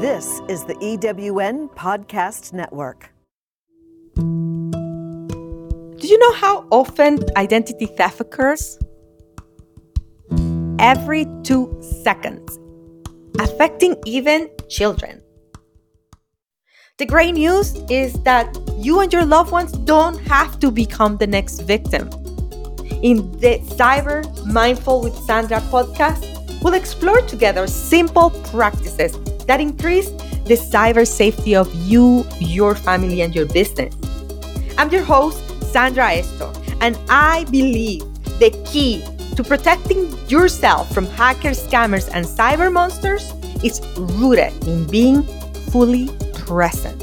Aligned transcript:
This 0.00 0.40
is 0.48 0.64
the 0.64 0.76
EWN 0.76 1.74
Podcast 1.74 2.54
Network. 2.54 3.12
Do 4.16 6.06
you 6.08 6.18
know 6.18 6.32
how 6.32 6.66
often 6.70 7.18
identity 7.36 7.84
theft 7.84 8.18
occurs? 8.18 8.78
Every 10.78 11.26
two 11.42 11.78
seconds, 12.02 12.58
affecting 13.40 13.94
even 14.06 14.48
children. 14.70 15.20
The 16.96 17.04
great 17.04 17.34
news 17.34 17.74
is 17.90 18.14
that 18.22 18.56
you 18.78 19.00
and 19.00 19.12
your 19.12 19.26
loved 19.26 19.52
ones 19.52 19.72
don't 19.72 20.16
have 20.20 20.58
to 20.60 20.70
become 20.70 21.18
the 21.18 21.26
next 21.26 21.60
victim. 21.60 22.08
In 23.02 23.30
the 23.32 23.60
Cyber 23.76 24.24
Mindful 24.46 25.02
with 25.02 25.14
Sandra 25.26 25.60
podcast, 25.60 26.24
we'll 26.62 26.72
explore 26.72 27.20
together 27.26 27.66
simple 27.66 28.30
practices 28.30 29.14
that 29.50 29.60
increase 29.60 30.10
the 30.46 30.54
cyber 30.54 31.04
safety 31.04 31.56
of 31.56 31.68
you, 31.74 32.24
your 32.38 32.76
family, 32.76 33.20
and 33.22 33.34
your 33.34 33.46
business. 33.46 33.92
I'm 34.78 34.90
your 34.90 35.02
host, 35.02 35.42
Sandra 35.72 36.04
Estok, 36.04 36.54
and 36.80 36.96
I 37.08 37.42
believe 37.50 38.02
the 38.38 38.50
key 38.64 39.02
to 39.34 39.42
protecting 39.42 40.06
yourself 40.28 40.94
from 40.94 41.04
hackers, 41.04 41.66
scammers, 41.66 42.08
and 42.14 42.24
cyber 42.24 42.72
monsters 42.72 43.32
is 43.64 43.80
rooted 43.98 44.52
in 44.68 44.86
being 44.86 45.24
fully 45.72 46.06
present, 46.46 47.00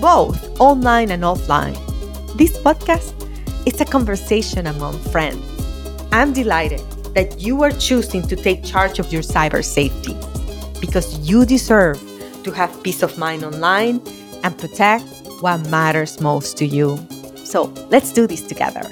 both 0.00 0.58
online 0.58 1.10
and 1.10 1.22
offline. 1.22 1.76
This 2.38 2.56
podcast 2.56 3.12
is 3.66 3.78
a 3.82 3.84
conversation 3.84 4.68
among 4.68 4.98
friends. 5.12 5.44
I'm 6.12 6.32
delighted 6.32 6.80
that 7.12 7.38
you 7.40 7.62
are 7.62 7.72
choosing 7.72 8.22
to 8.22 8.36
take 8.36 8.64
charge 8.64 8.98
of 8.98 9.12
your 9.12 9.22
cyber 9.22 9.62
safety 9.62 10.16
because 10.80 11.18
you 11.28 11.44
deserve 11.44 11.98
to 12.44 12.50
have 12.50 12.82
peace 12.82 13.02
of 13.02 13.18
mind 13.18 13.44
online 13.44 14.00
and 14.42 14.56
protect 14.58 15.04
what 15.40 15.58
matters 15.68 16.20
most 16.20 16.56
to 16.58 16.66
you. 16.66 16.98
So 17.44 17.64
let's 17.90 18.12
do 18.12 18.26
this 18.26 18.42
together. 18.42 18.82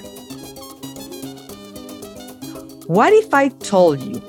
What 2.86 3.12
if 3.12 3.32
I 3.34 3.48
told 3.48 4.00
you 4.00 4.22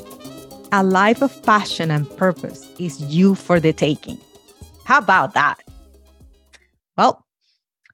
a 0.71 0.83
life 0.83 1.21
of 1.21 1.41
passion 1.43 1.91
and 1.91 2.09
purpose 2.17 2.67
is 2.77 3.01
you 3.01 3.35
for 3.35 3.59
the 3.59 3.73
taking? 3.73 4.19
How 4.85 4.99
about 4.99 5.33
that? 5.33 5.63
Well, 6.97 7.25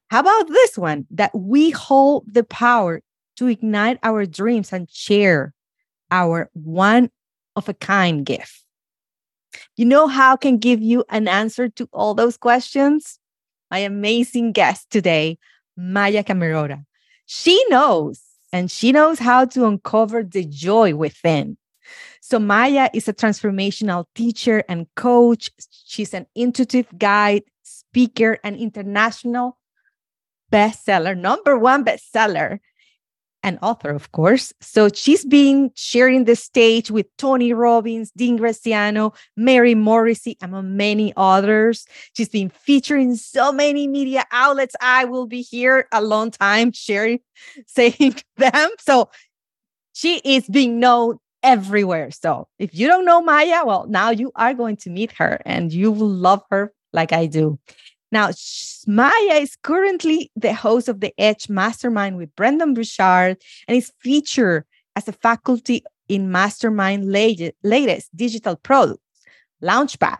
how 0.10 0.22
about 0.22 0.48
this 0.48 0.78
one 0.78 1.06
that 1.12 1.34
we 1.36 1.70
hold 1.70 2.26
the 2.32 2.44
power 2.44 3.02
to 3.38 3.48
ignite 3.48 4.00
our 4.02 4.26
dreams 4.26 4.74
and 4.74 4.90
share 4.90 5.54
our 6.10 6.50
one 6.54 7.12
of 7.56 7.70
a 7.70 7.74
kind 7.74 8.26
gift? 8.26 8.65
You 9.76 9.86
know 9.86 10.08
how 10.08 10.36
can 10.36 10.58
give 10.58 10.82
you 10.82 11.04
an 11.10 11.28
answer 11.28 11.70
to 11.70 11.88
all 11.92 12.14
those 12.14 12.38
questions? 12.38 13.20
My 13.72 13.80
amazing 13.80 14.52
guest 14.52 14.90
today, 14.90 15.38
Maya 15.76 16.24
Comerota. 16.24 16.86
She 17.26 17.64
knows 17.70 18.22
and 18.54 18.70
she 18.70 18.92
knows 18.92 19.20
how 19.20 19.46
to 19.46 19.66
uncover 19.66 20.24
the 20.24 20.46
joy 20.46 20.96
within. 20.96 21.58
So, 22.22 22.40
Maya 22.40 22.90
is 22.94 23.08
a 23.08 23.14
transformational 23.14 24.06
teacher 24.16 24.64
and 24.68 24.88
coach. 24.96 25.52
She's 25.86 26.14
an 26.14 26.26
intuitive 26.34 26.88
guide, 26.98 27.44
speaker, 27.62 28.40
and 28.44 28.56
international 28.56 29.58
bestseller, 30.52 31.18
number 31.18 31.58
one 31.58 31.84
bestseller 31.86 32.60
an 33.46 33.60
author, 33.62 33.92
of 33.92 34.12
course. 34.12 34.52
So 34.60 34.90
she's 34.90 35.24
been 35.24 35.72
sharing 35.76 36.26
the 36.26 36.36
stage 36.36 36.90
with 36.90 37.06
Tony 37.18 37.54
Robbins, 37.54 38.12
Dean 38.18 38.40
Graziosi, 38.40 39.14
Mary 39.38 39.76
Morrissey, 39.76 40.36
among 40.42 40.76
many 40.76 41.14
others. 41.16 41.86
She's 42.18 42.28
been 42.28 42.50
featuring 42.50 43.16
so 43.16 43.52
many 43.52 43.88
media 43.88 44.26
outlets. 44.32 44.76
I 44.82 45.06
will 45.06 45.28
be 45.28 45.44
here 45.44 45.88
a 45.92 46.02
long 46.02 46.32
time 46.32 46.72
sharing, 46.72 47.20
saying 47.68 48.16
them. 48.38 48.70
So 48.80 49.10
she 49.94 50.18
is 50.26 50.48
being 50.48 50.80
known 50.80 51.20
everywhere. 51.44 52.10
So 52.10 52.48
if 52.58 52.74
you 52.74 52.88
don't 52.88 53.06
know 53.06 53.22
Maya, 53.22 53.64
well, 53.64 53.86
now 53.88 54.10
you 54.10 54.32
are 54.36 54.56
going 54.56 54.78
to 54.78 54.90
meet 54.90 55.12
her 55.14 55.40
and 55.46 55.72
you 55.72 55.92
will 55.92 56.10
love 56.10 56.42
her 56.50 56.74
like 56.92 57.14
I 57.14 57.28
do. 57.28 57.60
Now, 58.16 58.30
Maya 58.88 59.42
is 59.42 59.58
currently 59.62 60.32
the 60.38 60.54
host 60.54 60.88
of 60.88 61.02
the 61.02 61.14
Edge 61.18 61.50
Mastermind 61.50 62.16
with 62.16 62.34
Brendon 62.38 62.74
Burchard 62.74 63.44
and 63.68 63.76
is 63.76 63.92
featured 64.00 64.64
as 64.96 65.10
a 65.10 65.12
faculty 65.12 65.84
in 66.08 66.32
Mastermind 66.32 67.12
latest 67.12 68.16
digital 68.16 68.56
products, 68.56 69.04
Launchpad. 69.62 70.20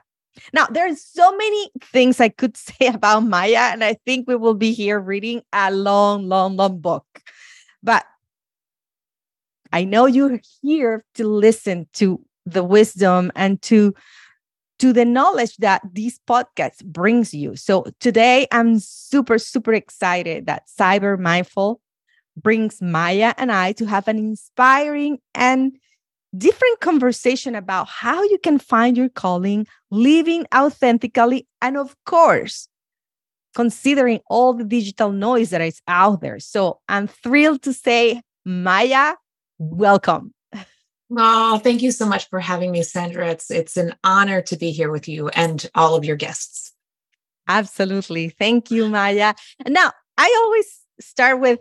Now, 0.52 0.66
there's 0.66 1.06
so 1.06 1.38
many 1.38 1.70
things 1.84 2.20
I 2.20 2.28
could 2.28 2.58
say 2.68 2.88
about 2.88 3.22
Maya, 3.22 3.70
and 3.72 3.82
I 3.82 3.94
think 4.06 4.28
we 4.28 4.36
will 4.36 4.56
be 4.56 4.74
here 4.74 5.00
reading 5.00 5.44
a 5.54 5.72
long, 5.72 6.28
long, 6.28 6.58
long 6.58 6.80
book. 6.80 7.06
But 7.82 8.04
I 9.72 9.86
know 9.86 10.06
you're 10.06 10.42
here 10.62 11.06
to 11.14 11.26
listen 11.26 11.88
to 11.94 12.20
the 12.46 12.62
wisdom 12.66 13.32
and 13.38 13.62
to 13.62 13.96
to 14.80 14.92
the 14.92 15.06
knowledge 15.06 15.56
that 15.58 15.82
this 15.94 16.20
podcast 16.28 16.84
brings 16.86 17.34
you. 17.34 17.56
So 17.56 17.86
today 18.00 18.48
I'm 18.52 18.80
super, 18.80 19.38
super 19.40 19.74
excited 19.74 20.48
that 20.48 20.64
Cyber 20.68 21.18
Mindful 21.18 21.82
brings 22.36 22.82
Maya 22.82 23.34
and 23.38 23.52
I 23.52 23.72
to 23.74 23.86
have 23.86 24.08
an 24.08 24.18
inspiring 24.18 25.20
and 25.34 25.78
different 26.38 26.82
conversation 26.82 27.56
about 27.56 27.88
how 27.88 28.22
you 28.24 28.38
can 28.44 28.60
find 28.60 28.98
your 28.98 29.10
calling, 29.10 29.66
living 29.90 30.46
authentically, 30.54 31.48
and 31.62 31.78
of 31.78 31.96
course, 32.06 32.68
considering 33.56 34.20
all 34.30 34.54
the 34.54 34.66
digital 34.66 35.12
noise 35.12 35.52
that 35.52 35.62
is 35.62 35.82
out 35.88 36.20
there. 36.20 36.40
So 36.40 36.80
I'm 36.90 37.08
thrilled 37.08 37.62
to 37.64 37.74
say, 37.74 38.22
Maya, 38.44 39.16
welcome. 39.58 40.35
Oh, 41.18 41.60
thank 41.60 41.82
you 41.82 41.92
so 41.92 42.06
much 42.06 42.30
for 42.30 42.40
having 42.40 42.72
me, 42.72 42.84
Sandra. 42.84 43.30
It's 43.30 43.50
it's 43.52 43.78
an 43.78 43.96
honor 44.04 44.42
to 44.44 44.58
be 44.58 44.72
here 44.72 44.92
with 44.92 45.08
you 45.08 45.30
and 45.30 45.70
all 45.76 45.96
of 45.96 46.04
your 46.04 46.16
guests. 46.16 46.74
Absolutely. 47.48 48.30
Thank 48.30 48.72
you, 48.72 48.90
Maya. 48.90 49.34
And 49.64 49.74
now 49.74 49.92
I 50.18 50.42
always 50.44 50.80
start 51.00 51.40
with 51.40 51.60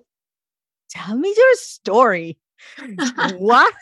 tell 0.90 1.16
me 1.16 1.32
your 1.36 1.54
story. 1.54 2.38
what 3.36 3.74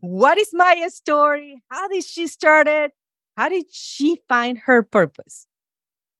what 0.00 0.38
is 0.38 0.50
Maya's 0.52 0.96
story? 0.96 1.62
How 1.68 1.88
did 1.88 2.04
she 2.04 2.26
start 2.26 2.66
it? 2.66 2.92
How 3.36 3.48
did 3.48 3.66
she 3.70 4.20
find 4.28 4.58
her 4.58 4.82
purpose? 4.82 5.46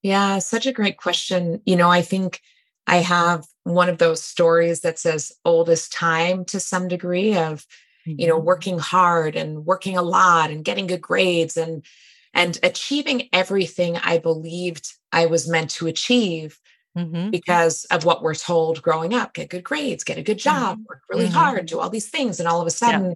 Yeah, 0.03 0.39
such 0.39 0.67
a 0.67 0.73
great 0.73 0.99
question. 0.99 1.63
You 1.65 1.77
know, 1.77 1.89
I 1.89 2.03
think 2.03 2.41
I 2.87 2.99
have 2.99 3.47
one 3.63 3.89
of 3.89 3.99
those 3.99 4.23
stories 4.23 4.81
that 4.81 4.99
says 4.99 5.33
oldest 5.45 5.93
time 5.93 6.45
to 6.47 6.61
some 6.61 6.89
degree 6.89 7.35
of 7.37 7.67
mm-hmm. 8.07 8.21
you 8.21 8.27
know 8.27 8.37
mm-hmm. 8.37 8.47
working 8.47 8.79
hard 8.79 9.37
and 9.37 9.65
working 9.65 9.97
a 9.97 10.03
lot 10.03 10.51
and 10.51 10.65
getting 10.65 10.87
good 10.87 11.01
grades 11.01 11.57
and 11.57 11.85
and 12.33 12.59
achieving 12.63 13.29
everything 13.33 13.97
i 13.99 14.19
believed 14.19 14.93
i 15.13 15.27
was 15.27 15.49
meant 15.49 15.71
to 15.71 15.87
achieve 15.87 16.59
mm-hmm. 16.97 17.31
because 17.31 17.85
of 17.87 18.05
what 18.05 18.23
we're 18.23 18.35
told 18.35 18.83
growing 18.83 19.15
up 19.15 19.35
get 19.35 19.51
good 19.51 19.65
grades 19.65 20.05
get 20.05 20.19
a 20.19 20.23
good 20.23 20.39
job 20.39 20.79
mm-hmm. 20.79 20.85
work 20.89 21.03
really 21.11 21.27
mm-hmm. 21.27 21.35
hard 21.35 21.67
do 21.67 21.81
all 21.81 21.91
these 21.91 22.09
things 22.09 22.41
and 22.41 22.49
all 22.49 22.61
of 22.61 22.67
a 22.67 22.71
sudden 22.71 23.07
yeah. 23.07 23.15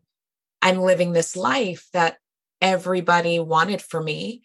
i'm 0.63 0.79
living 0.79 1.13
this 1.13 1.37
life 1.37 1.89
that 1.93 2.19
everybody 2.61 3.39
wanted 3.39 3.81
for 3.81 4.03
me 4.03 4.43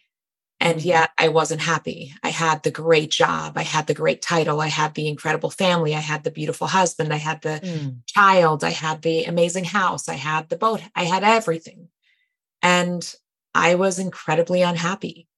and 0.64 0.82
yet 0.82 1.10
I 1.18 1.28
wasn't 1.28 1.60
happy. 1.60 2.14
I 2.22 2.30
had 2.30 2.62
the 2.62 2.70
great 2.70 3.10
job. 3.10 3.58
I 3.58 3.62
had 3.62 3.86
the 3.86 3.94
great 3.94 4.22
title. 4.22 4.62
I 4.62 4.68
had 4.68 4.94
the 4.94 5.08
incredible 5.08 5.50
family. 5.50 5.94
I 5.94 6.00
had 6.00 6.24
the 6.24 6.30
beautiful 6.30 6.66
husband. 6.66 7.12
I 7.12 7.18
had 7.18 7.42
the 7.42 7.60
mm. 7.62 7.98
child. 8.06 8.64
I 8.64 8.70
had 8.70 9.02
the 9.02 9.24
amazing 9.24 9.64
house. 9.64 10.08
I 10.08 10.14
had 10.14 10.48
the 10.48 10.56
boat. 10.56 10.80
I 10.96 11.04
had 11.04 11.22
everything. 11.22 11.88
And 12.62 13.14
I 13.54 13.74
was 13.74 13.98
incredibly 13.98 14.62
unhappy. 14.62 15.28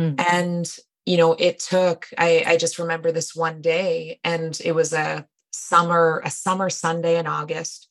Mm. 0.00 0.18
And, 0.18 0.76
you 1.04 1.18
know, 1.18 1.34
it 1.34 1.58
took, 1.58 2.08
I, 2.16 2.44
I 2.46 2.56
just 2.56 2.78
remember 2.78 3.12
this 3.12 3.36
one 3.36 3.60
day, 3.60 4.18
and 4.24 4.58
it 4.64 4.72
was 4.72 4.94
a 4.94 5.26
summer, 5.52 6.22
a 6.24 6.30
summer 6.30 6.70
Sunday 6.70 7.18
in 7.18 7.26
August. 7.26 7.88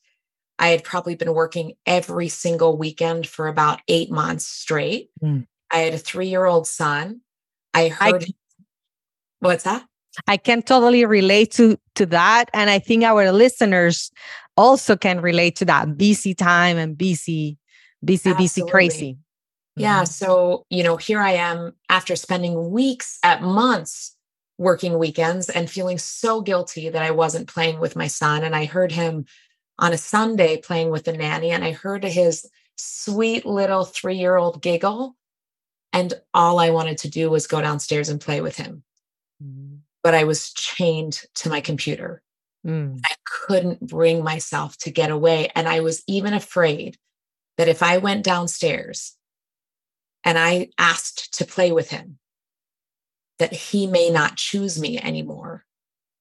I 0.58 0.68
had 0.68 0.82
probably 0.82 1.14
been 1.14 1.34
working 1.34 1.74
every 1.86 2.28
single 2.28 2.76
weekend 2.76 3.28
for 3.28 3.46
about 3.46 3.80
eight 3.86 4.10
months 4.10 4.44
straight. 4.44 5.10
Mm 5.22 5.46
I 5.74 5.78
had 5.78 5.94
a 5.94 5.98
three 5.98 6.28
year 6.28 6.46
old 6.46 6.68
son. 6.68 7.20
I 7.74 7.88
heard. 7.88 8.22
I, 8.22 8.34
what's 9.40 9.64
that? 9.64 9.84
I 10.28 10.36
can 10.36 10.62
totally 10.62 11.04
relate 11.04 11.50
to 11.52 11.76
to 11.96 12.06
that, 12.06 12.48
and 12.54 12.70
I 12.70 12.78
think 12.78 13.02
our 13.02 13.32
listeners 13.32 14.12
also 14.56 14.96
can 14.96 15.20
relate 15.20 15.56
to 15.56 15.64
that 15.64 15.98
busy 15.98 16.32
time 16.32 16.78
and 16.78 16.96
busy, 16.96 17.58
busy, 18.04 18.30
Absolutely. 18.30 18.44
busy, 18.44 18.70
crazy. 18.70 19.18
Yeah. 19.76 20.02
Mm-hmm. 20.02 20.04
So 20.04 20.64
you 20.70 20.84
know, 20.84 20.96
here 20.96 21.18
I 21.18 21.32
am 21.32 21.72
after 21.88 22.14
spending 22.14 22.70
weeks 22.70 23.18
at 23.24 23.42
months 23.42 24.16
working 24.56 25.00
weekends 25.00 25.50
and 25.50 25.68
feeling 25.68 25.98
so 25.98 26.40
guilty 26.40 26.88
that 26.88 27.02
I 27.02 27.10
wasn't 27.10 27.48
playing 27.48 27.80
with 27.80 27.96
my 27.96 28.06
son. 28.06 28.44
And 28.44 28.54
I 28.54 28.66
heard 28.66 28.92
him 28.92 29.24
on 29.80 29.92
a 29.92 29.98
Sunday 29.98 30.58
playing 30.58 30.90
with 30.90 31.02
the 31.02 31.12
nanny, 31.12 31.50
and 31.50 31.64
I 31.64 31.72
heard 31.72 32.04
his 32.04 32.48
sweet 32.76 33.44
little 33.44 33.84
three 33.84 34.16
year 34.16 34.36
old 34.36 34.62
giggle 34.62 35.16
And 35.94 36.12
all 36.34 36.58
I 36.58 36.70
wanted 36.70 36.98
to 36.98 37.08
do 37.08 37.30
was 37.30 37.46
go 37.46 37.60
downstairs 37.60 38.08
and 38.08 38.20
play 38.20 38.40
with 38.40 38.56
him. 38.56 38.82
Mm. 39.42 39.78
But 40.02 40.14
I 40.14 40.24
was 40.24 40.52
chained 40.52 41.22
to 41.36 41.48
my 41.48 41.60
computer. 41.60 42.20
Mm. 42.66 43.00
I 43.04 43.14
couldn't 43.24 43.86
bring 43.86 44.24
myself 44.24 44.76
to 44.78 44.90
get 44.90 45.10
away. 45.10 45.50
And 45.54 45.68
I 45.68 45.80
was 45.80 46.02
even 46.08 46.34
afraid 46.34 46.98
that 47.56 47.68
if 47.68 47.80
I 47.80 47.98
went 47.98 48.24
downstairs 48.24 49.16
and 50.24 50.36
I 50.36 50.70
asked 50.78 51.38
to 51.38 51.44
play 51.44 51.70
with 51.70 51.90
him, 51.90 52.18
that 53.38 53.52
he 53.52 53.86
may 53.86 54.10
not 54.10 54.36
choose 54.36 54.80
me 54.80 54.98
anymore 54.98 55.64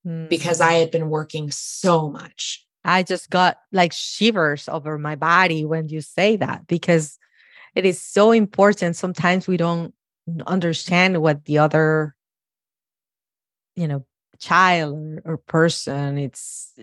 mm. 0.05 0.29
because 0.29 0.61
I 0.61 0.73
had 0.73 0.91
been 0.91 1.09
working 1.09 1.49
so 1.49 2.09
much. 2.09 2.63
I 2.85 3.01
just 3.01 3.31
got 3.31 3.57
like 3.71 3.93
shivers 3.93 4.69
over 4.69 4.99
my 4.99 5.15
body 5.15 5.65
when 5.65 5.89
you 5.89 6.01
say 6.01 6.35
that 6.35 6.67
because 6.67 7.17
it 7.75 7.85
is 7.85 8.01
so 8.01 8.31
important. 8.31 8.95
Sometimes 8.95 9.47
we 9.47 9.57
don't 9.57 9.93
understand 10.45 11.21
what 11.21 11.45
the 11.45 11.57
other, 11.57 12.15
you 13.75 13.87
know, 13.87 14.05
child 14.39 15.21
or, 15.25 15.33
or 15.33 15.37
person 15.37 16.17
it's 16.17 16.73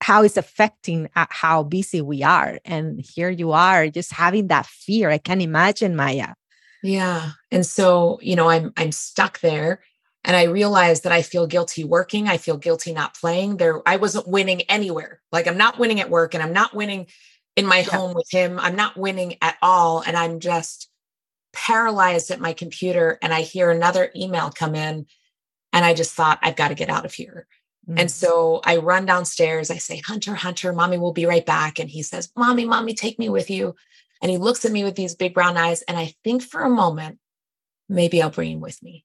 how 0.00 0.22
it's 0.22 0.36
affecting 0.36 1.08
uh, 1.16 1.26
how 1.28 1.62
busy 1.62 2.00
we 2.00 2.22
are. 2.22 2.58
And 2.64 3.04
here 3.14 3.28
you 3.28 3.52
are 3.52 3.88
just 3.88 4.12
having 4.12 4.46
that 4.46 4.64
fear. 4.64 5.10
I 5.10 5.18
can 5.18 5.40
imagine 5.40 5.96
maya. 5.96 6.34
Yeah. 6.82 7.32
And 7.50 7.66
so 7.66 8.18
you 8.22 8.36
know 8.36 8.48
i'm 8.48 8.72
i'm 8.76 8.92
stuck 8.92 9.40
there 9.40 9.80
and 10.24 10.36
i 10.36 10.44
realize 10.44 11.02
that 11.02 11.12
i 11.12 11.22
feel 11.22 11.46
guilty 11.46 11.84
working. 11.84 12.28
I 12.28 12.38
feel 12.38 12.56
guilty 12.56 12.92
not 12.92 13.16
playing. 13.16 13.56
There 13.56 13.82
i 13.86 13.96
wasn't 13.96 14.28
winning 14.28 14.62
anywhere. 14.62 15.20
Like 15.32 15.46
i'm 15.46 15.58
not 15.58 15.78
winning 15.78 16.00
at 16.00 16.10
work 16.10 16.34
and 16.34 16.42
i'm 16.42 16.52
not 16.52 16.74
winning 16.74 17.06
in 17.58 17.66
my 17.66 17.78
yeah. 17.78 17.96
home 17.96 18.14
with 18.14 18.30
him 18.30 18.58
i'm 18.60 18.76
not 18.76 18.96
winning 18.96 19.36
at 19.42 19.56
all 19.62 20.00
and 20.00 20.16
i'm 20.16 20.40
just 20.40 20.88
paralyzed 21.52 22.30
at 22.30 22.40
my 22.40 22.52
computer 22.52 23.18
and 23.22 23.32
i 23.32 23.40
hear 23.40 23.70
another 23.70 24.10
email 24.14 24.50
come 24.50 24.74
in 24.74 25.06
and 25.72 25.84
i 25.84 25.92
just 25.94 26.14
thought 26.14 26.38
i've 26.42 26.56
got 26.56 26.68
to 26.68 26.74
get 26.74 26.90
out 26.90 27.04
of 27.04 27.12
here 27.12 27.46
mm-hmm. 27.88 27.98
and 27.98 28.10
so 28.10 28.60
i 28.64 28.76
run 28.76 29.04
downstairs 29.04 29.70
i 29.70 29.76
say 29.76 29.98
hunter 29.98 30.34
hunter 30.34 30.72
mommy 30.72 30.98
will 30.98 31.12
be 31.12 31.26
right 31.26 31.46
back 31.46 31.78
and 31.78 31.90
he 31.90 32.02
says 32.02 32.30
mommy 32.36 32.64
mommy 32.64 32.94
take 32.94 33.18
me 33.18 33.28
with 33.28 33.50
you 33.50 33.74
and 34.22 34.30
he 34.30 34.38
looks 34.38 34.64
at 34.64 34.72
me 34.72 34.84
with 34.84 34.94
these 34.94 35.14
big 35.14 35.34
brown 35.34 35.56
eyes 35.56 35.82
and 35.82 35.98
i 35.98 36.12
think 36.22 36.42
for 36.42 36.62
a 36.62 36.70
moment 36.70 37.18
maybe 37.88 38.22
i'll 38.22 38.30
bring 38.30 38.52
him 38.52 38.60
with 38.60 38.82
me 38.82 39.04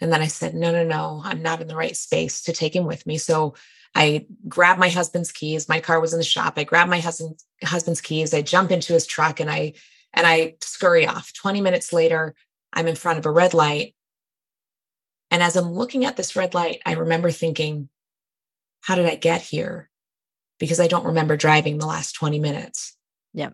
and 0.00 0.12
then 0.12 0.20
I 0.20 0.26
said, 0.26 0.54
no, 0.54 0.72
no, 0.72 0.84
no, 0.84 1.22
I'm 1.24 1.40
not 1.40 1.60
in 1.60 1.68
the 1.68 1.76
right 1.76 1.96
space 1.96 2.42
to 2.42 2.52
take 2.52 2.74
him 2.74 2.84
with 2.84 3.06
me. 3.06 3.16
So 3.16 3.54
I 3.94 4.26
grab 4.48 4.78
my 4.78 4.88
husband's 4.88 5.30
keys. 5.30 5.68
My 5.68 5.80
car 5.80 6.00
was 6.00 6.12
in 6.12 6.18
the 6.18 6.24
shop. 6.24 6.54
I 6.56 6.64
grab 6.64 6.88
my 6.88 7.00
husband's 7.00 7.44
husband's 7.62 8.00
keys. 8.00 8.34
I 8.34 8.42
jump 8.42 8.70
into 8.70 8.92
his 8.92 9.06
truck 9.06 9.40
and 9.40 9.50
I 9.50 9.74
and 10.12 10.26
I 10.26 10.56
scurry 10.60 11.06
off. 11.06 11.32
20 11.34 11.60
minutes 11.60 11.92
later, 11.92 12.34
I'm 12.72 12.86
in 12.86 12.96
front 12.96 13.18
of 13.18 13.26
a 13.26 13.30
red 13.30 13.54
light. 13.54 13.94
And 15.30 15.42
as 15.42 15.56
I'm 15.56 15.72
looking 15.72 16.04
at 16.04 16.16
this 16.16 16.36
red 16.36 16.54
light, 16.54 16.80
I 16.86 16.92
remember 16.92 17.30
thinking, 17.30 17.88
how 18.80 18.94
did 18.94 19.06
I 19.06 19.16
get 19.16 19.42
here? 19.42 19.90
Because 20.58 20.78
I 20.78 20.86
don't 20.86 21.06
remember 21.06 21.36
driving 21.36 21.78
the 21.78 21.86
last 21.86 22.12
20 22.12 22.38
minutes. 22.38 22.96
Yeah. 23.32 23.50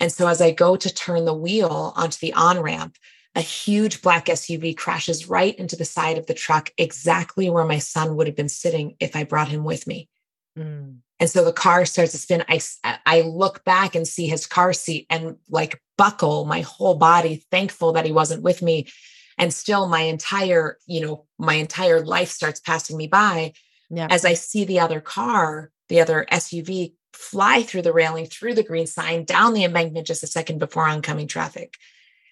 And 0.00 0.12
so 0.12 0.26
as 0.26 0.42
I 0.42 0.50
go 0.50 0.76
to 0.76 0.92
turn 0.92 1.24
the 1.24 1.34
wheel 1.34 1.92
onto 1.96 2.18
the 2.20 2.34
on 2.34 2.60
ramp, 2.60 2.96
a 3.34 3.40
huge 3.40 4.00
black 4.00 4.26
SUV 4.26 4.76
crashes 4.76 5.28
right 5.28 5.54
into 5.56 5.76
the 5.76 5.84
side 5.84 6.18
of 6.18 6.26
the 6.26 6.34
truck, 6.34 6.70
exactly 6.78 7.50
where 7.50 7.64
my 7.64 7.78
son 7.78 8.16
would 8.16 8.26
have 8.26 8.36
been 8.36 8.48
sitting 8.48 8.96
if 9.00 9.16
I 9.16 9.24
brought 9.24 9.48
him 9.48 9.64
with 9.64 9.86
me. 9.86 10.08
Mm. 10.56 10.98
And 11.18 11.30
so 11.30 11.44
the 11.44 11.52
car 11.52 11.84
starts 11.84 12.12
to 12.12 12.18
spin. 12.18 12.44
I, 12.48 12.60
I 13.06 13.22
look 13.22 13.64
back 13.64 13.94
and 13.94 14.06
see 14.06 14.26
his 14.26 14.46
car 14.46 14.72
seat 14.72 15.06
and 15.10 15.36
like 15.48 15.80
buckle 15.96 16.44
my 16.44 16.60
whole 16.60 16.94
body, 16.94 17.44
thankful 17.50 17.92
that 17.92 18.06
he 18.06 18.12
wasn't 18.12 18.42
with 18.42 18.62
me. 18.62 18.88
And 19.36 19.52
still 19.52 19.88
my 19.88 20.00
entire, 20.00 20.78
you 20.86 21.00
know, 21.00 21.26
my 21.38 21.54
entire 21.54 22.04
life 22.04 22.30
starts 22.30 22.60
passing 22.60 22.96
me 22.96 23.08
by 23.08 23.52
yeah. 23.90 24.06
as 24.10 24.24
I 24.24 24.34
see 24.34 24.64
the 24.64 24.80
other 24.80 25.00
car, 25.00 25.70
the 25.88 26.00
other 26.00 26.26
SUV 26.30 26.94
fly 27.12 27.62
through 27.62 27.82
the 27.82 27.92
railing, 27.92 28.26
through 28.26 28.54
the 28.54 28.62
green 28.62 28.86
sign, 28.86 29.24
down 29.24 29.54
the 29.54 29.64
embankment 29.64 30.06
just 30.06 30.22
a 30.22 30.28
second 30.28 30.58
before 30.58 30.86
oncoming 30.86 31.26
traffic 31.26 31.78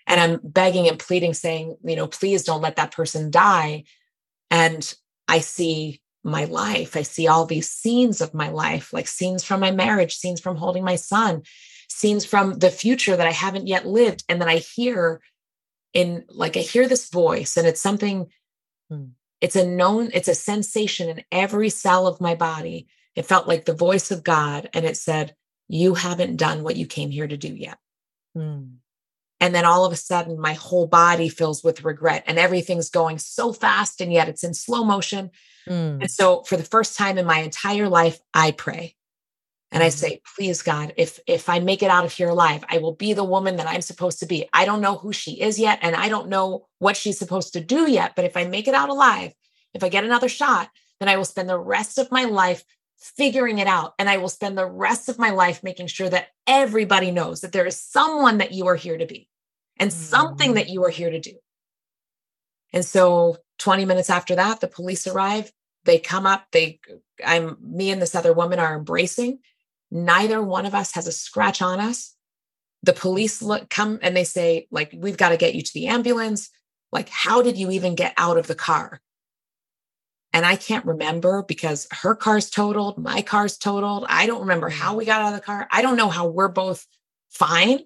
and 0.06 0.20
i'm 0.20 0.40
begging 0.42 0.88
and 0.88 0.98
pleading 0.98 1.34
saying 1.34 1.76
you 1.84 1.96
know 1.96 2.06
please 2.06 2.42
don't 2.44 2.62
let 2.62 2.76
that 2.76 2.92
person 2.92 3.30
die. 3.30 3.84
And 4.50 4.94
i 5.28 5.40
see 5.40 6.00
my 6.24 6.44
life. 6.44 6.96
I 6.96 7.02
see 7.02 7.26
all 7.26 7.46
these 7.46 7.68
scenes 7.68 8.20
of 8.20 8.34
my 8.34 8.48
life 8.48 8.92
like 8.92 9.08
scenes 9.08 9.42
from 9.44 9.60
my 9.60 9.70
marriage 9.70 10.16
scenes 10.16 10.40
from 10.40 10.56
holding 10.56 10.84
my 10.84 10.96
son 10.96 11.42
scenes 11.88 12.24
from 12.24 12.58
the 12.58 12.70
future 12.70 13.16
that 13.16 13.26
i 13.26 13.32
haven't 13.32 13.66
yet 13.66 13.86
lived. 13.86 14.24
And 14.28 14.40
then 14.40 14.48
i 14.48 14.56
hear 14.56 15.20
in 15.92 16.24
like 16.28 16.56
i 16.56 16.60
hear 16.60 16.86
this 16.88 17.10
voice 17.10 17.56
and 17.56 17.66
it's 17.66 17.80
something 17.80 18.28
hmm. 18.88 19.06
it's 19.40 19.56
a 19.56 19.66
known 19.66 20.10
it's 20.14 20.28
a 20.28 20.34
sensation 20.34 21.08
in 21.08 21.24
every 21.32 21.70
cell 21.70 22.06
of 22.06 22.20
my 22.20 22.34
body. 22.34 22.86
It 23.14 23.26
felt 23.26 23.48
like 23.48 23.64
the 23.64 23.74
voice 23.74 24.10
of 24.10 24.24
god 24.24 24.70
and 24.72 24.84
it 24.84 24.96
said 24.96 25.34
you 25.68 25.94
haven't 25.94 26.36
done 26.36 26.62
what 26.62 26.76
you 26.76 26.86
came 26.86 27.10
here 27.10 27.26
to 27.26 27.36
do 27.36 27.48
yet. 27.48 27.78
Hmm. 28.34 28.64
And 29.42 29.52
then 29.52 29.64
all 29.64 29.84
of 29.84 29.92
a 29.92 29.96
sudden, 29.96 30.38
my 30.38 30.52
whole 30.52 30.86
body 30.86 31.28
fills 31.28 31.64
with 31.64 31.82
regret 31.82 32.22
and 32.28 32.38
everything's 32.38 32.90
going 32.90 33.18
so 33.18 33.52
fast, 33.52 34.00
and 34.00 34.12
yet 34.12 34.28
it's 34.28 34.44
in 34.44 34.54
slow 34.54 34.84
motion. 34.84 35.32
Mm. 35.68 36.00
And 36.00 36.08
so, 36.08 36.44
for 36.44 36.56
the 36.56 36.62
first 36.62 36.96
time 36.96 37.18
in 37.18 37.26
my 37.26 37.40
entire 37.40 37.88
life, 37.88 38.20
I 38.32 38.52
pray. 38.52 38.94
And 39.72 39.82
I 39.82 39.88
mm-hmm. 39.88 39.96
say, 39.96 40.20
please, 40.36 40.62
God, 40.62 40.94
if 40.96 41.18
if 41.26 41.48
I 41.48 41.58
make 41.58 41.82
it 41.82 41.90
out 41.90 42.04
of 42.04 42.12
here 42.12 42.28
alive, 42.28 42.64
I 42.68 42.78
will 42.78 42.94
be 42.94 43.14
the 43.14 43.24
woman 43.24 43.56
that 43.56 43.66
I'm 43.66 43.80
supposed 43.80 44.20
to 44.20 44.26
be. 44.26 44.48
I 44.52 44.64
don't 44.64 44.80
know 44.80 44.94
who 44.94 45.12
she 45.12 45.40
is 45.40 45.58
yet, 45.58 45.80
and 45.82 45.96
I 45.96 46.08
don't 46.08 46.28
know 46.28 46.68
what 46.78 46.96
she's 46.96 47.18
supposed 47.18 47.54
to 47.54 47.60
do 47.60 47.90
yet. 47.90 48.14
But 48.14 48.24
if 48.24 48.36
I 48.36 48.44
make 48.44 48.68
it 48.68 48.74
out 48.74 48.90
alive, 48.90 49.32
if 49.74 49.82
I 49.82 49.88
get 49.88 50.04
another 50.04 50.28
shot, 50.28 50.70
then 51.00 51.08
I 51.08 51.16
will 51.16 51.24
spend 51.24 51.48
the 51.48 51.58
rest 51.58 51.98
of 51.98 52.12
my 52.12 52.26
life 52.26 52.62
figuring 52.96 53.58
it 53.58 53.66
out. 53.66 53.94
And 53.98 54.08
I 54.08 54.18
will 54.18 54.28
spend 54.28 54.56
the 54.56 54.70
rest 54.70 55.08
of 55.08 55.18
my 55.18 55.30
life 55.30 55.64
making 55.64 55.88
sure 55.88 56.08
that 56.08 56.28
everybody 56.46 57.10
knows 57.10 57.40
that 57.40 57.50
there 57.50 57.66
is 57.66 57.80
someone 57.80 58.38
that 58.38 58.52
you 58.52 58.68
are 58.68 58.76
here 58.76 58.96
to 58.96 59.06
be 59.06 59.28
and 59.78 59.92
something 59.92 60.54
that 60.54 60.68
you 60.68 60.84
are 60.84 60.90
here 60.90 61.10
to 61.10 61.20
do. 61.20 61.32
And 62.72 62.84
so 62.84 63.38
20 63.58 63.84
minutes 63.84 64.10
after 64.10 64.34
that, 64.36 64.60
the 64.60 64.68
police 64.68 65.06
arrive. 65.06 65.52
They 65.84 65.98
come 65.98 66.26
up, 66.26 66.46
they 66.52 66.80
I'm 67.24 67.56
me 67.60 67.90
and 67.90 68.00
this 68.00 68.14
other 68.14 68.32
woman 68.32 68.58
are 68.58 68.76
embracing. 68.76 69.38
Neither 69.90 70.42
one 70.42 70.64
of 70.66 70.74
us 70.74 70.92
has 70.94 71.06
a 71.06 71.12
scratch 71.12 71.60
on 71.60 71.80
us. 71.80 72.14
The 72.82 72.92
police 72.92 73.42
look 73.42 73.68
come 73.68 73.98
and 74.02 74.16
they 74.16 74.24
say, 74.24 74.66
like, 74.70 74.92
we've 74.96 75.16
got 75.16 75.30
to 75.30 75.36
get 75.36 75.54
you 75.54 75.62
to 75.62 75.74
the 75.74 75.88
ambulance. 75.88 76.50
Like, 76.90 77.08
how 77.08 77.42
did 77.42 77.56
you 77.56 77.70
even 77.70 77.94
get 77.94 78.14
out 78.16 78.36
of 78.36 78.46
the 78.46 78.54
car? 78.54 79.00
And 80.32 80.46
I 80.46 80.56
can't 80.56 80.86
remember 80.86 81.42
because 81.42 81.86
her 81.90 82.14
car's 82.14 82.48
totaled, 82.48 82.96
my 82.98 83.22
car's 83.22 83.58
totaled. 83.58 84.06
I 84.08 84.26
don't 84.26 84.40
remember 84.40 84.70
how 84.70 84.94
mm. 84.94 84.98
we 84.98 85.04
got 85.04 85.20
out 85.20 85.34
of 85.34 85.40
the 85.40 85.44
car. 85.44 85.68
I 85.70 85.82
don't 85.82 85.96
know 85.96 86.08
how 86.08 86.26
we're 86.26 86.48
both 86.48 86.86
fine. 87.30 87.80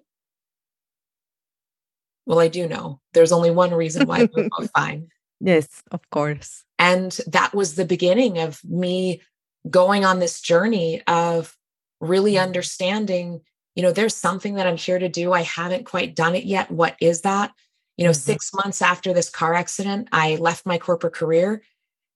Well, 2.27 2.39
I 2.39 2.49
do 2.49 2.67
know 2.67 2.99
there's 3.13 3.31
only 3.31 3.51
one 3.51 3.73
reason 3.73 4.05
why 4.05 4.27
we're 4.35 4.49
both 4.49 4.69
fine. 4.75 5.07
Yes, 5.39 5.81
of 5.91 6.01
course. 6.09 6.63
And 6.77 7.17
that 7.25 7.55
was 7.55 7.75
the 7.75 7.85
beginning 7.85 8.37
of 8.39 8.59
me 8.65 9.21
going 9.69 10.03
on 10.03 10.19
this 10.19 10.41
journey 10.41 11.01
of 11.07 11.55
really 12.01 12.33
mm. 12.33 12.43
understanding, 12.43 13.41
you 13.75 13.83
know, 13.83 13.91
there's 13.93 14.13
something 14.13 14.55
that 14.55 14.67
I'm 14.67 14.77
here 14.77 14.99
to 14.99 15.07
do. 15.07 15.31
I 15.31 15.41
haven't 15.41 15.85
quite 15.85 16.15
done 16.15 16.35
it 16.35 16.43
yet. 16.43 16.69
What 16.69 16.97
is 16.99 17.21
that? 17.21 17.53
You 17.95 18.03
know, 18.03 18.11
mm-hmm. 18.11 18.19
six 18.19 18.53
months 18.53 18.81
after 18.81 19.13
this 19.13 19.29
car 19.29 19.53
accident, 19.53 20.09
I 20.11 20.35
left 20.35 20.65
my 20.65 20.77
corporate 20.77 21.13
career 21.13 21.63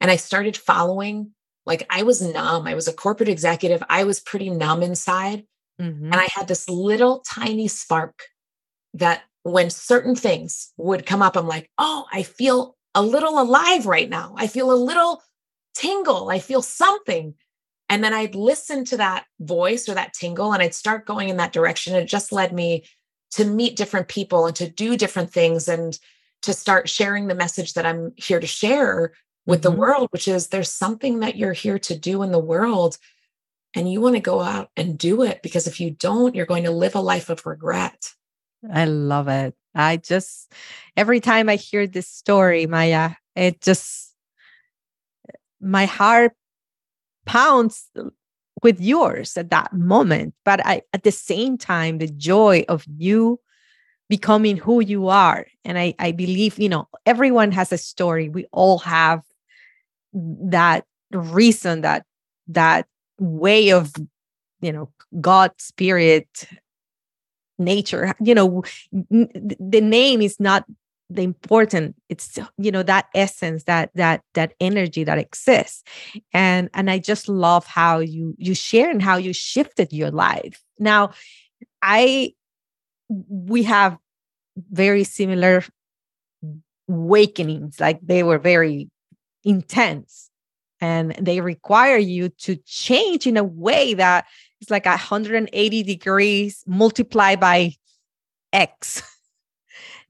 and 0.02 0.12
I 0.12 0.18
started 0.18 0.58
following. 0.58 1.32
Like 1.66 1.88
I 1.90 2.04
was 2.04 2.22
numb. 2.22 2.68
I 2.68 2.76
was 2.76 2.90
a 2.90 2.94
corporate 2.94 3.30
executive. 3.30 3.82
I 3.90 4.04
was 4.04 4.20
pretty 4.20 4.50
numb 4.50 4.84
inside. 4.84 5.46
Mm-hmm. 5.80 6.06
And 6.06 6.16
I 6.16 6.28
had 6.34 6.50
this 6.50 6.68
little 6.68 7.24
tiny 7.26 7.70
spark 7.70 8.24
that 8.96 9.24
when 9.44 9.70
certain 9.70 10.16
things 10.16 10.72
would 10.78 11.06
come 11.06 11.22
up, 11.22 11.36
I'm 11.36 11.48
like, 11.48 11.70
oh, 11.78 12.06
I 12.12 12.24
feel 12.24 12.78
a 12.94 13.02
little 13.02 13.40
alive 13.40 13.86
right 13.86 14.10
now. 14.10 14.34
I 14.38 14.48
feel 14.48 14.72
a 14.72 14.76
little 14.76 15.22
tingle. 15.74 16.30
I 16.30 16.40
feel 16.40 16.62
something. 16.62 17.34
And 17.90 18.04
then 18.04 18.14
I'd 18.14 18.36
listen 18.36 18.86
to 18.86 18.98
that 18.98 19.26
voice 19.40 19.90
or 19.90 19.96
that 19.96 20.14
tingle 20.14 20.54
and 20.54 20.62
I'd 20.62 20.76
start 20.76 21.06
going 21.06 21.30
in 21.30 21.38
that 21.38 21.54
direction. 21.54 21.96
It 21.96 22.06
just 22.06 22.32
led 22.32 22.54
me 22.54 22.86
to 23.32 23.46
meet 23.46 23.78
different 23.78 24.08
people 24.08 24.46
and 24.46 24.56
to 24.58 24.70
do 24.70 24.98
different 24.98 25.32
things 25.32 25.68
and 25.68 25.98
to 26.44 26.54
start 26.54 26.90
sharing 26.90 27.28
the 27.28 27.36
message 27.36 27.74
that 27.74 27.86
I'm 27.86 28.14
here 28.18 28.40
to 28.40 28.48
share 28.48 29.14
with 29.46 29.62
mm-hmm. 29.62 29.74
the 29.74 29.80
world, 29.80 30.08
which 30.12 30.28
is 30.28 30.48
there's 30.48 30.72
something 30.72 31.20
that 31.20 31.36
you're 31.36 31.54
here 31.54 31.80
to 31.80 31.98
do 31.98 32.24
in 32.24 32.32
the 32.32 32.40
world. 32.40 32.98
And 33.74 33.90
you 33.90 34.02
want 34.02 34.16
to 34.16 34.22
go 34.22 34.42
out 34.42 34.70
and 34.76 34.98
do 34.98 35.24
it 35.24 35.42
because 35.42 35.66
if 35.66 35.80
you 35.80 35.92
don't, 35.92 36.36
you're 36.36 36.46
going 36.46 36.66
to 36.66 36.72
live 36.72 36.96
a 36.96 37.02
life 37.02 37.30
of 37.30 37.46
regret. 37.46 38.12
I 38.70 38.86
love 38.86 39.28
it. 39.28 39.56
I 39.74 39.98
just, 39.98 40.52
every 40.98 41.20
time 41.20 41.50
I 41.50 41.56
hear 41.56 41.88
this 41.88 42.08
story, 42.08 42.68
Maya, 42.68 43.12
it 43.36 43.62
just, 43.62 44.14
my 45.62 45.86
heart 45.86 46.34
pounds 47.26 47.90
with 48.64 48.82
yours 48.82 49.38
at 49.38 49.50
that 49.50 49.74
moment. 49.74 50.34
But 50.44 50.66
I, 50.66 50.82
at 50.94 51.04
the 51.04 51.12
same 51.12 51.58
time, 51.58 51.98
the 51.98 52.08
joy 52.08 52.66
of 52.68 52.86
you 52.98 53.40
becoming 54.10 54.58
who 54.58 54.82
you 54.82 55.08
are. 55.08 55.48
And 55.64 55.80
I, 55.80 55.96
I 55.98 56.12
believe, 56.12 56.60
you 56.60 56.68
know, 56.68 56.90
everyone 57.06 57.52
has 57.54 57.72
a 57.72 57.78
story. 57.78 58.28
We 58.28 58.46
all 58.52 58.80
have 58.80 59.22
that 60.14 60.86
reason, 61.12 61.82
that 61.82 62.06
that 62.48 62.88
way 63.18 63.72
of, 63.72 63.94
you 64.60 64.74
know, 64.74 64.92
God, 65.22 65.52
spirit, 65.58 66.48
nature. 67.64 68.14
You 68.22 68.36
know, 68.36 68.64
the 68.92 69.82
name 69.82 70.22
is 70.22 70.40
not 70.40 70.66
the 71.10 71.24
important 71.24 71.96
it's 72.10 72.40
you 72.58 72.72
know 72.72 72.84
that 72.84 73.08
essence 73.14 73.66
that 73.66 73.92
that 73.96 74.22
that 74.34 74.54
energy 74.60 75.04
that 75.04 75.18
exists 75.18 75.84
and 76.34 76.70
and 76.74 76.90
i 76.90 76.98
just 76.98 77.28
love 77.28 77.66
how 77.66 78.00
you 78.00 78.34
you 78.38 78.56
share 78.56 78.90
and 78.90 79.02
how 79.02 79.18
you 79.18 79.34
shifted 79.34 79.92
your 79.92 80.10
life 80.10 80.64
now 80.80 81.12
i 81.82 82.32
we 83.10 83.64
have 83.64 83.98
very 84.72 85.04
similar 85.04 85.64
awakenings 86.90 87.80
like 87.80 88.00
they 88.02 88.24
were 88.24 88.40
very 88.40 88.90
intense 89.44 90.30
and 90.80 91.12
they 91.20 91.42
require 91.42 91.98
you 91.98 92.30
to 92.30 92.56
change 92.66 93.28
in 93.28 93.38
a 93.38 93.44
way 93.44 93.94
that 93.94 94.26
it's 94.62 94.70
like 94.70 94.86
180 94.86 95.84
degrees 95.84 96.64
multiplied 96.68 97.40
by 97.40 97.74
x. 98.54 99.04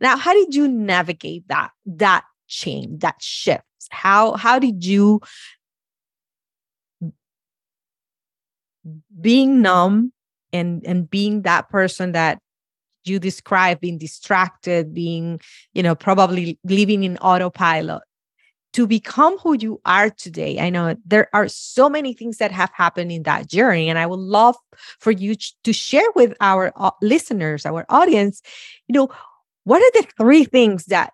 Now 0.01 0.17
how 0.17 0.33
did 0.33 0.55
you 0.55 0.67
navigate 0.67 1.47
that 1.47 1.69
that 1.85 2.23
change 2.47 3.01
that 3.01 3.21
shift? 3.21 3.63
How 3.91 4.33
how 4.33 4.57
did 4.57 4.83
you 4.83 5.21
being 9.19 9.61
numb 9.61 10.11
and 10.51 10.83
and 10.85 11.09
being 11.09 11.43
that 11.43 11.69
person 11.69 12.13
that 12.13 12.39
you 13.05 13.19
describe 13.19 13.79
being 13.79 13.97
distracted 13.97 14.93
being 14.93 15.39
you 15.73 15.83
know 15.83 15.95
probably 15.95 16.57
living 16.63 17.03
in 17.03 17.17
autopilot 17.17 18.01
to 18.73 18.87
become 18.87 19.37
who 19.39 19.57
you 19.57 19.81
are 19.85 20.09
today. 20.09 20.59
I 20.59 20.69
know 20.69 20.95
there 21.05 21.29
are 21.33 21.47
so 21.47 21.89
many 21.89 22.13
things 22.13 22.37
that 22.37 22.51
have 22.51 22.71
happened 22.73 23.11
in 23.11 23.23
that 23.23 23.47
journey 23.47 23.89
and 23.89 23.99
i 23.99 24.05
would 24.05 24.19
love 24.19 24.55
for 24.99 25.11
you 25.11 25.35
to 25.63 25.73
share 25.73 26.09
with 26.15 26.33
our 26.41 26.71
uh, 26.75 26.91
listeners 27.01 27.65
our 27.65 27.85
audience 27.89 28.41
you 28.87 28.93
know 28.93 29.09
what 29.63 29.81
are 29.81 30.01
the 30.01 30.07
three 30.17 30.43
things 30.43 30.85
that 30.85 31.13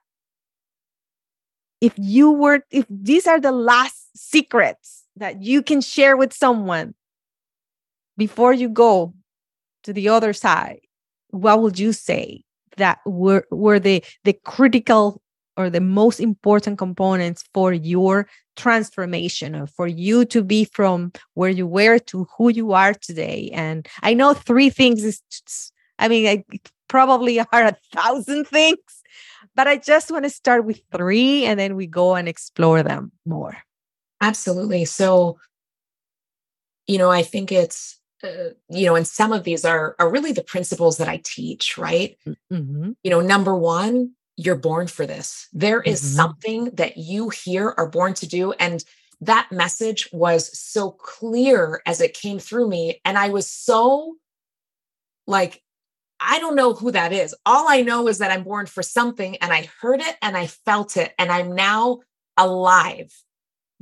if 1.82 1.94
you 1.98 2.32
were 2.32 2.62
if 2.72 2.86
these 2.90 3.28
are 3.28 3.40
the 3.40 3.52
last 3.52 4.10
secrets 4.16 5.04
that 5.16 5.42
you 5.42 5.62
can 5.62 5.82
share 5.82 6.16
with 6.16 6.34
someone 6.34 6.94
before 8.18 8.54
you 8.54 8.70
go 8.70 9.14
to 9.84 9.94
the 9.94 10.10
other 10.10 10.34
side 10.34 10.80
what 11.30 11.62
would 11.62 11.78
you 11.78 11.94
say 11.94 12.44
that 12.78 13.00
were 13.06 13.46
were 13.52 13.80
the 13.80 14.04
the 14.24 14.34
critical 14.34 15.22
or 15.58 15.70
the 15.70 15.82
most 15.82 16.20
important 16.20 16.78
components 16.78 17.44
for 17.54 17.74
your 17.74 18.28
transformation 18.56 19.56
or 19.56 19.68
for 19.68 19.88
you 19.88 20.26
to 20.26 20.44
be 20.44 20.66
from 20.66 21.12
where 21.34 21.50
you 21.50 21.68
were 21.68 22.00
to 22.00 22.28
who 22.38 22.50
you 22.50 22.72
are 22.72 22.94
today 22.94 23.50
and 23.54 23.88
i 24.02 24.14
know 24.14 24.34
three 24.34 24.70
things 24.70 25.04
is 25.04 25.22
i 26.00 26.08
mean 26.08 26.28
I 26.28 26.44
probably 26.88 27.40
are 27.52 27.66
a 27.66 27.78
thousand 27.94 28.48
things 28.48 29.04
but 29.56 29.68
i 29.68 29.78
just 29.78 30.12
want 30.12 30.24
to 30.26 30.30
start 30.30 30.66
with 30.66 30.82
three 30.96 31.46
and 31.46 31.60
then 31.60 31.76
we 31.76 31.88
go 31.88 32.16
and 32.16 32.28
explore 32.28 32.82
them 32.82 33.12
more 33.26 33.58
absolutely 34.22 34.86
so 34.86 35.38
you 36.88 36.98
know 36.98 37.12
i 37.12 37.22
think 37.22 37.52
it's 37.52 37.98
uh, 38.24 38.50
you 38.70 38.86
know, 38.86 38.96
and 38.96 39.06
some 39.06 39.32
of 39.32 39.44
these 39.44 39.64
are 39.64 39.96
are 40.00 40.10
really 40.10 40.32
the 40.32 40.44
principles 40.44 40.98
that 40.98 41.08
I 41.08 41.22
teach, 41.24 41.78
right? 41.78 42.18
Mm-hmm. 42.52 42.94
You 43.04 43.12
know, 43.12 43.22
number 43.22 43.56
one, 43.56 44.14
you're 44.38 44.56
born 44.56 44.88
for 44.88 45.06
this. 45.06 45.48
There 45.52 45.82
is 45.82 46.02
mm-hmm. 46.02 46.16
something 46.16 46.66
that 46.76 46.98
you 46.98 47.30
here 47.30 47.74
are 47.78 47.90
born 47.90 48.14
to 48.16 48.28
do, 48.28 48.54
and 48.54 48.84
that 49.20 49.52
message 49.52 50.08
was 50.14 50.58
so 50.58 50.92
clear 50.92 51.82
as 51.86 52.00
it 52.00 52.14
came 52.14 52.40
through 52.40 52.70
me, 52.70 53.02
and 53.04 53.18
I 53.18 53.30
was 53.30 53.50
so 53.50 54.16
like. 55.26 55.62
I 56.20 56.40
don't 56.40 56.56
know 56.56 56.74
who 56.74 56.90
that 56.94 57.14
is. 57.14 57.36
All 57.46 57.70
I 57.70 57.84
know 57.84 58.08
is 58.08 58.18
that 58.18 58.32
I'm 58.32 58.44
born 58.44 58.66
for 58.66 58.82
something 58.82 59.38
and 59.38 59.54
I 59.54 59.70
heard 59.80 60.02
it 60.02 60.16
and 60.24 60.36
I 60.36 60.48
felt 60.48 60.98
it 60.98 61.14
and 61.20 61.32
I'm 61.32 61.54
now 61.54 62.00
alive 62.36 63.14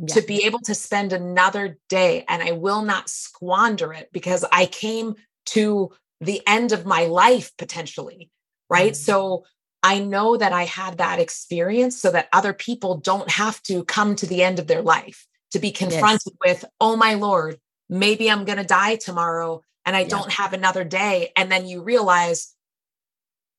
to 0.10 0.22
be 0.22 0.44
able 0.44 0.60
to 0.60 0.76
spend 0.76 1.14
another 1.14 1.78
day 1.88 2.26
and 2.28 2.44
I 2.44 2.52
will 2.52 2.82
not 2.82 3.10
squander 3.10 3.94
it 3.94 4.10
because 4.12 4.44
I 4.52 4.66
came 4.66 5.16
to 5.48 5.92
the 6.20 6.42
end 6.46 6.72
of 6.72 6.86
my 6.86 7.06
life 7.06 7.52
potentially. 7.58 8.30
Right. 8.70 8.92
Mm-hmm. 8.92 9.12
So 9.12 9.46
I 9.86 10.00
know 10.00 10.36
that 10.36 10.52
I 10.52 10.64
had 10.64 10.98
that 10.98 11.20
experience 11.20 11.96
so 12.02 12.10
that 12.10 12.28
other 12.34 12.54
people 12.54 12.98
don't 12.98 13.30
have 13.30 13.62
to 13.64 13.84
come 13.84 14.16
to 14.16 14.26
the 14.26 14.42
end 14.42 14.58
of 14.58 14.66
their 14.66 14.82
life 14.82 15.28
to 15.52 15.60
be 15.60 15.70
confronted 15.70 16.34
yes. 16.44 16.64
with, 16.64 16.66
oh 16.82 16.96
my 16.96 17.14
Lord, 17.14 17.60
maybe 17.88 18.32
I'm 18.32 18.46
going 18.46 18.58
to 18.58 18.64
die 18.64 18.96
tomorrow 18.96 19.62
and 19.86 19.96
I 19.96 20.00
yeah. 20.00 20.08
don't 20.08 20.32
have 20.32 20.54
another 20.54 20.84
day. 20.84 21.32
And 21.38 21.52
then 21.52 21.68
you 21.68 21.84
realize 21.84 22.56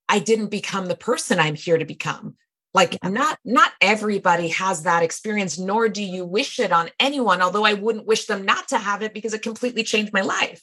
I 0.08 0.18
didn't 0.18 0.48
become 0.48 0.86
the 0.86 0.96
person 0.96 1.38
I'm 1.38 1.54
here 1.54 1.78
to 1.78 1.84
become. 1.84 2.34
Like 2.74 2.98
yeah. 3.04 3.08
not 3.08 3.38
not 3.44 3.70
everybody 3.80 4.48
has 4.48 4.82
that 4.82 5.04
experience 5.04 5.60
nor 5.60 5.88
do 5.88 6.02
you 6.02 6.26
wish 6.26 6.58
it 6.58 6.72
on 6.72 6.90
anyone 6.98 7.40
although 7.40 7.64
I 7.64 7.72
wouldn't 7.74 8.06
wish 8.06 8.26
them 8.26 8.44
not 8.44 8.68
to 8.68 8.78
have 8.78 9.00
it 9.02 9.14
because 9.14 9.32
it 9.32 9.42
completely 9.42 9.84
changed 9.84 10.12
my 10.12 10.22
life. 10.22 10.60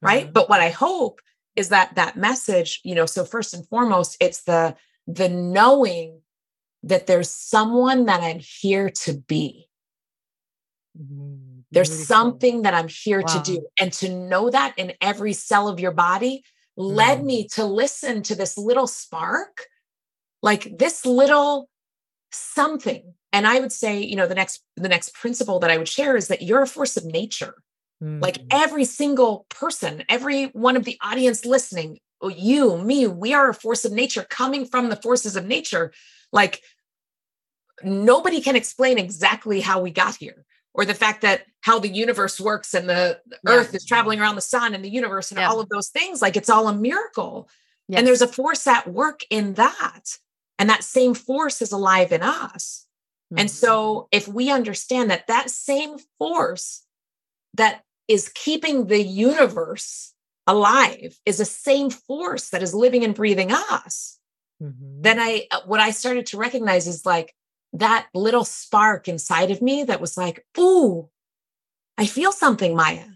Right? 0.00 0.26
Mm-hmm. 0.26 0.32
But 0.34 0.48
what 0.48 0.60
I 0.60 0.70
hope 0.70 1.20
is 1.56 1.70
that 1.70 1.96
that 1.96 2.16
message, 2.16 2.80
you 2.84 2.94
know, 2.94 3.06
so 3.06 3.24
first 3.24 3.54
and 3.54 3.66
foremost 3.66 4.16
it's 4.20 4.44
the 4.44 4.76
the 5.14 5.28
knowing 5.28 6.20
that 6.82 7.06
there's 7.06 7.30
someone 7.30 8.06
that 8.06 8.22
I'm 8.22 8.40
here 8.40 8.90
to 8.90 9.14
be. 9.14 9.68
Mm-hmm. 10.98 11.60
There's 11.70 12.06
something 12.06 12.62
that 12.62 12.74
I'm 12.74 12.88
here 12.88 13.20
wow. 13.20 13.34
to 13.34 13.42
do. 13.42 13.66
And 13.78 13.92
to 13.94 14.08
know 14.08 14.50
that 14.50 14.74
in 14.76 14.94
every 15.00 15.32
cell 15.32 15.68
of 15.68 15.78
your 15.78 15.92
body 15.92 16.42
led 16.76 17.20
mm. 17.20 17.24
me 17.24 17.48
to 17.48 17.64
listen 17.64 18.22
to 18.22 18.34
this 18.34 18.56
little 18.56 18.86
spark 18.86 19.66
like 20.42 20.78
this 20.78 21.04
little 21.04 21.68
something 22.32 23.12
and 23.32 23.46
i 23.46 23.58
would 23.60 23.72
say 23.72 24.00
you 24.00 24.16
know 24.16 24.26
the 24.26 24.34
next 24.34 24.62
the 24.76 24.88
next 24.88 25.14
principle 25.14 25.58
that 25.58 25.70
i 25.70 25.76
would 25.76 25.88
share 25.88 26.16
is 26.16 26.28
that 26.28 26.42
you're 26.42 26.62
a 26.62 26.66
force 26.66 26.96
of 26.96 27.04
nature 27.04 27.54
mm. 28.02 28.22
like 28.22 28.38
every 28.50 28.84
single 28.84 29.46
person 29.50 30.04
every 30.08 30.46
one 30.46 30.76
of 30.76 30.84
the 30.84 30.96
audience 31.02 31.44
listening 31.44 31.98
you 32.28 32.78
me 32.78 33.06
we 33.06 33.32
are 33.32 33.48
a 33.48 33.54
force 33.54 33.84
of 33.84 33.92
nature 33.92 34.26
coming 34.28 34.64
from 34.64 34.88
the 34.88 34.96
forces 34.96 35.36
of 35.36 35.46
nature 35.46 35.92
like 36.32 36.62
nobody 37.82 38.40
can 38.40 38.56
explain 38.56 38.98
exactly 38.98 39.60
how 39.60 39.80
we 39.80 39.90
got 39.90 40.14
here 40.16 40.44
or 40.74 40.84
the 40.84 40.94
fact 40.94 41.22
that 41.22 41.42
how 41.62 41.78
the 41.78 41.88
universe 41.88 42.38
works 42.38 42.74
and 42.74 42.88
the, 42.88 43.18
the 43.26 43.38
yeah. 43.46 43.52
earth 43.52 43.74
is 43.74 43.84
traveling 43.84 44.20
around 44.20 44.34
the 44.34 44.40
sun 44.40 44.74
and 44.74 44.84
the 44.84 44.90
universe 44.90 45.30
and 45.30 45.40
yeah. 45.40 45.48
all 45.48 45.60
of 45.60 45.68
those 45.68 45.88
things 45.88 46.20
like 46.20 46.36
it's 46.36 46.50
all 46.50 46.68
a 46.68 46.74
miracle 46.74 47.48
yes. 47.88 47.98
and 47.98 48.06
there's 48.06 48.22
a 48.22 48.28
force 48.28 48.66
at 48.66 48.86
work 48.86 49.20
in 49.30 49.54
that 49.54 50.18
and 50.60 50.68
that 50.68 50.84
same 50.84 51.14
force 51.14 51.62
is 51.62 51.72
alive 51.72 52.12
in 52.12 52.22
us. 52.22 52.86
Mm-hmm. 53.32 53.40
And 53.40 53.50
so, 53.50 54.08
if 54.12 54.28
we 54.28 54.50
understand 54.50 55.10
that 55.10 55.26
that 55.26 55.48
same 55.48 55.96
force 56.18 56.84
that 57.54 57.82
is 58.08 58.28
keeping 58.28 58.86
the 58.86 59.02
universe 59.02 60.12
alive 60.50 61.18
is 61.24 61.38
the 61.38 61.44
same 61.44 61.90
force 61.90 62.50
that 62.50 62.62
is 62.62 62.74
living 62.74 63.04
and 63.04 63.14
breathing 63.14 63.52
us, 63.52 64.18
mm-hmm. 64.62 65.02
then 65.02 65.18
I, 65.18 65.46
uh, 65.50 65.60
what 65.66 65.80
I 65.80 65.90
started 65.90 66.26
to 66.26 66.36
recognize 66.36 66.86
is 66.86 67.06
like 67.06 67.34
that 67.72 68.08
little 68.14 68.44
spark 68.44 69.08
inside 69.08 69.50
of 69.50 69.62
me 69.62 69.84
that 69.84 70.00
was 70.00 70.16
like, 70.16 70.44
ooh, 70.58 71.08
I 71.96 72.06
feel 72.06 72.32
something, 72.32 72.74
Maya. 72.74 73.06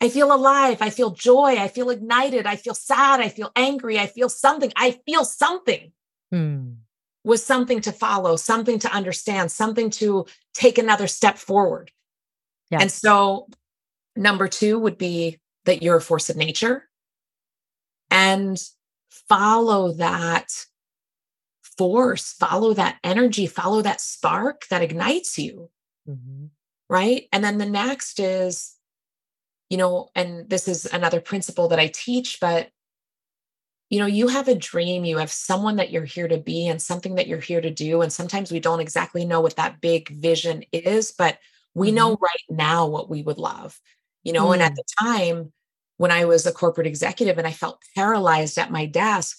I 0.00 0.08
feel 0.10 0.32
alive. 0.34 0.78
I 0.82 0.90
feel 0.90 1.10
joy. 1.10 1.56
I 1.56 1.68
feel 1.68 1.90
ignited. 1.90 2.46
I 2.46 2.56
feel 2.56 2.74
sad. 2.74 3.20
I 3.20 3.28
feel 3.28 3.50
angry. 3.56 3.98
I 3.98 4.06
feel 4.06 4.28
something. 4.28 4.72
I 4.76 4.90
feel 5.06 5.24
something 5.24 5.92
hmm. 6.30 6.72
was 7.24 7.42
something 7.42 7.80
to 7.82 7.92
follow, 7.92 8.36
something 8.36 8.78
to 8.80 8.92
understand, 8.92 9.50
something 9.50 9.88
to 9.90 10.26
take 10.52 10.76
another 10.76 11.06
step 11.06 11.38
forward. 11.38 11.90
Yes. 12.70 12.82
And 12.82 12.92
so, 12.92 13.48
number 14.16 14.48
two 14.48 14.78
would 14.78 14.98
be 14.98 15.38
that 15.66 15.82
you're 15.82 15.96
a 15.96 16.00
force 16.00 16.30
of 16.30 16.36
nature 16.36 16.88
and 18.10 18.58
follow 19.28 19.92
that 19.92 20.48
force, 21.76 22.32
follow 22.32 22.74
that 22.74 22.98
energy, 23.04 23.46
follow 23.46 23.82
that 23.82 24.00
spark 24.00 24.66
that 24.68 24.82
ignites 24.82 25.38
you. 25.38 25.70
Mm-hmm. 26.08 26.46
Right. 26.88 27.28
And 27.32 27.42
then 27.42 27.58
the 27.58 27.66
next 27.66 28.20
is, 28.20 28.74
you 29.68 29.76
know, 29.76 30.08
and 30.14 30.48
this 30.48 30.68
is 30.68 30.86
another 30.86 31.20
principle 31.20 31.68
that 31.68 31.80
I 31.80 31.88
teach, 31.88 32.38
but 32.40 32.70
you 33.90 34.00
know, 34.00 34.06
you 34.06 34.28
have 34.28 34.48
a 34.48 34.54
dream, 34.54 35.04
you 35.04 35.18
have 35.18 35.30
someone 35.30 35.76
that 35.76 35.90
you're 35.90 36.04
here 36.04 36.26
to 36.26 36.38
be 36.38 36.66
and 36.66 36.82
something 36.82 37.16
that 37.16 37.28
you're 37.28 37.38
here 37.38 37.60
to 37.60 37.70
do. 37.70 38.02
And 38.02 38.12
sometimes 38.12 38.50
we 38.50 38.58
don't 38.58 38.80
exactly 38.80 39.24
know 39.24 39.40
what 39.40 39.56
that 39.56 39.80
big 39.80 40.08
vision 40.08 40.64
is, 40.72 41.12
but 41.16 41.38
we 41.74 41.88
mm-hmm. 41.88 41.96
know 41.96 42.18
right 42.20 42.44
now 42.48 42.86
what 42.86 43.08
we 43.08 43.22
would 43.22 43.38
love, 43.38 43.80
you 44.24 44.32
know. 44.32 44.46
Mm. 44.46 44.54
And 44.54 44.62
at 44.62 44.72
mm. 44.72 44.76
the 44.76 44.84
time 44.98 45.52
when 45.96 46.10
I 46.10 46.24
was 46.24 46.46
a 46.46 46.52
corporate 46.52 46.86
executive 46.86 47.38
and 47.38 47.46
I 47.46 47.52
felt 47.52 47.80
paralyzed 47.94 48.58
at 48.58 48.70
my 48.70 48.86
desk, 48.86 49.38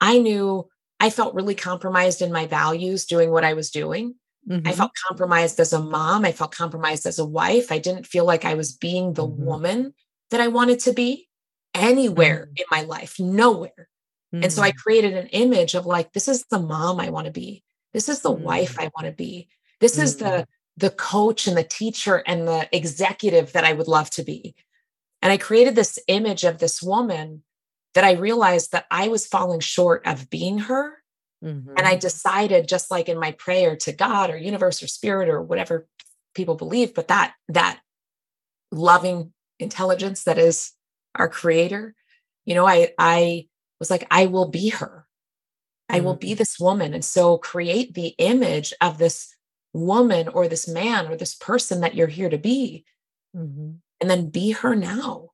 I 0.00 0.18
knew 0.18 0.68
I 1.00 1.10
felt 1.10 1.34
really 1.34 1.54
compromised 1.54 2.22
in 2.22 2.32
my 2.32 2.46
values 2.46 3.06
doing 3.06 3.30
what 3.30 3.44
I 3.44 3.54
was 3.54 3.70
doing. 3.70 4.14
Mm-hmm. 4.48 4.66
I 4.66 4.72
felt 4.72 4.92
compromised 5.08 5.60
as 5.60 5.72
a 5.72 5.82
mom. 5.82 6.24
I 6.24 6.32
felt 6.32 6.54
compromised 6.54 7.06
as 7.06 7.18
a 7.18 7.24
wife. 7.24 7.70
I 7.70 7.78
didn't 7.78 8.06
feel 8.06 8.24
like 8.24 8.44
I 8.44 8.54
was 8.54 8.72
being 8.72 9.12
the 9.12 9.26
mm-hmm. 9.26 9.44
woman 9.44 9.94
that 10.30 10.40
I 10.40 10.48
wanted 10.48 10.80
to 10.80 10.92
be 10.92 11.28
anywhere 11.74 12.46
mm-hmm. 12.46 12.54
in 12.56 12.64
my 12.70 12.82
life, 12.82 13.20
nowhere. 13.20 13.88
And 14.30 14.52
so 14.52 14.62
I 14.62 14.70
mm-hmm. 14.70 14.78
created 14.78 15.14
an 15.14 15.28
image 15.28 15.74
of 15.74 15.86
like, 15.86 16.12
this 16.12 16.28
is 16.28 16.44
the 16.50 16.58
mom 16.58 17.00
I 17.00 17.08
want 17.08 17.26
to 17.26 17.32
be. 17.32 17.62
This 17.94 18.08
is 18.08 18.20
the 18.20 18.30
wife 18.30 18.76
mm. 18.76 18.84
I 18.84 18.90
want 18.94 19.06
to 19.06 19.12
be. 19.12 19.48
This 19.80 19.96
is 19.98 20.16
the 20.16 20.24
mm. 20.24 20.46
the 20.76 20.90
coach 20.90 21.46
and 21.46 21.56
the 21.56 21.64
teacher 21.64 22.22
and 22.26 22.46
the 22.46 22.68
executive 22.76 23.52
that 23.52 23.64
I 23.64 23.72
would 23.72 23.88
love 23.88 24.10
to 24.10 24.22
be. 24.22 24.54
And 25.22 25.32
I 25.32 25.36
created 25.36 25.74
this 25.74 25.98
image 26.06 26.44
of 26.44 26.58
this 26.58 26.82
woman 26.82 27.42
that 27.94 28.04
I 28.04 28.12
realized 28.12 28.72
that 28.72 28.86
I 28.90 29.08
was 29.08 29.26
falling 29.26 29.60
short 29.60 30.06
of 30.06 30.30
being 30.30 30.58
her. 30.58 30.98
Mm-hmm. 31.44 31.70
And 31.76 31.86
I 31.86 31.92
mm-hmm. 31.92 32.00
decided, 32.00 32.68
just 32.68 32.90
like 32.90 33.08
in 33.08 33.18
my 33.18 33.32
prayer 33.32 33.76
to 33.76 33.92
God 33.92 34.30
or 34.30 34.36
universe 34.36 34.82
or 34.82 34.88
spirit 34.88 35.28
or 35.28 35.42
whatever 35.42 35.86
people 36.34 36.54
believe, 36.54 36.94
but 36.94 37.08
that 37.08 37.34
that 37.48 37.80
loving 38.70 39.32
intelligence 39.58 40.24
that 40.24 40.38
is 40.38 40.72
our 41.14 41.28
creator, 41.28 41.94
you 42.44 42.54
know, 42.54 42.66
I 42.66 42.92
I 42.98 43.46
was 43.78 43.90
like, 43.90 44.06
I 44.10 44.26
will 44.26 44.48
be 44.48 44.70
her. 44.70 45.06
I 45.88 46.00
will 46.00 46.16
be 46.16 46.28
mm-hmm. 46.28 46.38
this 46.38 46.60
woman. 46.60 46.92
And 46.92 47.04
so 47.04 47.38
create 47.38 47.94
the 47.94 48.14
image 48.18 48.74
of 48.80 48.98
this 48.98 49.34
woman 49.72 50.28
or 50.28 50.46
this 50.46 50.68
man 50.68 51.06
or 51.06 51.16
this 51.16 51.34
person 51.34 51.80
that 51.80 51.94
you're 51.94 52.08
here 52.08 52.28
to 52.28 52.38
be. 52.38 52.84
Mm-hmm. 53.34 53.76
And 54.00 54.08
then 54.08 54.30
be 54.30 54.52
her 54.52 54.74
now. 54.74 55.30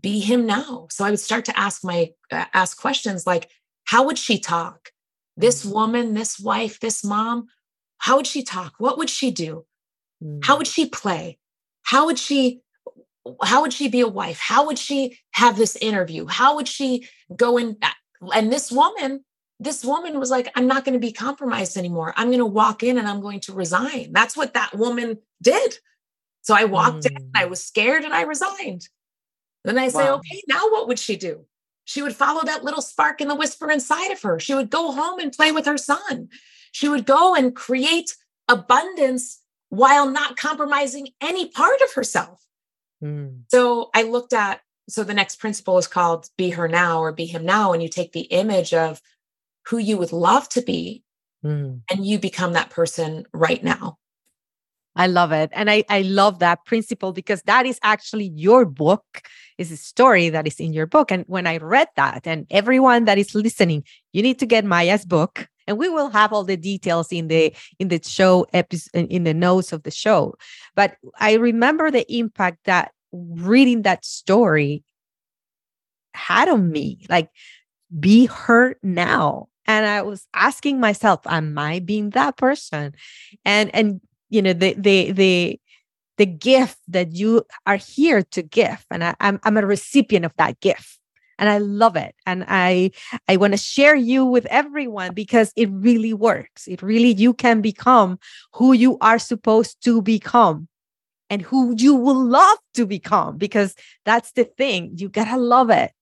Be 0.00 0.20
him 0.20 0.46
now. 0.46 0.88
So 0.90 1.04
i 1.04 1.10
would 1.10 1.20
start 1.20 1.44
to 1.46 1.58
ask 1.58 1.84
my 1.84 2.10
uh, 2.30 2.44
ask 2.54 2.80
questions 2.80 3.26
like 3.26 3.50
how 3.84 4.04
would 4.04 4.18
she 4.18 4.38
talk? 4.38 4.90
This 5.36 5.64
mm. 5.64 5.72
woman 5.72 6.14
this 6.14 6.38
wife 6.38 6.80
this 6.80 7.04
mom 7.04 7.46
how 7.98 8.16
would 8.16 8.26
she 8.26 8.42
talk? 8.42 8.74
What 8.78 8.98
would 8.98 9.10
she 9.10 9.30
do? 9.30 9.64
Mm. 10.22 10.44
how 10.44 10.58
would 10.58 10.66
she 10.66 10.86
play? 10.86 11.38
How 11.82 12.06
would 12.06 12.18
she 12.18 12.60
how 13.42 13.62
would 13.62 13.72
she 13.72 13.88
be 13.88 14.00
a 14.00 14.08
wife? 14.08 14.38
How 14.38 14.66
would 14.66 14.78
she 14.78 15.18
have 15.32 15.56
this 15.56 15.76
interview? 15.76 16.26
How 16.26 16.56
would 16.56 16.68
she 16.68 17.08
go 17.36 17.56
in 17.56 17.76
and 18.34 18.52
this 18.52 18.70
woman 18.72 19.24
this 19.60 19.84
woman 19.84 20.20
was 20.20 20.30
like 20.30 20.48
i'm 20.54 20.68
not 20.68 20.84
going 20.84 20.92
to 20.92 21.06
be 21.06 21.12
compromised 21.12 21.76
anymore. 21.76 22.14
I'm 22.16 22.28
going 22.28 22.38
to 22.38 22.46
walk 22.46 22.82
in 22.82 22.98
and 22.98 23.08
i'm 23.08 23.20
going 23.20 23.40
to 23.40 23.52
resign. 23.52 24.12
That's 24.12 24.36
what 24.36 24.54
that 24.54 24.76
woman 24.76 25.18
did 25.42 25.78
so 26.48 26.54
i 26.54 26.64
walked 26.64 27.04
mm. 27.04 27.16
in 27.16 27.30
i 27.34 27.44
was 27.44 27.62
scared 27.64 28.04
and 28.04 28.14
i 28.14 28.22
resigned 28.22 28.88
then 29.64 29.78
I 29.78 29.88
say, 29.88 30.04
wow. 30.04 30.16
okay, 30.16 30.42
now 30.48 30.68
what 30.70 30.88
would 30.88 30.98
she 30.98 31.16
do? 31.16 31.44
She 31.84 32.02
would 32.02 32.14
follow 32.14 32.42
that 32.44 32.64
little 32.64 32.82
spark 32.82 33.20
in 33.20 33.28
the 33.28 33.34
whisper 33.34 33.70
inside 33.70 34.10
of 34.12 34.22
her. 34.22 34.38
She 34.38 34.54
would 34.54 34.70
go 34.70 34.92
home 34.92 35.18
and 35.18 35.32
play 35.32 35.52
with 35.52 35.66
her 35.66 35.78
son. 35.78 36.28
She 36.72 36.88
would 36.88 37.06
go 37.06 37.34
and 37.34 37.54
create 37.54 38.14
abundance 38.48 39.42
while 39.70 40.08
not 40.08 40.36
compromising 40.36 41.08
any 41.20 41.48
part 41.48 41.80
of 41.80 41.92
herself. 41.92 42.42
Mm. 43.02 43.42
So 43.48 43.90
I 43.94 44.02
looked 44.02 44.32
at, 44.32 44.60
so 44.88 45.04
the 45.04 45.14
next 45.14 45.36
principle 45.36 45.78
is 45.78 45.86
called 45.86 46.28
Be 46.36 46.50
Her 46.50 46.68
Now 46.68 47.00
or 47.00 47.12
Be 47.12 47.26
Him 47.26 47.44
Now. 47.44 47.72
And 47.72 47.82
you 47.82 47.88
take 47.88 48.12
the 48.12 48.22
image 48.22 48.72
of 48.72 49.00
who 49.66 49.78
you 49.78 49.98
would 49.98 50.12
love 50.12 50.48
to 50.50 50.62
be 50.62 51.04
mm. 51.44 51.80
and 51.90 52.06
you 52.06 52.18
become 52.18 52.54
that 52.54 52.70
person 52.70 53.26
right 53.32 53.62
now. 53.62 53.98
I 54.98 55.06
love 55.06 55.30
it. 55.30 55.48
And 55.52 55.70
I, 55.70 55.84
I 55.88 56.02
love 56.02 56.40
that 56.40 56.64
principle 56.66 57.12
because 57.12 57.40
that 57.42 57.64
is 57.64 57.78
actually 57.84 58.32
your 58.34 58.64
book, 58.64 59.22
is 59.56 59.70
a 59.70 59.76
story 59.76 60.28
that 60.28 60.46
is 60.46 60.58
in 60.58 60.72
your 60.72 60.86
book. 60.86 61.12
And 61.12 61.24
when 61.28 61.46
I 61.46 61.58
read 61.58 61.86
that, 61.94 62.26
and 62.26 62.46
everyone 62.50 63.04
that 63.04 63.16
is 63.16 63.32
listening, 63.34 63.84
you 64.12 64.22
need 64.22 64.40
to 64.40 64.46
get 64.46 64.64
Maya's 64.64 65.04
book. 65.04 65.48
And 65.68 65.78
we 65.78 65.88
will 65.88 66.10
have 66.10 66.32
all 66.32 66.44
the 66.44 66.56
details 66.56 67.12
in 67.12 67.28
the 67.28 67.54
in 67.78 67.88
the 67.88 68.00
show 68.02 68.46
episode 68.52 69.06
in 69.08 69.24
the 69.24 69.34
notes 69.34 69.72
of 69.72 69.84
the 69.84 69.90
show. 69.90 70.34
But 70.74 70.96
I 71.20 71.34
remember 71.34 71.90
the 71.90 72.10
impact 72.12 72.64
that 72.64 72.92
reading 73.12 73.82
that 73.82 74.04
story 74.04 74.82
had 76.14 76.48
on 76.48 76.72
me. 76.72 77.06
Like, 77.08 77.30
be 78.00 78.26
her 78.26 78.76
now 78.82 79.48
and 79.68 79.86
i 79.86 80.02
was 80.02 80.26
asking 80.34 80.80
myself 80.80 81.20
am 81.26 81.56
i 81.58 81.78
being 81.78 82.10
that 82.10 82.36
person 82.36 82.92
and 83.44 83.74
and 83.74 84.00
you 84.30 84.42
know 84.42 84.52
the 84.52 84.74
the 84.74 85.12
the 85.12 85.60
the 86.18 86.26
gift 86.26 86.78
that 86.88 87.12
you 87.12 87.44
are 87.64 87.76
here 87.76 88.22
to 88.22 88.42
give. 88.42 88.84
And 88.90 89.02
I, 89.02 89.14
I'm, 89.20 89.40
I'm 89.44 89.56
a 89.56 89.64
recipient 89.64 90.24
of 90.24 90.32
that 90.36 90.60
gift. 90.60 90.98
And 91.40 91.48
i 91.48 91.58
love 91.58 91.94
it. 91.94 92.16
And 92.26 92.44
i 92.48 92.90
i 93.28 93.36
want 93.36 93.52
to 93.52 93.56
share 93.56 93.94
you 93.94 94.24
with 94.24 94.44
everyone 94.46 95.14
because 95.14 95.52
it 95.54 95.70
really 95.70 96.12
works. 96.12 96.66
It 96.66 96.82
really 96.82 97.14
you 97.14 97.32
can 97.32 97.60
become 97.60 98.18
who 98.54 98.72
you 98.72 98.98
are 99.00 99.20
supposed 99.20 99.82
to 99.84 100.02
become 100.02 100.66
and 101.30 101.40
who 101.40 101.74
you 101.76 101.94
will 101.94 102.24
love 102.24 102.58
to 102.74 102.86
become 102.86 103.36
because 103.36 103.76
that's 104.04 104.32
the 104.32 104.44
thing. 104.44 104.90
You 104.96 105.08
gotta 105.08 105.36
love 105.36 105.70
it 105.70 105.92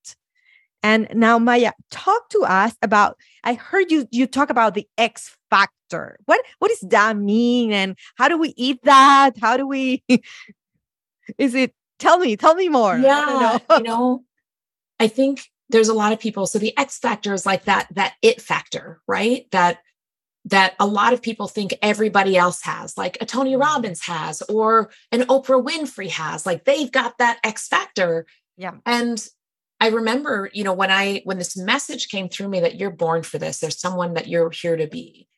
and 0.87 1.09
now 1.15 1.39
maya 1.39 1.73
talk 1.91 2.29
to 2.29 2.45
us 2.45 2.75
about 2.83 3.17
i 3.45 3.55
heard 3.55 3.91
you 3.91 4.07
you 4.11 4.27
talk 4.27 4.51
about 4.51 4.75
the 4.75 4.87
x 4.99 5.37
factor. 5.51 6.19
What 6.27 6.45
what 6.59 6.69
does 6.69 6.91
that 6.91 7.17
mean? 7.17 7.73
And 7.73 7.97
how 8.17 8.29
do 8.29 8.39
we 8.39 8.55
eat 8.57 8.81
that? 8.85 9.33
How 9.41 9.57
do 9.57 9.67
we 9.67 10.03
is 11.39 11.55
it 11.55 11.75
tell 11.99 12.19
me, 12.19 12.37
tell 12.37 12.55
me 12.55 12.69
more. 12.69 12.97
Yeah. 12.99 13.59
Know. 13.69 13.77
you 13.79 13.83
know, 13.85 14.25
I 15.01 15.09
think 15.09 15.43
there's 15.69 15.89
a 15.89 15.95
lot 15.95 16.13
of 16.13 16.21
people. 16.21 16.47
So 16.47 16.59
the 16.59 16.77
X 16.79 16.99
factor 16.99 17.35
is 17.35 17.47
like 17.47 17.65
that, 17.65 17.89
that 17.93 18.15
it 18.23 18.41
factor, 18.41 19.01
right? 19.07 19.47
That 19.53 19.79
that 20.49 20.75
a 20.79 20.87
lot 20.87 21.13
of 21.13 21.21
people 21.21 21.49
think 21.49 21.75
everybody 21.83 22.37
else 22.37 22.63
has, 22.63 22.97
like 22.97 23.19
a 23.21 23.27
Tony 23.27 23.53
mm-hmm. 23.53 23.63
Robbins 23.63 24.03
has, 24.03 24.43
or 24.43 24.91
an 25.11 25.23
Oprah 25.23 25.65
Winfrey 25.65 26.09
has. 26.11 26.47
Like 26.47 26.65
they've 26.65 26.93
got 26.93 27.19
that 27.19 27.41
X 27.43 27.67
factor. 27.67 28.27
Yeah. 28.57 28.75
And 28.87 29.27
I 29.79 29.89
remember, 29.89 30.51
you 30.53 30.65
know, 30.65 30.73
when 30.73 30.91
I 30.91 31.23
when 31.25 31.39
this 31.39 31.57
message 31.57 32.09
came 32.09 32.29
through 32.29 32.49
me 32.49 32.61
that 32.61 32.77
you're 32.77 32.91
born 32.91 33.23
for 33.23 33.39
this, 33.39 33.61
there's 33.61 33.79
someone 33.79 34.15
that 34.15 34.27
you're 34.27 34.51
here 34.51 34.77
to 34.77 34.87
be 34.87 35.29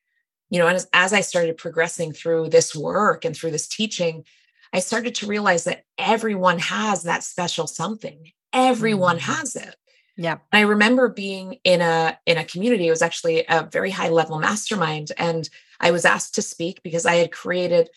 you 0.51 0.59
know, 0.59 0.67
as, 0.67 0.89
as 0.93 1.13
I 1.13 1.21
started 1.21 1.57
progressing 1.57 2.13
through 2.13 2.49
this 2.49 2.75
work 2.75 3.25
and 3.25 3.37
through 3.37 3.51
this 3.51 3.69
teaching, 3.69 4.25
I 4.73 4.81
started 4.81 5.15
to 5.17 5.27
realize 5.27 5.65
that 5.65 5.85
everyone 5.97 6.59
has 6.59 7.03
that 7.03 7.25
special 7.25 7.67
something. 7.67 8.33
Everyone 8.53 9.19
mm-hmm. 9.19 9.33
has 9.33 9.57
it. 9.57 9.77
Yeah. 10.17 10.39
And 10.53 10.61
I 10.61 10.61
remember 10.63 11.09
being 11.09 11.59
in 11.65 11.81
a 11.81 12.19
in 12.27 12.39
a 12.39 12.45
community. 12.45 12.89
It 12.89 12.91
was 12.91 13.03
actually 13.03 13.45
a 13.49 13.69
very 13.71 13.91
high 13.91 14.09
level 14.09 14.41
mastermind, 14.41 15.13
and 15.17 15.49
I 15.81 15.93
was 15.93 16.05
asked 16.05 16.35
to 16.35 16.43
speak 16.43 16.83
because 16.83 17.07
I 17.07 17.17
had 17.17 17.31
created 17.31 17.89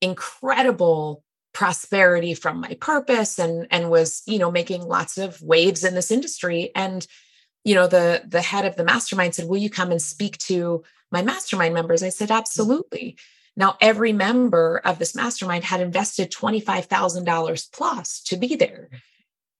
incredible 0.00 1.24
prosperity 1.56 2.34
from 2.34 2.60
my 2.60 2.76
purpose 2.82 3.38
and 3.38 3.66
and 3.70 3.90
was 3.90 4.22
you 4.26 4.38
know 4.38 4.50
making 4.50 4.82
lots 4.82 5.16
of 5.16 5.40
waves 5.40 5.84
in 5.84 5.94
this 5.94 6.10
industry. 6.10 6.70
And 6.74 7.06
you 7.64 7.74
know 7.74 7.86
the 7.86 8.22
the 8.28 8.42
head 8.42 8.66
of 8.66 8.76
the 8.76 8.84
mastermind 8.84 9.34
said 9.34 9.48
will 9.48 9.56
you 9.56 9.70
come 9.70 9.90
and 9.90 10.02
speak 10.02 10.36
to 10.50 10.84
my 11.10 11.22
mastermind 11.22 11.72
members? 11.72 12.02
I 12.02 12.10
said 12.10 12.30
absolutely. 12.30 13.16
Now 13.56 13.78
every 13.80 14.12
member 14.12 14.82
of 14.84 14.98
this 14.98 15.14
mastermind 15.16 15.64
had 15.64 15.80
invested 15.80 16.30
$25000 16.30 17.72
plus 17.72 18.20
to 18.24 18.36
be 18.36 18.54
there. 18.54 18.90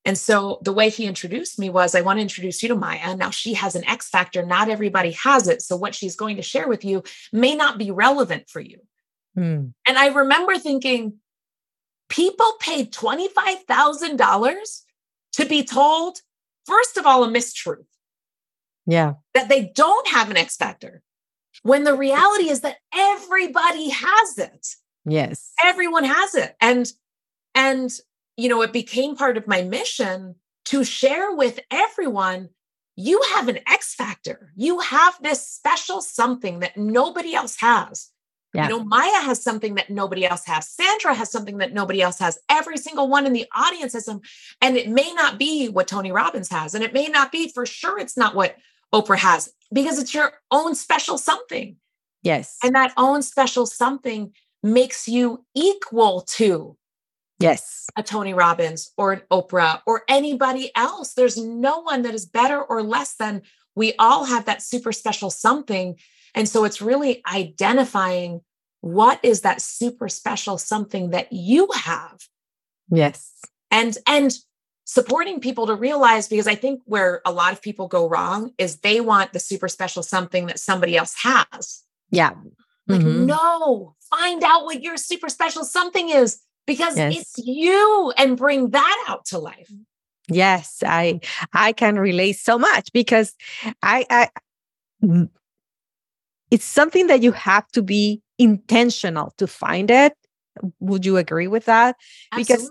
And 0.05 0.19
so 0.19 0.59
the 0.61 0.75
way 0.75 0.91
he 0.91 1.07
introduced 1.07 1.59
me 1.59 1.71
was 1.71 1.95
i 1.95 2.03
want 2.03 2.19
to 2.19 2.23
introduce 2.23 2.63
you 2.63 2.69
to 2.69 2.77
maya. 2.77 3.17
Now 3.17 3.31
she 3.31 3.55
has 3.55 3.75
an 3.75 3.89
x 3.89 4.11
factor. 4.11 4.45
Not 4.45 4.69
everybody 4.69 5.13
has 5.13 5.49
it. 5.49 5.63
So 5.63 5.77
what 5.77 5.95
she's 5.95 6.15
going 6.15 6.37
to 6.37 6.43
share 6.43 6.69
with 6.69 6.85
you 6.85 7.05
may 7.33 7.55
not 7.55 7.79
be 7.79 7.91
relevant 7.91 8.51
for 8.51 8.61
you. 8.61 8.81
Mm. 9.39 9.75
and 9.87 9.99
i 9.99 10.07
remember 10.07 10.57
thinking 10.57 11.21
people 12.09 12.53
paid 12.61 12.93
$25000 12.93 14.83
to 15.33 15.45
be 15.45 15.65
told 15.65 16.19
first 16.67 16.97
of 16.97 17.07
all 17.07 17.25
a 17.25 17.29
mistruth 17.29 17.87
yeah. 18.87 19.15
That 19.35 19.49
they 19.49 19.73
don't 19.75 20.09
have 20.09 20.31
an 20.31 20.37
X 20.37 20.57
factor. 20.57 21.03
When 21.63 21.85
the 21.85 21.97
reality 21.97 22.49
is 22.49 22.61
that 22.61 22.77
everybody 22.95 23.91
has 23.91 24.39
it. 24.39 24.69
Yes. 25.05 25.53
Everyone 25.63 26.05
has 26.05 26.35
it. 26.35 26.55
And 26.61 26.87
and 27.55 27.91
you 28.37 28.49
know, 28.49 28.63
it 28.63 28.73
became 28.73 29.17
part 29.17 29.37
of 29.37 29.47
my 29.47 29.63
mission 29.63 30.37
to 30.67 30.85
share 30.85 31.35
with 31.35 31.59
everyone 31.71 32.51
you 32.97 33.21
have 33.35 33.49
an 33.49 33.59
X 33.67 33.95
factor. 33.95 34.53
You 34.57 34.79
have 34.81 35.19
this 35.23 35.47
special 35.47 36.01
something 36.01 36.61
that 36.61 36.77
nobody 36.77 37.35
else 37.35 37.57
has. 37.61 38.11
Yeah. 38.57 38.69
You 38.69 38.79
know, 38.79 38.85
Maya 38.85 39.21
has 39.23 39.43
something 39.43 39.75
that 39.75 39.91
nobody 39.91 40.25
else 40.25 40.45
has. 40.47 40.69
Sandra 40.69 41.15
has 41.15 41.31
something 41.31 41.59
that 41.59 41.75
nobody 41.75 42.01
else 42.01 42.19
has. 42.19 42.39
Every 42.49 42.79
single 42.79 43.09
one 43.09 43.27
in 43.27 43.33
the 43.33 43.47
audience 43.55 43.93
has 43.93 44.07
them. 44.07 44.21
And 44.63 44.77
it 44.77 44.89
may 44.89 45.13
not 45.13 45.39
be 45.39 45.69
what 45.69 45.89
Tony 45.89 46.11
Robbins 46.11 46.49
has. 46.49 46.75
And 46.75 46.83
it 46.83 46.95
may 46.95 47.07
not 47.07 47.31
be 47.31 47.51
for 47.53 47.67
sure. 47.67 47.99
It's 47.99 48.17
not 48.17 48.35
what 48.35 48.57
Oprah 48.95 49.19
has 49.19 49.53
because 49.73 49.99
it's 49.99 50.15
your 50.15 50.33
own 50.51 50.75
special 50.75 51.19
something. 51.19 51.77
Yes. 52.23 52.57
And 52.65 52.75
that 52.75 52.95
own 52.97 53.23
special 53.23 53.67
something 53.67 54.33
makes 54.63 55.07
you 55.07 55.45
equal 55.55 56.23
to 56.23 56.77
yes 57.39 57.87
a 57.97 58.03
Tony 58.03 58.33
Robbins 58.33 58.91
or 58.97 59.13
an 59.13 59.23
Oprah 59.31 59.81
or 59.87 60.03
anybody 60.09 60.73
else. 60.75 61.13
There's 61.13 61.37
no 61.37 61.81
one 61.81 62.03
that 62.03 62.15
is 62.15 62.25
better 62.25 62.63
or 62.63 62.83
less 62.83 63.15
than 63.15 63.43
we 63.75 63.93
all 63.99 64.25
have 64.25 64.47
that 64.47 64.63
super 64.63 64.91
special 64.91 65.31
something. 65.31 65.97
And 66.35 66.49
so 66.49 66.65
it's 66.65 66.81
really 66.81 67.23
identifying 67.33 68.41
what 68.81 69.19
is 69.23 69.41
that 69.41 69.61
super 69.61 70.09
special 70.09 70.59
something 70.59 71.11
that 71.11 71.33
you 71.33 71.69
have. 71.75 72.21
Yes. 72.91 73.33
And 73.71 73.97
and 74.07 74.33
supporting 74.85 75.41
people 75.41 75.67
to 75.67 75.75
realize 75.75 76.29
because 76.29 76.47
I 76.47 76.55
think 76.55 76.81
where 76.85 77.21
a 77.27 77.33
lot 77.33 77.53
of 77.53 77.61
people 77.61 77.89
go 77.89 78.09
wrong 78.09 78.53
is 78.57 78.79
they 78.79 79.01
want 79.01 79.33
the 79.33 79.41
super 79.41 79.67
special 79.67 80.03
something 80.03 80.47
that 80.47 80.61
somebody 80.61 80.97
else 80.97 81.15
has. 81.23 81.83
Yeah. 82.11 82.31
Like, 82.87 83.01
mm-hmm. 83.01 83.27
no, 83.27 83.97
find 84.09 84.45
out 84.45 84.65
what 84.65 84.83
your 84.83 84.97
super 84.97 85.29
special 85.29 85.65
something 85.65 86.09
is 86.09 86.41
because 86.67 86.97
yes. 86.97 87.17
it's 87.19 87.47
you 87.47 88.13
and 88.17 88.37
bring 88.37 88.71
that 88.71 89.05
out 89.09 89.25
to 89.27 89.39
life. 89.39 89.73
Yes, 90.29 90.83
I 90.85 91.21
I 91.53 91.73
can 91.73 91.99
relate 91.99 92.35
so 92.35 92.59
much 92.59 92.93
because 92.93 93.35
I 93.83 94.07
I 94.11 94.29
it's 96.51 96.65
something 96.65 97.07
that 97.09 97.23
you 97.23 97.33
have 97.33 97.67
to 97.73 97.83
be 97.83 98.23
intentional 98.39 99.33
to 99.39 99.47
find 99.47 99.91
it. 99.91 100.15
Would 100.81 101.05
you 101.05 101.17
agree 101.17 101.49
with 101.49 101.67
that? 101.67 101.97
Absolutely. 102.33 102.67
Because 102.67 102.71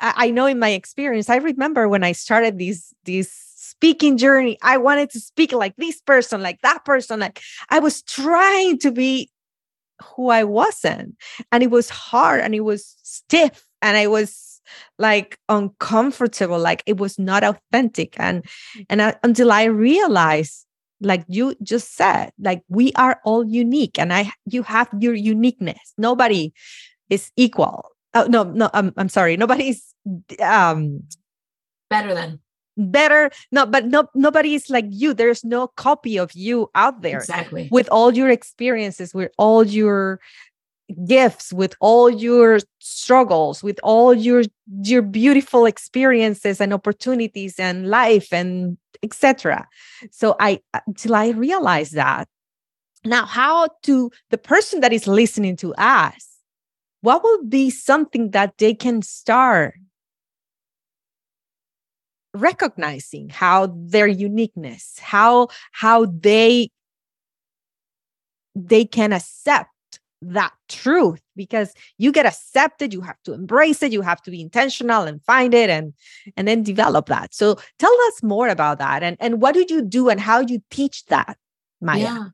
I 0.00 0.30
know 0.30 0.46
in 0.46 0.58
my 0.58 0.70
experience, 0.70 1.30
I 1.30 1.36
remember 1.36 1.88
when 1.88 2.04
I 2.04 2.12
started 2.12 2.58
this 2.58 2.92
this 3.04 3.32
speaking 3.56 4.16
journey, 4.16 4.58
I 4.62 4.76
wanted 4.78 5.10
to 5.10 5.20
speak 5.20 5.52
like 5.52 5.74
this 5.76 6.00
person, 6.00 6.42
like 6.42 6.60
that 6.62 6.84
person. 6.84 7.20
Like 7.20 7.40
I 7.70 7.78
was 7.78 8.02
trying 8.02 8.78
to 8.80 8.90
be 8.90 9.30
who 10.02 10.28
I 10.28 10.44
wasn't. 10.44 11.16
And 11.52 11.62
it 11.62 11.70
was 11.70 11.88
hard 11.88 12.40
and 12.40 12.54
it 12.54 12.60
was 12.60 12.96
stiff 13.02 13.66
and 13.82 13.96
I 13.96 14.06
was 14.06 14.60
like 14.98 15.38
uncomfortable, 15.48 16.58
like 16.58 16.82
it 16.86 16.98
was 16.98 17.18
not 17.18 17.44
authentic. 17.44 18.14
And 18.18 18.44
and 18.88 19.00
I, 19.02 19.14
until 19.22 19.52
I 19.52 19.64
realized, 19.64 20.65
like 21.00 21.24
you 21.28 21.54
just 21.62 21.94
said, 21.96 22.32
like 22.38 22.62
we 22.68 22.92
are 22.94 23.20
all 23.24 23.44
unique 23.46 23.98
and 23.98 24.12
I 24.12 24.32
you 24.46 24.62
have 24.62 24.88
your 24.98 25.14
uniqueness. 25.14 25.94
Nobody 25.98 26.52
is 27.10 27.30
equal 27.36 27.96
Oh 28.16 28.26
no, 28.30 28.44
no, 28.44 28.70
I'm 28.72 28.94
I'm 28.96 29.10
sorry. 29.10 29.36
Nobody's 29.36 29.94
um 30.40 31.02
better 31.90 32.14
than 32.14 32.40
better. 32.78 33.30
No, 33.52 33.66
but 33.66 33.84
no 33.84 34.08
nobody 34.14 34.54
is 34.54 34.70
like 34.70 34.86
you. 34.88 35.12
There's 35.12 35.44
no 35.44 35.68
copy 35.68 36.16
of 36.18 36.32
you 36.32 36.70
out 36.74 37.02
there. 37.02 37.18
Exactly. 37.18 37.68
With 37.70 37.90
all 37.90 38.16
your 38.16 38.30
experiences, 38.30 39.12
with 39.12 39.32
all 39.36 39.64
your 39.64 40.18
gifts, 41.04 41.52
with 41.52 41.74
all 41.80 42.08
your 42.08 42.60
struggles, 42.78 43.62
with 43.62 43.80
all 43.82 44.14
your 44.14 44.44
your 44.82 45.02
beautiful 45.02 45.66
experiences 45.66 46.60
and 46.60 46.72
opportunities 46.72 47.58
and 47.58 47.88
life 47.88 48.32
and 48.32 48.78
etc. 49.02 49.66
So 50.10 50.36
I 50.40 50.60
until 50.86 51.14
I 51.14 51.30
realized 51.30 51.94
that. 51.94 52.28
Now, 53.04 53.24
how 53.24 53.68
to 53.84 54.10
the 54.30 54.38
person 54.38 54.80
that 54.80 54.92
is 54.92 55.06
listening 55.06 55.56
to 55.56 55.72
us 55.74 56.36
what 57.06 57.22
will 57.22 57.44
be 57.44 57.70
something 57.70 58.32
that 58.32 58.58
they 58.58 58.74
can 58.74 59.00
start 59.00 59.74
recognizing 62.34 63.28
how 63.28 63.72
their 63.74 64.08
uniqueness 64.08 64.98
how 64.98 65.46
how 65.70 66.04
they 66.06 66.68
they 68.56 68.84
can 68.84 69.12
accept 69.12 69.70
that 70.32 70.52
truth 70.68 71.20
because 71.36 71.72
you 71.98 72.10
get 72.12 72.26
accepted 72.26 72.92
you 72.92 73.00
have 73.00 73.20
to 73.22 73.32
embrace 73.32 73.82
it 73.82 73.92
you 73.92 74.02
have 74.02 74.20
to 74.22 74.30
be 74.30 74.40
intentional 74.40 75.02
and 75.02 75.22
find 75.24 75.54
it 75.54 75.70
and 75.70 75.92
and 76.36 76.48
then 76.48 76.62
develop 76.62 77.06
that 77.06 77.34
so 77.34 77.56
tell 77.78 77.94
us 78.08 78.22
more 78.22 78.48
about 78.48 78.78
that 78.78 79.02
and 79.02 79.16
and 79.20 79.40
what 79.40 79.54
did 79.54 79.70
you 79.70 79.82
do 79.82 80.08
and 80.08 80.20
how 80.20 80.40
you 80.40 80.60
teach 80.70 81.04
that 81.06 81.36
maya 81.80 82.00
yeah. 82.00 82.24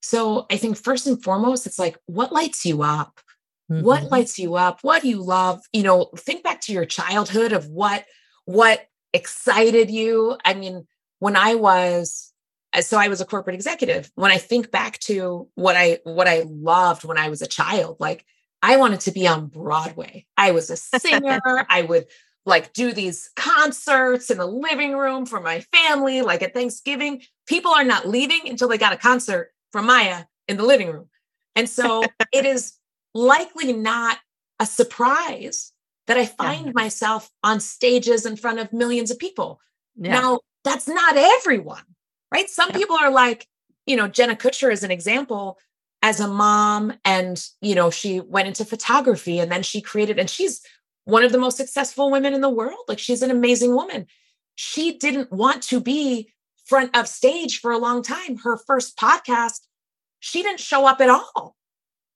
so 0.00 0.46
i 0.50 0.56
think 0.56 0.76
first 0.76 1.06
and 1.06 1.22
foremost 1.22 1.66
it's 1.66 1.78
like 1.78 1.98
what 2.06 2.32
lights 2.32 2.64
you 2.64 2.82
up 2.82 3.20
Mm-hmm. 3.70 3.84
What 3.84 4.10
lights 4.10 4.38
you 4.38 4.54
up? 4.54 4.78
What 4.82 5.02
do 5.02 5.08
you 5.08 5.22
love? 5.22 5.60
You 5.72 5.82
know, 5.82 6.10
think 6.16 6.44
back 6.44 6.60
to 6.62 6.72
your 6.72 6.84
childhood 6.84 7.52
of 7.52 7.66
what 7.66 8.04
what 8.44 8.86
excited 9.12 9.90
you. 9.90 10.36
I 10.44 10.54
mean, 10.54 10.86
when 11.18 11.36
I 11.36 11.56
was 11.56 12.32
Uh, 12.76 12.82
so 12.82 12.98
I 12.98 13.08
was 13.08 13.20
a 13.20 13.24
corporate 13.24 13.54
executive. 13.54 14.10
When 14.14 14.30
I 14.30 14.38
think 14.38 14.70
back 14.70 14.98
to 15.00 15.48
what 15.54 15.76
I 15.76 16.00
what 16.04 16.28
I 16.28 16.44
loved 16.46 17.04
when 17.04 17.18
I 17.18 17.28
was 17.28 17.42
a 17.42 17.46
child, 17.46 17.96
like 17.98 18.24
I 18.62 18.76
wanted 18.76 19.00
to 19.00 19.12
be 19.12 19.26
on 19.26 19.46
Broadway. 19.46 20.26
I 20.36 20.52
was 20.52 20.70
a 20.70 20.76
singer. 20.76 21.40
I 21.68 21.82
would 21.82 22.06
like 22.44 22.72
do 22.72 22.92
these 22.92 23.30
concerts 23.34 24.30
in 24.30 24.38
the 24.38 24.46
living 24.46 24.96
room 24.96 25.26
for 25.26 25.40
my 25.40 25.60
family, 25.72 26.22
like 26.22 26.42
at 26.42 26.54
Thanksgiving. 26.54 27.22
People 27.46 27.72
are 27.72 27.84
not 27.84 28.08
leaving 28.08 28.48
until 28.48 28.68
they 28.68 28.78
got 28.78 28.92
a 28.92 28.96
concert 28.96 29.50
from 29.72 29.86
Maya 29.86 30.24
in 30.46 30.56
the 30.56 30.64
living 30.64 30.88
room. 30.88 31.08
And 31.56 31.68
so 31.68 32.04
it 32.32 32.46
is 32.46 32.74
likely 33.14 33.72
not 33.72 34.18
a 34.60 34.66
surprise 34.66 35.72
that 36.06 36.16
I 36.16 36.26
find 36.26 36.66
yeah. 36.66 36.72
myself 36.74 37.30
on 37.42 37.58
stages 37.58 38.26
in 38.26 38.36
front 38.36 38.60
of 38.60 38.72
millions 38.72 39.10
of 39.10 39.18
people. 39.18 39.60
Yeah. 39.96 40.20
Now, 40.20 40.40
that's 40.62 40.86
not 40.86 41.16
everyone, 41.16 41.82
right? 42.32 42.48
Some 42.48 42.70
yeah. 42.70 42.76
people 42.76 42.96
are 42.96 43.10
like, 43.10 43.46
you 43.86 43.96
know, 43.96 44.08
Jenna 44.08 44.36
Kutcher 44.36 44.72
is 44.72 44.82
an 44.82 44.90
example 44.90 45.58
as 46.02 46.20
a 46.20 46.28
mom, 46.28 46.92
and, 47.04 47.44
you 47.60 47.74
know, 47.74 47.90
she 47.90 48.20
went 48.20 48.48
into 48.48 48.64
photography 48.64 49.38
and 49.38 49.50
then 49.50 49.62
she 49.62 49.80
created, 49.80 50.18
and 50.18 50.28
she's 50.28 50.60
one 51.04 51.24
of 51.24 51.32
the 51.32 51.38
most 51.38 51.56
successful 51.56 52.10
women 52.10 52.34
in 52.34 52.40
the 52.40 52.50
world. 52.50 52.84
Like, 52.88 52.98
she's 52.98 53.22
an 53.22 53.30
amazing 53.30 53.74
woman. 53.74 54.06
She 54.54 54.98
didn't 54.98 55.32
want 55.32 55.62
to 55.64 55.80
be 55.80 56.32
front 56.66 56.96
of 56.96 57.08
stage 57.08 57.60
for 57.60 57.70
a 57.70 57.78
long 57.78 58.02
time. 58.02 58.36
Her 58.38 58.56
first 58.56 58.96
podcast, 58.98 59.60
she 60.20 60.42
didn't 60.42 60.60
show 60.60 60.86
up 60.86 61.00
at 61.00 61.10
all. 61.10 61.56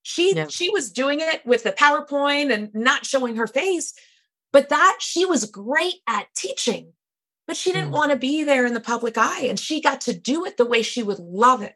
She 0.03 0.35
yeah. 0.35 0.47
she 0.49 0.69
was 0.69 0.91
doing 0.91 1.19
it 1.19 1.45
with 1.45 1.63
the 1.63 1.71
PowerPoint 1.71 2.51
and 2.51 2.73
not 2.73 3.05
showing 3.05 3.35
her 3.35 3.47
face, 3.47 3.93
but 4.51 4.69
that 4.69 4.97
she 4.99 5.25
was 5.25 5.45
great 5.45 5.95
at 6.07 6.27
teaching. 6.35 6.93
But 7.51 7.57
she 7.57 7.73
didn't 7.73 7.89
mm. 7.89 7.95
want 7.95 8.11
to 8.11 8.17
be 8.17 8.43
there 8.43 8.65
in 8.65 8.73
the 8.73 8.79
public 8.79 9.17
eye 9.17 9.41
and 9.41 9.59
she 9.59 9.81
got 9.81 10.01
to 10.01 10.13
do 10.13 10.45
it 10.45 10.55
the 10.55 10.65
way 10.65 10.81
she 10.81 11.03
would 11.03 11.19
love 11.19 11.61
it. 11.61 11.75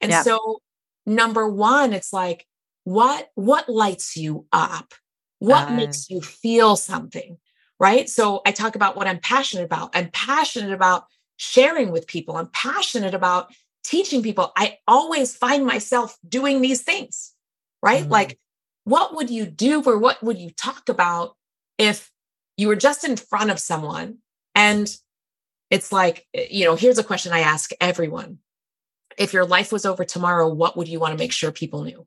And 0.00 0.12
yeah. 0.12 0.22
so 0.22 0.60
number 1.04 1.48
1 1.48 1.92
it's 1.92 2.12
like 2.12 2.46
what 2.84 3.30
what 3.34 3.68
lights 3.68 4.16
you 4.16 4.46
up? 4.52 4.94
What 5.40 5.68
uh, 5.68 5.72
makes 5.72 6.08
you 6.08 6.20
feel 6.20 6.76
something? 6.76 7.38
Right? 7.80 8.08
So 8.08 8.40
I 8.46 8.52
talk 8.52 8.76
about 8.76 8.96
what 8.96 9.08
I'm 9.08 9.18
passionate 9.18 9.64
about. 9.64 9.90
I'm 9.94 10.10
passionate 10.10 10.72
about 10.72 11.06
sharing 11.36 11.90
with 11.90 12.06
people. 12.06 12.36
I'm 12.36 12.50
passionate 12.52 13.14
about 13.14 13.52
teaching 13.84 14.22
people. 14.22 14.52
I 14.56 14.78
always 14.86 15.36
find 15.36 15.66
myself 15.66 16.16
doing 16.28 16.60
these 16.60 16.82
things 16.82 17.32
right? 17.82 18.02
Mm-hmm. 18.02 18.12
Like, 18.12 18.38
what 18.84 19.14
would 19.14 19.30
you 19.30 19.46
do 19.46 19.82
or 19.82 19.98
what 19.98 20.22
would 20.22 20.38
you 20.38 20.50
talk 20.50 20.88
about 20.88 21.36
if 21.78 22.10
you 22.56 22.68
were 22.68 22.76
just 22.76 23.04
in 23.04 23.16
front 23.16 23.50
of 23.50 23.58
someone 23.58 24.18
and 24.54 24.88
it's 25.70 25.92
like, 25.92 26.26
eh, 26.34 26.46
you 26.50 26.64
know, 26.64 26.76
here's 26.76 26.98
a 26.98 27.04
question 27.04 27.32
I 27.32 27.40
ask 27.40 27.70
everyone. 27.80 28.38
If 29.18 29.32
your 29.32 29.46
life 29.46 29.72
was 29.72 29.86
over 29.86 30.04
tomorrow, 30.04 30.52
what 30.52 30.76
would 30.76 30.88
you 30.88 31.00
want 31.00 31.12
to 31.12 31.18
make 31.18 31.32
sure 31.32 31.50
people 31.50 31.84
knew? 31.84 32.06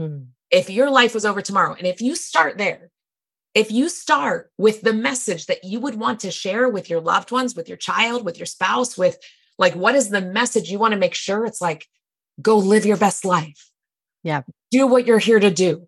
Mm-hmm. 0.00 0.24
If 0.50 0.70
your 0.70 0.90
life 0.90 1.14
was 1.14 1.24
over 1.24 1.40
tomorrow, 1.40 1.74
and 1.74 1.86
if 1.86 2.00
you 2.00 2.14
start 2.14 2.58
there, 2.58 2.90
if 3.54 3.70
you 3.70 3.88
start 3.88 4.50
with 4.58 4.82
the 4.82 4.92
message 4.92 5.46
that 5.46 5.64
you 5.64 5.80
would 5.80 5.94
want 5.94 6.20
to 6.20 6.30
share 6.30 6.68
with 6.68 6.90
your 6.90 7.00
loved 7.00 7.30
ones, 7.30 7.54
with 7.54 7.68
your 7.68 7.78
child, 7.78 8.24
with 8.24 8.38
your 8.38 8.46
spouse, 8.46 8.98
with 8.98 9.18
like, 9.58 9.74
what 9.74 9.94
is 9.94 10.10
the 10.10 10.20
message 10.20 10.70
you 10.70 10.78
want 10.78 10.92
to 10.92 10.98
make 10.98 11.14
sure 11.14 11.46
it's 11.46 11.60
like, 11.60 11.86
go 12.42 12.58
live 12.58 12.84
your 12.84 12.96
best 12.96 13.24
life? 13.24 13.70
Yeah 14.22 14.42
do 14.74 14.86
what 14.88 15.06
you're 15.06 15.20
here 15.20 15.38
to 15.38 15.50
do 15.50 15.86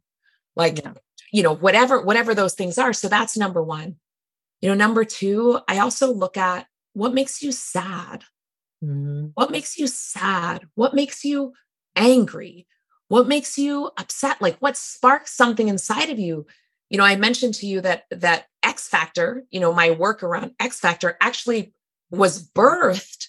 like 0.55 0.79
yeah. 0.79 0.93
you 1.33 1.43
know 1.43 1.55
whatever 1.55 2.01
whatever 2.01 2.35
those 2.35 2.55
things 2.55 2.79
are 2.79 2.93
so 2.93 3.09
that's 3.09 3.37
number 3.37 3.61
one 3.61 3.97
you 4.61 4.69
know 4.69 4.77
number 4.77 5.05
two 5.05 5.59
i 5.67 5.79
also 5.79 6.13
look 6.13 6.37
at 6.37 6.67
what 6.97 7.15
makes 7.15 7.43
you 7.43 7.53
sad 7.53 8.25
mm-hmm. 8.83 9.27
what 9.35 9.51
makes 9.51 9.79
you 9.79 9.87
sad 9.87 10.67
what 10.75 10.95
makes 10.95 11.25
you 11.25 11.53
angry 11.95 12.67
what 13.09 13.29
makes 13.29 13.57
you 13.57 13.91
upset 13.97 14.41
like 14.41 14.57
what 14.59 14.77
sparks 14.77 15.37
something 15.37 15.69
inside 15.69 16.11
of 16.11 16.19
you 16.19 16.47
you 16.91 16.99
know 16.99 17.05
i 17.05 17.17
mentioned 17.17 17.55
to 17.55 17.67
you 17.67 17.81
that 17.81 18.05
that 18.11 18.47
x 18.63 18.89
factor 18.89 19.45
you 19.51 19.61
know 19.61 19.73
my 19.73 19.91
work 19.91 20.23
around 20.23 20.53
x 20.61 20.81
factor 20.81 21.17
actually 21.21 21.73
was 22.11 22.49
birthed 22.51 23.29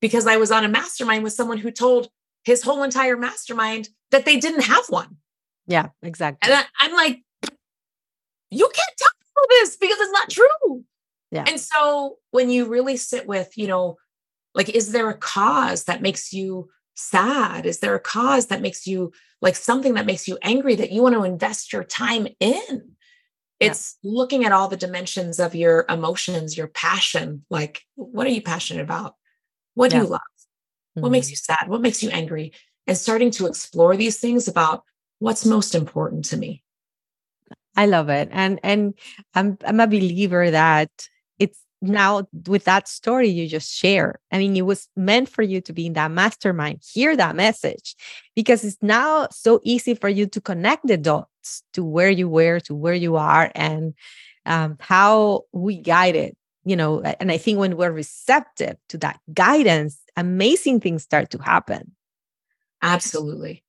because 0.00 0.26
i 0.26 0.36
was 0.36 0.50
on 0.50 0.64
a 0.64 0.68
mastermind 0.68 1.22
with 1.22 1.32
someone 1.32 1.58
who 1.58 1.70
told 1.70 2.08
his 2.46 2.62
whole 2.62 2.84
entire 2.84 3.16
mastermind 3.16 3.88
that 4.12 4.24
they 4.24 4.38
didn't 4.38 4.62
have 4.62 4.84
one. 4.88 5.16
Yeah, 5.66 5.88
exactly. 6.00 6.48
And 6.48 6.64
I, 6.80 6.86
am 6.86 6.94
like, 6.94 7.20
you 8.50 8.70
can't 8.72 8.96
tell 8.96 9.10
people 9.20 9.48
this 9.50 9.76
because 9.76 9.98
it's 9.98 10.12
not 10.12 10.30
true. 10.30 10.84
Yeah. 11.36 11.44
And 11.46 11.60
so 11.60 12.16
when 12.30 12.50
you 12.50 12.66
really 12.66 12.96
sit 12.96 13.26
with, 13.26 13.56
you 13.56 13.66
know, 13.66 13.96
like, 14.54 14.70
is 14.70 14.92
there 14.92 15.10
a 15.10 15.16
cause 15.16 15.84
that 15.84 16.00
makes 16.00 16.32
you 16.32 16.70
sad? 16.94 17.66
Is 17.66 17.80
there 17.80 17.94
a 17.94 18.00
cause 18.00 18.46
that 18.46 18.62
makes 18.62 18.86
you 18.86 19.12
like 19.42 19.54
something 19.54 19.94
that 19.94 20.06
makes 20.06 20.26
you 20.26 20.38
angry 20.42 20.74
that 20.76 20.92
you 20.92 21.02
want 21.02 21.14
to 21.14 21.24
invest 21.24 21.72
your 21.72 21.84
time 21.84 22.26
in? 22.40 22.92
It's 23.60 23.96
yeah. 24.02 24.10
looking 24.14 24.44
at 24.44 24.52
all 24.52 24.68
the 24.68 24.76
dimensions 24.76 25.38
of 25.38 25.54
your 25.54 25.84
emotions, 25.90 26.56
your 26.56 26.68
passion. 26.68 27.44
Like, 27.50 27.82
what 27.96 28.26
are 28.26 28.30
you 28.30 28.42
passionate 28.42 28.82
about? 28.82 29.14
What 29.74 29.90
do 29.90 29.98
you 29.98 30.04
love? 30.04 30.20
What 30.94 31.02
mm-hmm. 31.02 31.12
makes 31.12 31.30
you 31.30 31.36
sad? 31.36 31.68
What 31.68 31.82
makes 31.82 32.02
you 32.02 32.08
angry? 32.08 32.52
And 32.86 32.96
starting 32.96 33.30
to 33.32 33.46
explore 33.46 33.94
these 33.94 34.18
things 34.18 34.48
about 34.48 34.84
what's 35.18 35.44
most 35.44 35.74
important 35.74 36.24
to 36.26 36.36
me. 36.38 36.62
I 37.76 37.86
love 37.86 38.08
it. 38.08 38.30
And 38.32 38.58
and 38.62 38.94
I'm 39.34 39.58
I'm 39.64 39.80
a 39.80 39.86
believer 39.86 40.50
that 40.50 40.90
it's 41.38 41.58
now 41.82 42.26
with 42.46 42.64
that 42.64 42.88
story 42.88 43.28
you 43.28 43.48
just 43.48 43.72
share. 43.72 44.18
I 44.32 44.38
mean, 44.38 44.56
it 44.56 44.66
was 44.66 44.88
meant 44.96 45.28
for 45.28 45.42
you 45.42 45.60
to 45.62 45.72
be 45.72 45.86
in 45.86 45.92
that 45.94 46.10
mastermind, 46.10 46.82
hear 46.82 47.16
that 47.16 47.36
message, 47.36 47.94
because 48.34 48.64
it's 48.64 48.78
now 48.82 49.28
so 49.30 49.60
easy 49.62 49.94
for 49.94 50.08
you 50.08 50.26
to 50.26 50.40
connect 50.40 50.86
the 50.86 50.96
dots 50.96 51.62
to 51.74 51.84
where 51.84 52.10
you 52.10 52.28
were, 52.28 52.60
to 52.60 52.74
where 52.74 52.94
you 52.94 53.16
are, 53.16 53.50
and 53.54 53.94
um, 54.46 54.76
how 54.80 55.42
we 55.52 55.76
guide 55.76 56.16
it. 56.16 56.36
You 56.64 56.74
know, 56.74 57.00
and 57.00 57.30
I 57.30 57.38
think 57.38 57.60
when 57.60 57.76
we're 57.76 57.92
receptive 57.92 58.76
to 58.88 58.98
that 58.98 59.20
guidance, 59.32 60.00
amazing 60.16 60.80
things 60.80 61.04
start 61.04 61.30
to 61.30 61.38
happen. 61.38 61.94
Absolutely. 62.82 63.62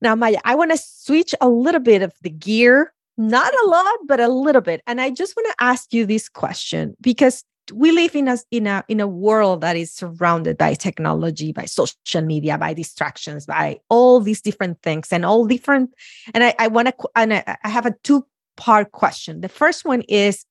Now, 0.00 0.14
Maya, 0.14 0.38
I 0.44 0.54
want 0.54 0.70
to 0.70 0.78
switch 0.78 1.34
a 1.40 1.48
little 1.48 1.80
bit 1.80 2.02
of 2.02 2.12
the 2.22 2.30
gear 2.30 2.92
not 3.18 3.52
a 3.52 3.66
lot 3.66 3.98
but 4.06 4.20
a 4.20 4.28
little 4.28 4.62
bit. 4.62 4.80
And 4.86 5.00
i 5.00 5.10
just 5.10 5.36
want 5.36 5.48
to 5.48 5.64
ask 5.64 5.92
you 5.92 6.06
this 6.06 6.28
question 6.28 6.96
because 7.00 7.44
we 7.74 7.92
live 7.92 8.16
in 8.16 8.28
a 8.28 8.38
in 8.50 8.66
a 8.66 8.84
in 8.88 9.00
a 9.00 9.06
world 9.06 9.60
that 9.60 9.76
is 9.76 9.92
surrounded 9.92 10.56
by 10.56 10.72
technology 10.72 11.52
by 11.52 11.66
social 11.66 12.22
media 12.22 12.56
by 12.56 12.72
distractions 12.72 13.44
by 13.44 13.78
all 13.90 14.20
these 14.20 14.40
different 14.40 14.80
things 14.82 15.12
and 15.12 15.26
all 15.26 15.46
different 15.46 15.90
and 16.32 16.42
i, 16.44 16.54
I 16.58 16.68
want 16.68 16.88
to 16.88 16.94
and 17.14 17.34
I, 17.34 17.58
I 17.62 17.68
have 17.68 17.84
a 17.84 17.94
two 18.02 18.24
part 18.58 18.92
question. 18.92 19.40
The 19.40 19.48
first 19.48 19.86
one 19.86 20.02
is 20.02 20.44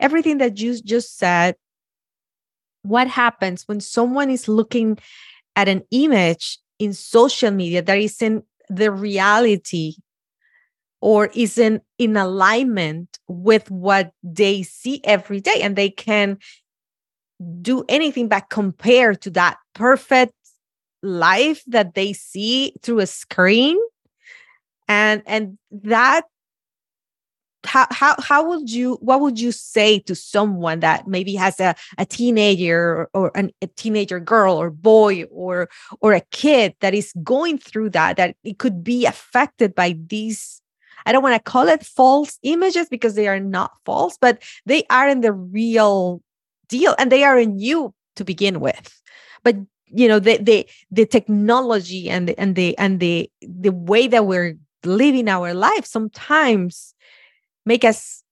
everything 0.00 0.38
that 0.38 0.58
you 0.58 0.80
just 0.82 1.16
said 1.16 1.54
what 2.82 3.06
happens 3.06 3.68
when 3.68 3.78
someone 3.78 4.30
is 4.30 4.48
looking 4.48 4.98
at 5.54 5.68
an 5.68 5.82
image 5.90 6.58
in 6.78 6.94
social 6.94 7.50
media 7.50 7.82
that 7.82 7.98
isn't 7.98 8.44
the 8.70 8.90
reality 8.90 9.94
or 11.00 11.30
isn't 11.34 11.82
in 11.98 12.16
alignment 12.16 13.18
with 13.26 13.70
what 13.70 14.12
they 14.22 14.62
see 14.62 15.00
every 15.04 15.40
day 15.40 15.60
and 15.62 15.76
they 15.76 15.90
can 15.90 16.38
do 17.62 17.84
anything 17.88 18.28
but 18.28 18.50
compare 18.50 19.14
to 19.14 19.30
that 19.30 19.56
perfect 19.74 20.34
life 21.02 21.62
that 21.66 21.94
they 21.94 22.12
see 22.12 22.74
through 22.82 23.00
a 23.00 23.06
screen. 23.06 23.78
And 24.88 25.22
and 25.24 25.56
that 25.70 26.24
how 27.64 27.86
how 27.90 28.14
how 28.18 28.48
would 28.48 28.70
you 28.70 28.98
what 29.00 29.20
would 29.20 29.38
you 29.38 29.52
say 29.52 29.98
to 30.00 30.14
someone 30.14 30.80
that 30.80 31.06
maybe 31.06 31.34
has 31.34 31.60
a, 31.60 31.74
a 31.98 32.06
teenager 32.06 33.08
or, 33.12 33.30
an, 33.36 33.50
a 33.60 33.66
teenager 33.68 34.18
girl 34.18 34.54
or 34.54 34.70
boy 34.70 35.24
or 35.24 35.68
or 36.00 36.12
a 36.12 36.22
kid 36.32 36.74
that 36.80 36.94
is 36.94 37.12
going 37.22 37.58
through 37.58 37.90
that 37.90 38.16
that 38.16 38.34
it 38.44 38.58
could 38.58 38.82
be 38.82 39.06
affected 39.06 39.74
by 39.74 39.96
these 40.06 40.59
I 41.06 41.12
don't 41.12 41.22
want 41.22 41.34
to 41.34 41.50
call 41.50 41.68
it 41.68 41.84
false 41.84 42.38
images 42.42 42.88
because 42.88 43.14
they 43.14 43.28
are 43.28 43.40
not 43.40 43.72
false, 43.84 44.16
but 44.20 44.42
they 44.66 44.84
are 44.90 45.08
in 45.08 45.20
the 45.20 45.32
real 45.32 46.22
deal 46.68 46.94
and 46.98 47.10
they 47.10 47.24
are 47.24 47.38
in 47.38 47.58
you 47.58 47.94
to 48.16 48.24
begin 48.24 48.60
with. 48.60 49.00
But 49.42 49.56
you 49.86 50.06
know, 50.06 50.18
the 50.18 50.38
the 50.38 50.68
the 50.90 51.06
technology 51.06 52.08
and 52.08 52.28
the 52.28 52.38
and 52.38 52.54
the 52.54 52.78
and 52.78 53.00
the 53.00 53.30
the 53.40 53.72
way 53.72 54.06
that 54.06 54.26
we're 54.26 54.56
living 54.84 55.28
our 55.28 55.52
life 55.52 55.84
sometimes 55.84 56.94
make 57.66 57.84
us 57.84 58.22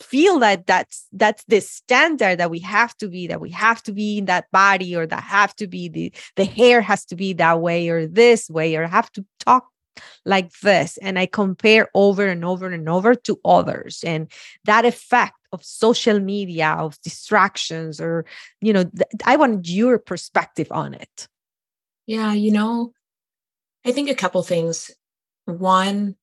feel 0.00 0.38
that 0.38 0.66
that's 0.66 1.06
that's 1.12 1.44
the 1.48 1.60
standard 1.60 2.38
that 2.38 2.50
we 2.50 2.58
have 2.60 2.96
to 2.96 3.08
be 3.08 3.26
that 3.26 3.40
we 3.40 3.50
have 3.50 3.82
to 3.82 3.92
be 3.92 4.18
in 4.18 4.24
that 4.24 4.50
body 4.50 4.96
or 4.96 5.06
that 5.06 5.22
have 5.22 5.54
to 5.56 5.66
be 5.66 5.88
the 5.88 6.12
the 6.36 6.44
hair 6.44 6.80
has 6.80 7.04
to 7.04 7.14
be 7.14 7.34
that 7.34 7.60
way 7.60 7.88
or 7.88 8.06
this 8.06 8.48
way 8.48 8.74
or 8.76 8.86
have 8.86 9.10
to 9.12 9.24
talk 9.40 9.66
like 10.24 10.50
this 10.60 10.98
and 10.98 11.18
i 11.18 11.26
compare 11.26 11.88
over 11.94 12.26
and 12.26 12.44
over 12.44 12.66
and 12.66 12.88
over 12.88 13.14
to 13.14 13.38
others. 13.44 14.02
And 14.04 14.30
that 14.64 14.84
effect 14.84 15.34
of 15.52 15.64
social 15.64 16.20
media 16.20 16.76
of 16.78 17.00
distractions 17.02 18.00
or 18.00 18.24
you 18.60 18.72
know 18.72 18.84
th- 18.84 19.08
i 19.24 19.36
want 19.36 19.68
your 19.68 19.98
perspective 19.98 20.68
on 20.70 20.94
it. 20.94 21.28
Yeah 22.06 22.32
you 22.32 22.50
know 22.50 22.92
i 23.84 23.92
think 23.92 24.08
a 24.10 24.14
couple 24.14 24.42
things. 24.42 24.90
One 25.44 26.16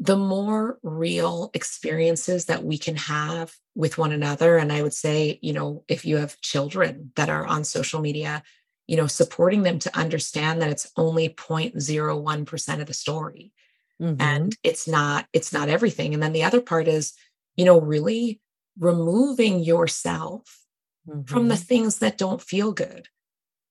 the 0.00 0.16
more 0.16 0.78
real 0.82 1.50
experiences 1.52 2.46
that 2.46 2.64
we 2.64 2.78
can 2.78 2.96
have 2.96 3.54
with 3.74 3.98
one 3.98 4.12
another 4.12 4.56
and 4.56 4.72
i 4.72 4.82
would 4.82 4.94
say 4.94 5.38
you 5.42 5.52
know 5.52 5.84
if 5.88 6.04
you 6.06 6.16
have 6.16 6.40
children 6.40 7.12
that 7.16 7.28
are 7.28 7.46
on 7.46 7.62
social 7.64 8.00
media 8.00 8.42
you 8.90 8.96
know, 8.96 9.06
supporting 9.06 9.62
them 9.62 9.78
to 9.78 9.96
understand 9.96 10.60
that 10.60 10.68
it's 10.68 10.90
only 10.96 11.28
0.01% 11.28 12.80
of 12.80 12.86
the 12.88 12.92
story. 12.92 13.52
Mm-hmm. 14.02 14.20
And 14.20 14.56
it's 14.64 14.88
not, 14.88 15.28
it's 15.32 15.52
not 15.52 15.68
everything. 15.68 16.12
And 16.12 16.20
then 16.20 16.32
the 16.32 16.42
other 16.42 16.60
part 16.60 16.88
is, 16.88 17.12
you 17.54 17.64
know, 17.64 17.80
really 17.80 18.40
removing 18.80 19.60
yourself 19.60 20.64
mm-hmm. 21.08 21.22
from 21.22 21.46
the 21.46 21.54
mm-hmm. 21.54 21.62
things 21.62 21.98
that 22.00 22.18
don't 22.18 22.42
feel 22.42 22.72
good. 22.72 23.06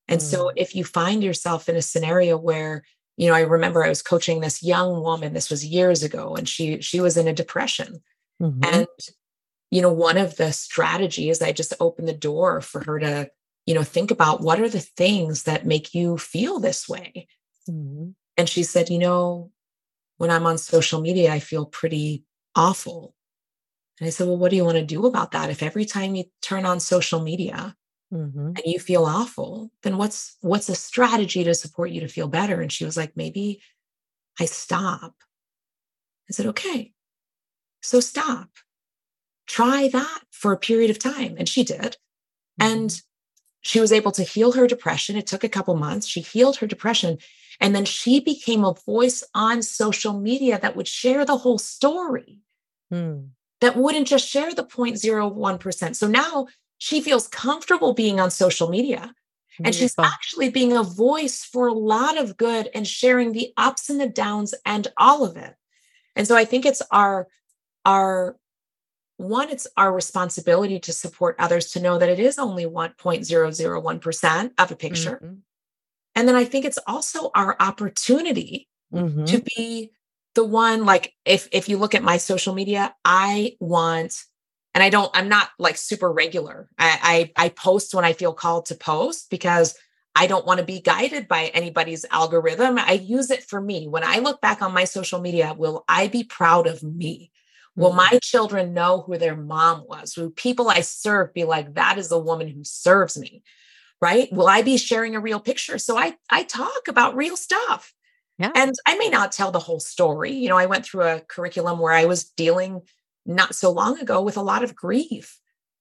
And 0.07 0.21
mm-hmm. 0.21 0.29
so 0.29 0.45
mm. 0.45 0.53
if 0.55 0.73
you 0.73 0.85
find 0.85 1.21
yourself 1.21 1.67
in 1.67 1.75
a 1.75 1.81
scenario 1.81 2.37
where, 2.37 2.85
you 3.17 3.27
know, 3.27 3.35
I 3.35 3.41
remember 3.41 3.83
I 3.83 3.89
was 3.89 4.01
coaching 4.01 4.39
this 4.39 4.63
young 4.63 5.01
woman, 5.01 5.33
this 5.33 5.49
was 5.49 5.65
years 5.65 6.01
ago, 6.01 6.37
and 6.37 6.47
she 6.47 6.79
she 6.79 7.01
was 7.01 7.17
in 7.17 7.27
a 7.27 7.33
depression. 7.33 8.01
Mm-hmm. 8.41 8.63
And 8.63 8.87
you 9.69 9.81
know, 9.81 9.91
one 9.91 10.17
of 10.17 10.37
the 10.37 10.53
strategies 10.53 11.41
I 11.41 11.51
just 11.51 11.73
opened 11.81 12.07
the 12.07 12.13
door 12.13 12.61
for 12.61 12.85
her 12.85 12.99
to 12.99 13.29
you 13.69 13.75
know, 13.75 13.83
think 13.83 14.09
about 14.09 14.41
what 14.41 14.59
are 14.59 14.67
the 14.67 14.79
things 14.79 15.43
that 15.43 15.67
make 15.67 15.93
you 15.93 16.17
feel 16.17 16.59
this 16.59 16.89
way. 16.89 17.27
Mm-hmm. 17.69 18.09
And 18.35 18.49
she 18.49 18.63
said, 18.63 18.89
you 18.89 18.97
know, 18.97 19.51
when 20.17 20.31
I'm 20.31 20.47
on 20.47 20.57
social 20.57 20.99
media, 21.01 21.31
I 21.31 21.37
feel 21.37 21.67
pretty 21.67 22.23
awful. 22.55 23.13
And 23.99 24.07
I 24.07 24.09
said, 24.09 24.25
well, 24.25 24.37
what 24.37 24.49
do 24.49 24.55
you 24.55 24.65
want 24.65 24.79
to 24.79 24.83
do 24.83 25.05
about 25.05 25.33
that? 25.33 25.51
If 25.51 25.61
every 25.61 25.85
time 25.85 26.15
you 26.15 26.23
turn 26.41 26.65
on 26.65 26.79
social 26.79 27.21
media 27.21 27.75
mm-hmm. 28.11 28.39
and 28.39 28.61
you 28.65 28.79
feel 28.79 29.05
awful, 29.05 29.69
then 29.83 29.97
what's 29.97 30.35
what's 30.41 30.69
a 30.69 30.73
strategy 30.73 31.43
to 31.43 31.53
support 31.53 31.91
you 31.91 32.01
to 32.01 32.07
feel 32.07 32.27
better? 32.27 32.61
And 32.61 32.71
she 32.71 32.85
was 32.85 32.97
like, 32.97 33.15
maybe 33.15 33.61
I 34.39 34.45
stop. 34.45 35.13
I 36.27 36.31
said, 36.31 36.47
okay, 36.47 36.91
so 37.83 37.99
stop. 37.99 38.49
Try 39.45 39.89
that 39.89 40.21
for 40.31 40.53
a 40.53 40.57
period 40.57 40.89
of 40.89 40.97
time. 40.97 41.35
And 41.37 41.47
she 41.47 41.63
did. 41.63 41.97
Mm-hmm. 42.59 42.63
And 42.63 43.01
she 43.61 43.79
was 43.79 43.91
able 43.91 44.11
to 44.13 44.23
heal 44.23 44.53
her 44.53 44.67
depression. 44.67 45.15
It 45.15 45.27
took 45.27 45.43
a 45.43 45.49
couple 45.49 45.75
months. 45.75 46.07
She 46.07 46.21
healed 46.21 46.57
her 46.57 46.67
depression. 46.67 47.17
And 47.59 47.75
then 47.75 47.85
she 47.85 48.19
became 48.19 48.63
a 48.63 48.73
voice 48.85 49.23
on 49.35 49.61
social 49.61 50.19
media 50.19 50.59
that 50.61 50.75
would 50.75 50.87
share 50.87 51.25
the 51.25 51.37
whole 51.37 51.57
story, 51.57 52.39
hmm. 52.89 53.25
that 53.59 53.75
wouldn't 53.75 54.07
just 54.07 54.27
share 54.27 54.53
the 54.53 54.63
0.01%. 54.63 55.95
So 55.95 56.07
now 56.07 56.47
she 56.77 57.01
feels 57.01 57.27
comfortable 57.27 57.93
being 57.93 58.19
on 58.19 58.31
social 58.31 58.69
media. 58.69 59.13
And 59.61 59.75
she's 59.75 59.93
actually 59.99 60.49
being 60.49 60.71
a 60.71 60.83
voice 60.83 61.43
for 61.43 61.67
a 61.67 61.73
lot 61.73 62.17
of 62.17 62.37
good 62.37 62.69
and 62.73 62.87
sharing 62.87 63.33
the 63.33 63.51
ups 63.57 63.89
and 63.89 63.99
the 63.99 64.07
downs 64.07 64.55
and 64.65 64.87
all 64.95 65.25
of 65.25 65.35
it. 65.35 65.53
And 66.15 66.25
so 66.25 66.37
I 66.37 66.45
think 66.45 66.65
it's 66.65 66.81
our 66.91 67.27
our 67.85 68.37
one, 69.19 69.49
it's 69.49 69.67
our 69.75 69.93
responsibility 69.93 70.79
to 70.79 70.93
support 70.93 71.35
others 71.39 71.71
to 71.71 71.81
know 71.81 71.97
that 71.97 72.07
it 72.07 72.19
is 72.19 72.39
only 72.39 72.65
1.001% 72.65 74.51
of 74.57 74.71
a 74.71 74.75
picture. 74.77 75.19
Mm-hmm. 75.21 75.33
And 76.15 76.27
then 76.27 76.35
I 76.35 76.45
think 76.45 76.63
it's 76.63 76.79
also 76.87 77.29
our 77.35 77.57
opportunity 77.59 78.69
mm-hmm. 78.93 79.25
to 79.25 79.41
be 79.41 79.91
the 80.35 80.45
one, 80.45 80.85
like 80.85 81.13
if 81.25 81.49
if 81.51 81.67
you 81.67 81.77
look 81.77 81.95
at 81.95 82.03
my 82.03 82.15
social 82.15 82.53
media, 82.53 82.95
I 83.03 83.57
want, 83.59 84.23
and 84.73 84.81
I 84.81 84.89
don't, 84.89 85.11
I'm 85.13 85.27
not 85.27 85.49
like 85.59 85.75
super 85.75 86.09
regular. 86.11 86.69
I 86.77 87.31
I, 87.37 87.45
I 87.45 87.49
post 87.49 87.93
when 87.93 88.05
I 88.05 88.13
feel 88.13 88.33
called 88.33 88.67
to 88.67 88.75
post 88.75 89.29
because 89.29 89.75
I 90.15 90.27
don't 90.27 90.45
want 90.45 90.59
to 90.59 90.65
be 90.65 90.79
guided 90.79 91.27
by 91.27 91.47
anybody's 91.47 92.05
algorithm. 92.09 92.77
I 92.79 92.93
use 92.93 93.31
it 93.31 93.43
for 93.43 93.59
me. 93.59 93.89
When 93.89 94.05
I 94.05 94.19
look 94.19 94.39
back 94.39 94.61
on 94.61 94.73
my 94.73 94.85
social 94.85 95.19
media, 95.19 95.53
will 95.57 95.83
I 95.89 96.07
be 96.07 96.23
proud 96.23 96.67
of 96.67 96.83
me? 96.83 97.31
Will 97.79 97.89
mm-hmm. 97.89 98.13
my 98.13 98.19
children 98.21 98.73
know 98.73 99.01
who 99.01 99.17
their 99.17 99.35
mom 99.35 99.85
was? 99.87 100.17
Will 100.17 100.31
people 100.31 100.69
I 100.69 100.81
serve 100.81 101.33
be 101.33 101.45
like, 101.45 101.75
that 101.75 101.97
is 101.97 102.09
the 102.09 102.19
woman 102.19 102.49
who 102.49 102.63
serves 102.63 103.17
me? 103.17 103.41
Right? 104.01 104.31
Will 104.31 104.47
I 104.47 104.61
be 104.61 104.77
sharing 104.77 105.15
a 105.15 105.19
real 105.19 105.39
picture? 105.39 105.77
So 105.77 105.97
I 105.97 106.15
I 106.29 106.43
talk 106.43 106.87
about 106.87 107.15
real 107.15 107.37
stuff. 107.37 107.93
Yeah. 108.37 108.51
And 108.55 108.73
I 108.85 108.97
may 108.97 109.09
not 109.09 109.31
tell 109.31 109.51
the 109.51 109.59
whole 109.59 109.79
story. 109.79 110.31
You 110.31 110.49
know, 110.49 110.57
I 110.57 110.65
went 110.65 110.85
through 110.85 111.03
a 111.03 111.21
curriculum 111.21 111.79
where 111.79 111.93
I 111.93 112.05
was 112.05 112.23
dealing 112.23 112.81
not 113.25 113.55
so 113.55 113.71
long 113.71 113.99
ago 113.99 114.21
with 114.21 114.37
a 114.37 114.41
lot 114.41 114.63
of 114.63 114.75
grief. 114.75 115.39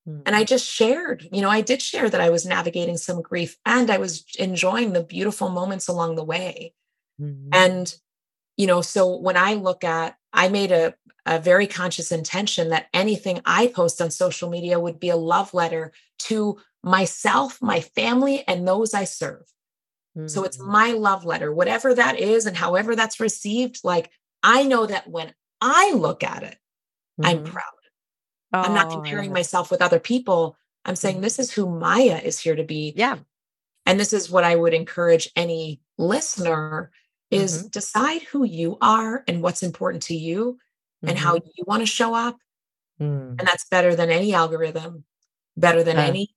Mm-hmm. 0.09 0.23
And 0.27 0.35
I 0.35 0.43
mm. 0.43 0.49
just 0.49 0.67
shared, 0.67 1.29
you 1.33 1.41
know, 1.41 1.51
I 1.51 1.61
did 1.61 1.83
share 1.83 2.09
that 2.09 2.21
I 2.21 2.31
was 2.31 2.47
navigating 2.47 2.97
some 2.97 3.23
grief 3.23 3.57
and 3.65 3.91
I 3.91 3.99
was 3.99 4.25
enjoying 4.39 4.93
the 4.93 5.05
beautiful 5.05 5.49
moments 5.49 5.89
along 5.89 6.17
the 6.17 6.25
way. 6.25 6.75
Mm-hmm. 7.21 7.51
And, 7.53 7.95
you 8.57 8.67
know, 8.67 8.81
so 8.81 9.17
when 9.17 9.37
I 9.37 9.55
look 9.55 9.85
at, 9.85 10.17
I 10.33 10.49
made 10.49 10.73
a, 10.73 10.95
a 11.27 11.39
very 11.39 11.67
conscious 11.67 12.11
intention 12.11 12.71
that 12.71 12.89
anything 12.93 13.41
I 13.45 13.67
post 13.69 14.01
on 14.01 14.11
social 14.11 14.49
media 14.49 14.81
would 14.81 14.99
be 14.99 15.11
a 15.11 15.17
love 15.17 15.53
letter 15.55 15.93
to 16.21 16.59
myself, 16.83 17.61
my 17.61 17.81
family, 17.81 18.45
and 18.47 18.67
those 18.67 18.95
I 18.95 19.05
serve. 19.05 19.45
Mm-hmm. 20.17 20.29
So 20.29 20.45
it's 20.45 20.59
mm. 20.59 20.67
my 20.67 20.93
love 20.93 21.25
letter, 21.25 21.53
whatever 21.53 21.95
that 21.95 22.19
is, 22.19 22.47
and 22.47 22.57
however 22.57 22.97
that's 22.97 23.21
received. 23.21 23.81
Like 23.85 24.11
I 24.43 24.63
know 24.65 24.87
that 24.87 25.09
when 25.09 25.35
I 25.61 25.93
look 25.93 26.25
at 26.25 26.43
it, 26.43 26.57
mm-hmm. 27.21 27.27
I'm 27.27 27.45
proud. 27.45 27.65
Oh, 28.53 28.63
I'm 28.63 28.75
not 28.75 28.91
comparing 28.91 29.33
myself 29.33 29.71
with 29.71 29.83
other 29.83 30.01
people. 30.01 30.57
I'm 30.85 30.97
saying 30.97 31.17
mm-hmm. 31.17 31.25
this 31.25 31.39
is 31.39 31.53
who 31.53 31.69
Maya 31.69 32.21
is 32.25 32.39
here 32.39 32.57
to 32.57 32.65
be. 32.65 32.95
Yeah. 32.97 33.19
And 33.85 34.01
this 34.01 34.13
is 34.13 34.31
what 34.31 34.45
I 34.45 34.57
would 34.57 34.75
encourage 34.75 35.31
any 35.37 35.81
listener 35.99 36.91
is 37.31 37.59
mm-hmm. 37.59 37.69
decide 37.69 38.23
who 38.23 38.45
you 38.45 38.79
are 38.81 39.23
and 39.29 39.43
what's 39.43 39.63
important 39.63 40.03
to 40.05 40.15
you 40.15 40.59
and 41.03 41.19
how 41.19 41.37
mm-hmm. 41.37 41.49
you 41.57 41.65
want 41.67 41.81
to 41.81 41.87
show 41.87 42.15
up. 42.15 42.39
Mm. 43.01 43.39
And 43.39 43.47
that's 43.47 43.69
better 43.69 43.95
than 43.95 44.11
any 44.11 44.35
algorithm, 44.35 45.05
better 45.57 45.83
than 45.83 45.99
any 45.99 46.35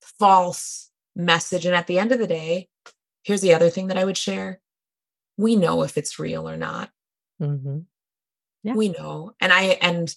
false 0.00 0.90
message. 1.14 1.66
And 1.66 1.74
at 1.74 1.86
the 1.86 1.98
end 1.98 2.12
of 2.12 2.18
the 2.18 2.26
day, 2.26 2.68
here's 3.24 3.40
the 3.40 3.54
other 3.54 3.70
thing 3.70 3.88
that 3.88 3.98
I 3.98 4.04
would 4.04 4.16
share. 4.16 4.60
We 5.36 5.56
know 5.56 5.82
if 5.82 5.98
it's 5.98 6.18
real 6.18 6.48
or 6.48 6.56
not. 6.56 6.90
Mm-hmm. 7.42 7.80
Yeah. 8.62 8.74
We 8.74 8.88
know. 8.90 9.32
And 9.40 9.52
I, 9.52 9.78
and, 9.82 10.14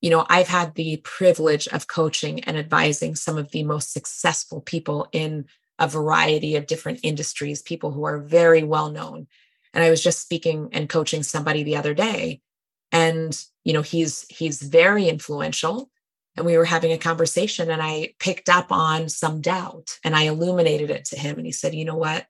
you 0.00 0.10
know, 0.10 0.26
I've 0.28 0.48
had 0.48 0.74
the 0.74 0.96
privilege 0.98 1.68
of 1.68 1.88
coaching 1.88 2.42
and 2.44 2.56
advising 2.56 3.14
some 3.14 3.38
of 3.38 3.50
the 3.50 3.62
most 3.62 3.92
successful 3.92 4.60
people 4.60 5.08
in 5.12 5.46
a 5.78 5.86
variety 5.86 6.56
of 6.56 6.66
different 6.66 7.00
industries, 7.02 7.60
people 7.60 7.92
who 7.92 8.04
are 8.04 8.18
very 8.18 8.62
well 8.62 8.90
known. 8.90 9.26
And 9.74 9.84
I 9.84 9.90
was 9.90 10.02
just 10.02 10.22
speaking 10.22 10.70
and 10.72 10.88
coaching 10.88 11.22
somebody 11.22 11.62
the 11.62 11.76
other 11.76 11.92
day 11.92 12.40
and 12.92 13.38
you 13.64 13.72
know 13.72 13.82
he's 13.82 14.26
he's 14.28 14.62
very 14.62 15.08
influential 15.08 15.90
and 16.36 16.44
we 16.44 16.56
were 16.56 16.64
having 16.64 16.92
a 16.92 16.98
conversation 16.98 17.70
and 17.70 17.82
I 17.82 18.14
picked 18.18 18.48
up 18.48 18.70
on 18.70 19.08
some 19.08 19.40
doubt 19.40 19.98
and 20.04 20.14
I 20.14 20.22
illuminated 20.22 20.90
it 20.90 21.06
to 21.06 21.18
him 21.18 21.36
and 21.36 21.46
he 21.46 21.52
said, 21.52 21.74
"You 21.74 21.84
know 21.84 21.96
what? 21.96 22.26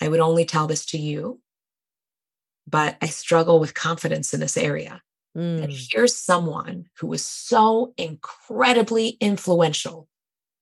I 0.00 0.08
would 0.08 0.20
only 0.20 0.44
tell 0.44 0.66
this 0.66 0.86
to 0.86 0.98
you, 0.98 1.40
but 2.66 2.96
I 3.00 3.06
struggle 3.06 3.60
with 3.60 3.74
confidence 3.74 4.32
in 4.32 4.40
this 4.40 4.56
area." 4.56 5.02
Mm. 5.36 5.64
And 5.64 5.72
here's 5.72 6.16
someone 6.16 6.86
who 6.98 7.12
is 7.12 7.24
so 7.24 7.92
incredibly 7.98 9.10
influential. 9.20 10.08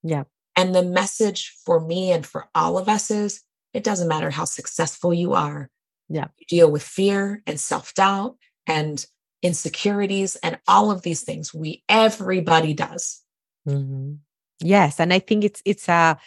Yeah. 0.02 0.24
And 0.56 0.74
the 0.74 0.82
message 0.82 1.56
for 1.64 1.80
me 1.80 2.10
and 2.10 2.26
for 2.26 2.48
all 2.54 2.76
of 2.76 2.88
us 2.88 3.10
is 3.10 3.42
it 3.72 3.84
doesn't 3.84 4.08
matter 4.08 4.30
how 4.30 4.44
successful 4.44 5.14
you 5.14 5.34
are. 5.34 5.70
Yeah. 6.08 6.26
You 6.38 6.46
deal 6.46 6.70
with 6.70 6.82
fear 6.82 7.42
and 7.46 7.58
self-doubt 7.58 8.36
and 8.66 9.04
insecurities 9.42 10.36
and 10.36 10.58
all 10.66 10.90
of 10.90 11.02
these 11.02 11.22
things 11.22 11.52
we 11.52 11.82
everybody 11.88 12.74
does. 12.74 13.20
Mm-hmm. 13.68 14.16
yes 14.60 15.00
and 15.00 15.10
i 15.10 15.18
think 15.18 15.42
it's 15.42 15.62
it's 15.64 15.88
a 15.88 16.18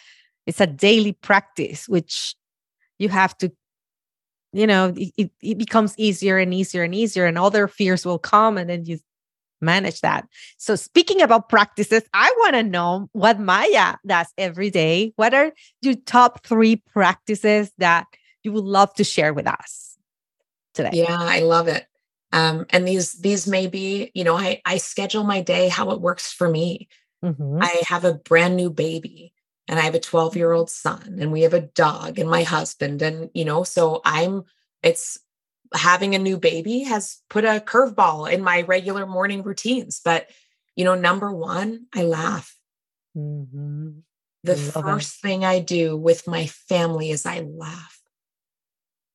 it's 0.44 0.60
a 0.60 0.66
daily 0.66 1.12
practice 1.12 1.88
which 1.88 2.34
you 2.98 3.08
have 3.08 3.38
to 3.38 3.52
you 4.52 4.66
know 4.66 4.92
it, 4.96 5.30
it 5.40 5.56
becomes 5.56 5.94
easier 5.96 6.36
and 6.38 6.52
easier 6.52 6.82
and 6.82 6.96
easier 6.96 7.26
and 7.26 7.38
other 7.38 7.68
fears 7.68 8.04
will 8.04 8.18
come 8.18 8.58
and 8.58 8.68
then 8.68 8.84
you 8.86 8.98
manage 9.60 10.00
that. 10.02 10.26
So 10.56 10.76
speaking 10.76 11.22
about 11.22 11.48
practices 11.48 12.02
i 12.12 12.32
want 12.38 12.54
to 12.54 12.62
know 12.62 13.08
what 13.12 13.40
maya 13.40 13.96
does 14.06 14.28
every 14.38 14.70
day. 14.70 15.12
What 15.16 15.34
are 15.34 15.52
your 15.82 15.94
top 15.94 16.44
three 16.46 16.76
practices 16.76 17.72
that 17.78 18.06
you 18.42 18.52
would 18.52 18.64
love 18.64 18.92
to 18.94 19.04
share 19.04 19.34
with 19.34 19.46
us 19.46 19.96
today? 20.74 20.90
Yeah 20.92 21.18
i 21.18 21.40
love 21.40 21.68
it 21.68 21.86
um, 22.32 22.66
and 22.70 22.86
these 22.86 23.14
these 23.14 23.46
may 23.46 23.66
be 23.66 24.10
you 24.14 24.24
know 24.24 24.36
i 24.36 24.60
i 24.64 24.76
schedule 24.76 25.24
my 25.24 25.40
day 25.40 25.68
how 25.68 25.90
it 25.90 26.00
works 26.00 26.32
for 26.32 26.48
me 26.48 26.88
mm-hmm. 27.24 27.58
i 27.60 27.82
have 27.86 28.04
a 28.04 28.14
brand 28.14 28.56
new 28.56 28.70
baby 28.70 29.32
and 29.66 29.78
i 29.78 29.82
have 29.82 29.94
a 29.94 30.00
12 30.00 30.36
year 30.36 30.52
old 30.52 30.70
son 30.70 31.18
and 31.20 31.32
we 31.32 31.42
have 31.42 31.54
a 31.54 31.60
dog 31.60 32.18
and 32.18 32.30
my 32.30 32.42
husband 32.42 33.02
and 33.02 33.30
you 33.34 33.44
know 33.44 33.62
so 33.62 34.00
i'm 34.04 34.44
it's 34.82 35.18
having 35.74 36.14
a 36.14 36.18
new 36.18 36.38
baby 36.38 36.80
has 36.84 37.18
put 37.28 37.44
a 37.44 37.62
curveball 37.64 38.30
in 38.30 38.42
my 38.42 38.62
regular 38.62 39.06
morning 39.06 39.42
routines 39.42 40.00
but 40.04 40.30
you 40.76 40.84
know 40.84 40.94
number 40.94 41.32
one 41.32 41.86
i 41.94 42.02
laugh 42.02 42.56
mm-hmm. 43.16 43.90
the 44.44 44.56
first 44.56 45.18
it. 45.18 45.26
thing 45.26 45.44
i 45.44 45.58
do 45.58 45.96
with 45.96 46.26
my 46.26 46.46
family 46.46 47.10
is 47.10 47.26
i 47.26 47.40
laugh 47.40 48.00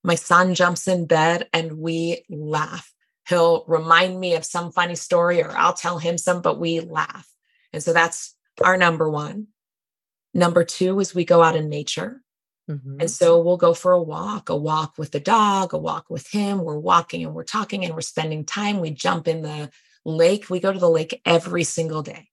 my 0.04 0.16
son 0.16 0.54
jumps 0.54 0.88
in 0.88 1.06
bed 1.06 1.48
and 1.54 1.80
we 1.80 2.24
laugh 2.30 2.93
He'll 3.28 3.64
remind 3.68 4.20
me 4.20 4.36
of 4.36 4.46
some 4.46 4.72
funny 4.72 4.96
story 4.96 5.42
or 5.42 5.52
I'll 5.52 5.74
tell 5.74 5.98
him 5.98 6.18
some, 6.18 6.42
but 6.42 6.60
we 6.60 6.80
laugh. 6.82 7.30
And 7.72 7.82
so 7.82 7.94
that's 7.94 8.36
our 8.64 8.78
number 8.78 9.10
one. 9.10 9.48
Number 10.34 10.64
two 10.64 11.00
is 11.00 11.16
we 11.16 11.26
go 11.26 11.42
out 11.42 11.56
in 11.56 11.70
nature. 11.70 12.22
Mm-hmm. 12.70 13.02
And 13.02 13.12
so 13.12 13.42
we'll 13.42 13.58
go 13.58 13.74
for 13.74 13.92
a 13.92 14.02
walk, 14.02 14.50
a 14.50 14.56
walk 14.56 14.98
with 14.98 15.12
the 15.12 15.20
dog, 15.20 15.74
a 15.74 15.78
walk 15.78 16.10
with 16.10 16.30
him. 16.30 16.64
We're 16.64 16.80
walking 16.80 17.24
and 17.24 17.34
we're 17.34 17.44
talking 17.44 17.84
and 17.84 17.94
we're 17.94 18.02
spending 18.02 18.46
time. 18.46 18.80
We 18.80 18.92
jump 18.92 19.28
in 19.28 19.42
the 19.42 19.70
lake. 20.06 20.50
We 20.50 20.60
go 20.60 20.72
to 20.72 20.80
the 20.80 20.90
lake 20.90 21.22
every 21.26 21.64
single 21.64 22.02
day. 22.02 22.30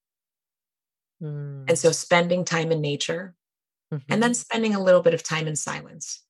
Mm. 1.23 1.65
And 1.69 1.79
so 1.79 1.93
spending 1.93 2.45
time 2.45 2.73
in 2.73 2.81
nature 2.81 3.35
mm-hmm. 3.93 4.13
and 4.13 4.23
then 4.23 4.35
spending 4.35 4.75
a 4.75 4.83
little 4.83 5.03
bit 5.03 5.15
of 5.15 5.23
time 5.23 5.47
in 5.47 5.57
silence. 5.57 6.23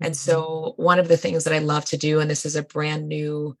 And 0.00 0.14
mm-hmm. 0.14 0.30
so 0.30 0.74
one 0.76 0.98
of 0.98 1.08
the 1.08 1.16
things 1.16 1.44
that 1.44 1.54
I 1.54 1.58
love 1.58 1.84
to 1.86 1.96
do, 1.96 2.20
and 2.20 2.30
this 2.30 2.46
is 2.46 2.56
a 2.56 2.62
brand 2.62 3.08
new 3.08 3.56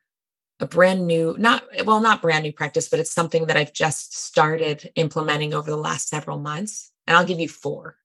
a 0.62 0.66
brand 0.66 1.06
new, 1.06 1.34
not 1.38 1.64
well, 1.84 2.00
not 2.00 2.22
brand 2.22 2.44
new 2.44 2.52
practice, 2.52 2.88
but 2.88 3.00
it's 3.00 3.12
something 3.12 3.46
that 3.46 3.56
I've 3.56 3.72
just 3.72 4.16
started 4.16 4.90
implementing 4.94 5.52
over 5.52 5.68
the 5.68 5.76
last 5.76 6.08
several 6.08 6.38
months. 6.38 6.92
And 7.06 7.16
I'll 7.16 7.26
give 7.26 7.40
you 7.40 7.48
four. 7.48 7.96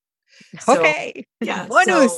Okay. 0.67 1.25
So, 1.39 1.45
yeah. 1.45 1.67
so 1.67 2.09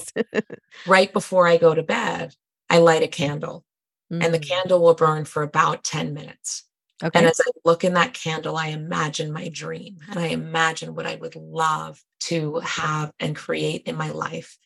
right 0.88 1.12
before 1.12 1.45
I 1.45 1.58
go 1.58 1.75
to 1.75 1.84
bed, 1.84 2.36
I 2.69 2.78
light 2.78 3.04
a 3.04 3.08
candle 3.08 3.65
mm. 4.12 4.23
and 4.23 4.34
the 4.34 4.39
mm. 4.39 4.47
candle 4.47 4.82
will 4.82 4.93
burn 4.93 5.25
for 5.25 5.43
about 5.43 5.84
10 5.84 6.13
minutes. 6.13 6.63
Okay. 7.04 7.19
And 7.19 7.28
as 7.28 7.39
I 7.41 7.52
look 7.65 7.84
in 7.84 7.95
that 7.95 8.13
candle, 8.13 8.56
I 8.56 8.67
imagine 8.67 9.34
my 9.34 9.49
dream 9.49 9.97
and 10.10 10.17
I 10.19 10.28
imagine 10.28 10.95
what 10.95 11.06
I 11.06 11.15
would 11.15 11.36
love 11.36 12.02
to 12.21 12.60
have 12.60 13.12
and 13.19 13.36
create 13.36 13.84
in 13.84 13.97
my 13.97 14.12
life. 14.12 14.58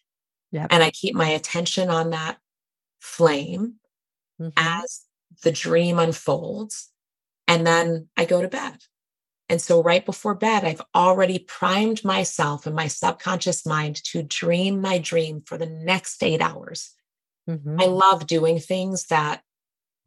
Yep. 0.52 0.68
And 0.70 0.84
I 0.84 0.92
keep 0.92 1.16
my 1.16 1.30
attention 1.30 1.90
on 1.90 2.12
that 2.12 2.38
flame 3.00 3.76
mm-hmm. 4.40 4.50
as 4.56 5.02
the 5.44 5.52
dream 5.52 6.00
unfolds, 6.00 6.90
and 7.48 7.66
then 7.66 8.08
I 8.18 8.26
go 8.26 8.42
to 8.42 8.48
bed. 8.48 8.78
And 9.50 9.62
so, 9.62 9.84
right 9.84 10.06
before 10.06 10.36
bed, 10.36 10.64
I've 10.64 10.82
already 10.96 11.40
primed 11.40 12.04
myself 12.04 12.66
and 12.66 12.76
my 12.76 12.88
subconscious 12.88 13.66
mind 13.66 14.04
to 14.06 14.24
dream 14.24 14.82
my 14.82 14.98
dream 14.98 15.44
for 15.46 15.58
the 15.58 15.68
next 15.68 16.24
eight 16.24 16.42
hours. 16.42 16.92
Mm-hmm. 17.50 17.80
I 17.80 17.86
love 17.86 18.26
doing 18.26 18.60
things 18.60 19.08
that 19.08 19.42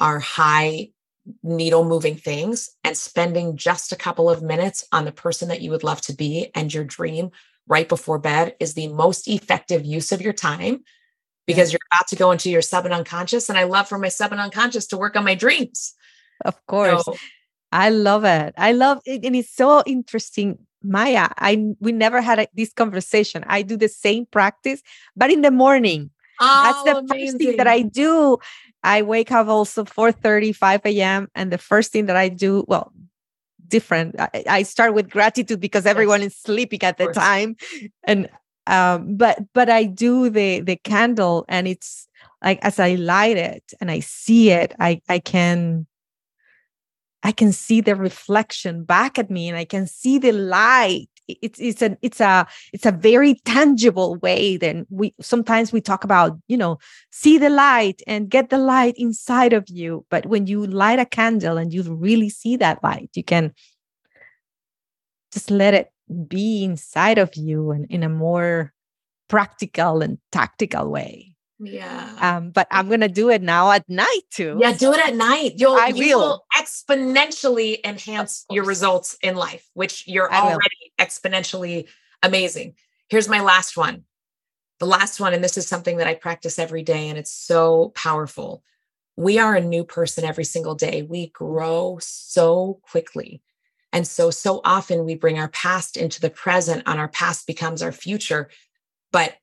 are 0.00 0.18
high 0.18 0.90
needle 1.42 1.84
moving 1.84 2.16
things 2.16 2.70
and 2.84 2.96
spending 2.96 3.56
just 3.56 3.92
a 3.92 3.96
couple 3.96 4.30
of 4.30 4.42
minutes 4.42 4.84
on 4.92 5.04
the 5.04 5.12
person 5.12 5.48
that 5.48 5.60
you 5.60 5.70
would 5.70 5.82
love 5.84 6.00
to 6.02 6.12
be 6.12 6.50
and 6.54 6.72
your 6.72 6.84
dream 6.84 7.30
right 7.66 7.88
before 7.88 8.18
bed 8.18 8.54
is 8.60 8.74
the 8.74 8.88
most 8.88 9.26
effective 9.26 9.84
use 9.84 10.12
of 10.12 10.22
your 10.22 10.32
time 10.32 10.84
because 11.46 11.72
you're 11.72 11.80
about 11.92 12.08
to 12.08 12.16
go 12.16 12.32
into 12.32 12.50
your 12.50 12.62
sub 12.62 12.84
and 12.84 12.94
unconscious. 12.94 13.48
And 13.48 13.56
I 13.56 13.64
love 13.64 13.88
for 13.88 13.98
my 13.98 14.08
sub 14.08 14.32
and 14.32 14.40
unconscious 14.40 14.86
to 14.88 14.96
work 14.96 15.16
on 15.16 15.24
my 15.24 15.34
dreams. 15.34 15.94
Of 16.44 16.64
course. 16.66 17.04
So, 17.04 17.16
I 17.72 17.90
love 17.90 18.24
it. 18.24 18.54
I 18.56 18.72
love 18.72 19.00
it. 19.04 19.24
And 19.24 19.36
it's 19.36 19.52
so 19.52 19.82
interesting. 19.86 20.58
Maya, 20.82 21.28
I 21.38 21.74
we 21.80 21.92
never 21.92 22.20
had 22.20 22.38
a, 22.38 22.48
this 22.54 22.72
conversation. 22.72 23.44
I 23.46 23.62
do 23.62 23.76
the 23.76 23.88
same 23.88 24.26
practice, 24.26 24.82
but 25.16 25.30
in 25.30 25.42
the 25.42 25.50
morning. 25.50 26.10
Oh, 26.38 26.62
That's 26.64 26.82
the 26.84 26.98
amazing. 26.98 27.26
first 27.26 27.38
thing 27.38 27.56
that 27.56 27.66
I 27.66 27.82
do. 27.82 28.38
I 28.82 29.02
wake 29.02 29.32
up 29.32 29.48
also 29.48 29.84
4 29.84 30.12
35 30.12 30.82
a.m. 30.84 31.28
And 31.34 31.50
the 31.50 31.58
first 31.58 31.92
thing 31.92 32.06
that 32.06 32.16
I 32.16 32.28
do, 32.28 32.64
well, 32.68 32.92
different. 33.66 34.14
I, 34.20 34.44
I 34.48 34.62
start 34.62 34.94
with 34.94 35.10
gratitude 35.10 35.60
because 35.60 35.86
everyone 35.86 36.22
yes. 36.22 36.32
is 36.32 36.38
sleeping 36.38 36.82
at 36.82 36.98
the 36.98 37.12
time. 37.12 37.56
And 38.04 38.28
um 38.66 39.16
but 39.16 39.38
but 39.52 39.68
i 39.68 39.84
do 39.84 40.28
the 40.30 40.60
the 40.60 40.76
candle 40.76 41.44
and 41.48 41.68
it's 41.68 42.08
like 42.44 42.58
as 42.62 42.78
i 42.78 42.94
light 42.94 43.36
it 43.36 43.72
and 43.80 43.90
i 43.90 44.00
see 44.00 44.50
it 44.50 44.74
i 44.80 45.00
i 45.08 45.18
can 45.18 45.86
i 47.22 47.32
can 47.32 47.52
see 47.52 47.80
the 47.80 47.96
reflection 47.96 48.84
back 48.84 49.18
at 49.18 49.30
me 49.30 49.48
and 49.48 49.56
i 49.56 49.64
can 49.64 49.86
see 49.86 50.18
the 50.18 50.32
light. 50.32 51.08
It's 51.28 51.58
it's 51.58 51.82
a 51.82 51.98
it's 52.02 52.20
a 52.20 52.46
it's 52.72 52.86
a 52.86 52.92
very 52.92 53.34
tangible 53.44 54.14
way 54.16 54.56
then 54.56 54.86
we 54.90 55.12
sometimes 55.20 55.72
we 55.72 55.80
talk 55.80 56.04
about 56.04 56.38
you 56.46 56.56
know 56.56 56.78
see 57.10 57.36
the 57.36 57.50
light 57.50 58.00
and 58.06 58.30
get 58.30 58.48
the 58.48 58.58
light 58.58 58.94
inside 58.96 59.52
of 59.52 59.64
you. 59.68 60.06
But 60.08 60.26
when 60.26 60.46
you 60.46 60.64
light 60.64 61.00
a 61.00 61.04
candle 61.04 61.58
and 61.58 61.74
you 61.74 61.82
really 61.82 62.28
see 62.28 62.56
that 62.58 62.80
light 62.84 63.10
you 63.14 63.24
can 63.24 63.52
just 65.32 65.50
let 65.50 65.74
it 65.74 65.90
be 66.28 66.64
inside 66.64 67.18
of 67.18 67.34
you 67.34 67.70
and 67.70 67.86
in 67.90 68.02
a 68.02 68.08
more 68.08 68.72
practical 69.28 70.02
and 70.02 70.18
tactical 70.30 70.90
way. 70.90 71.36
Yeah. 71.58 72.16
Um, 72.20 72.50
but 72.50 72.66
I'm 72.70 72.88
gonna 72.88 73.08
do 73.08 73.30
it 73.30 73.42
now 73.42 73.70
at 73.70 73.88
night 73.88 74.20
too. 74.30 74.58
Yeah, 74.60 74.72
do 74.74 74.92
it 74.92 75.00
at 75.06 75.14
night. 75.14 75.54
You'll 75.56 75.76
I 75.76 75.88
you 75.88 76.18
will. 76.18 76.44
exponentially 76.56 77.78
enhance 77.84 78.44
your 78.50 78.64
results 78.64 79.16
in 79.22 79.36
life, 79.36 79.68
which 79.74 80.06
you're 80.06 80.30
I 80.30 80.42
will. 80.42 80.50
already 80.52 80.92
exponentially 81.00 81.86
amazing. 82.22 82.74
Here's 83.08 83.28
my 83.28 83.40
last 83.40 83.76
one. 83.76 84.04
The 84.78 84.86
last 84.86 85.18
one, 85.20 85.32
and 85.32 85.42
this 85.42 85.56
is 85.56 85.66
something 85.66 85.96
that 85.96 86.06
I 86.06 86.14
practice 86.14 86.58
every 86.58 86.82
day, 86.82 87.08
and 87.08 87.16
it's 87.16 87.32
so 87.32 87.92
powerful. 87.94 88.62
We 89.16 89.38
are 89.38 89.54
a 89.54 89.60
new 89.62 89.84
person 89.84 90.24
every 90.24 90.44
single 90.44 90.74
day. 90.74 91.00
We 91.00 91.28
grow 91.28 91.96
so 92.02 92.80
quickly. 92.82 93.40
And 93.96 94.06
so, 94.06 94.30
so 94.30 94.60
often 94.62 95.06
we 95.06 95.14
bring 95.14 95.38
our 95.38 95.48
past 95.48 95.96
into 95.96 96.20
the 96.20 96.28
present, 96.28 96.82
and 96.84 97.00
our 97.00 97.08
past 97.08 97.46
becomes 97.46 97.80
our 97.80 97.92
future. 97.92 98.50
But 99.10 99.36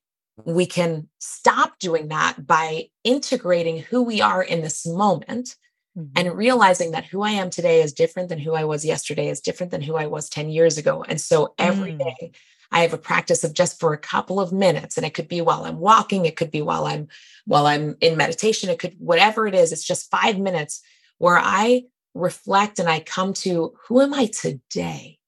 we 0.44 0.64
can 0.64 1.08
stop 1.18 1.80
doing 1.80 2.06
that 2.08 2.46
by 2.46 2.90
integrating 3.02 3.78
who 3.80 4.04
we 4.04 4.20
are 4.20 4.44
in 4.44 4.62
this 4.62 4.86
moment 4.86 5.56
Mhm. 5.98 6.10
and 6.14 6.36
realizing 6.36 6.92
that 6.92 7.06
who 7.06 7.22
I 7.22 7.30
am 7.30 7.50
today 7.50 7.82
is 7.82 7.92
different 7.92 8.28
than 8.28 8.38
who 8.38 8.54
I 8.54 8.62
was 8.62 8.84
yesterday, 8.84 9.28
is 9.28 9.40
different 9.40 9.72
than 9.72 9.82
who 9.82 9.96
I 9.96 10.06
was 10.06 10.28
10 10.28 10.48
years 10.50 10.78
ago. 10.78 11.02
And 11.02 11.20
so 11.20 11.54
every 11.58 11.94
Mm. 11.94 11.98
day 11.98 12.32
I 12.70 12.82
have 12.82 12.92
a 12.94 12.98
practice 12.98 13.42
of 13.42 13.54
just 13.54 13.80
for 13.80 13.92
a 13.92 13.98
couple 13.98 14.38
of 14.38 14.52
minutes. 14.52 14.96
And 14.96 15.04
it 15.04 15.14
could 15.14 15.28
be 15.28 15.40
while 15.40 15.64
I'm 15.64 15.80
walking, 15.80 16.26
it 16.26 16.36
could 16.36 16.52
be 16.52 16.62
while 16.62 16.86
I'm 16.86 17.08
while 17.44 17.66
I'm 17.66 17.96
in 18.00 18.16
meditation, 18.16 18.70
it 18.70 18.78
could 18.78 18.94
whatever 19.00 19.48
it 19.48 19.54
is, 19.56 19.72
it's 19.72 19.84
just 19.84 20.10
five 20.12 20.38
minutes 20.38 20.80
where 21.18 21.40
I 21.42 21.84
reflect 22.14 22.78
and 22.78 22.88
I 22.88 23.00
come 23.00 23.32
to 23.34 23.74
who 23.86 24.00
am 24.00 24.14
I 24.14 24.26
today? 24.26 25.18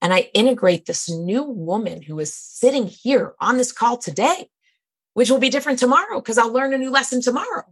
And 0.00 0.12
I 0.12 0.30
integrate 0.34 0.86
this 0.86 1.08
new 1.08 1.44
woman 1.44 2.02
who 2.02 2.18
is 2.18 2.34
sitting 2.34 2.86
here 2.86 3.34
on 3.40 3.56
this 3.56 3.72
call 3.72 3.98
today, 3.98 4.48
which 5.14 5.30
will 5.30 5.38
be 5.38 5.50
different 5.50 5.78
tomorrow 5.78 6.20
because 6.20 6.38
I'll 6.38 6.52
learn 6.52 6.74
a 6.74 6.78
new 6.78 6.90
lesson 6.90 7.20
tomorrow. 7.20 7.64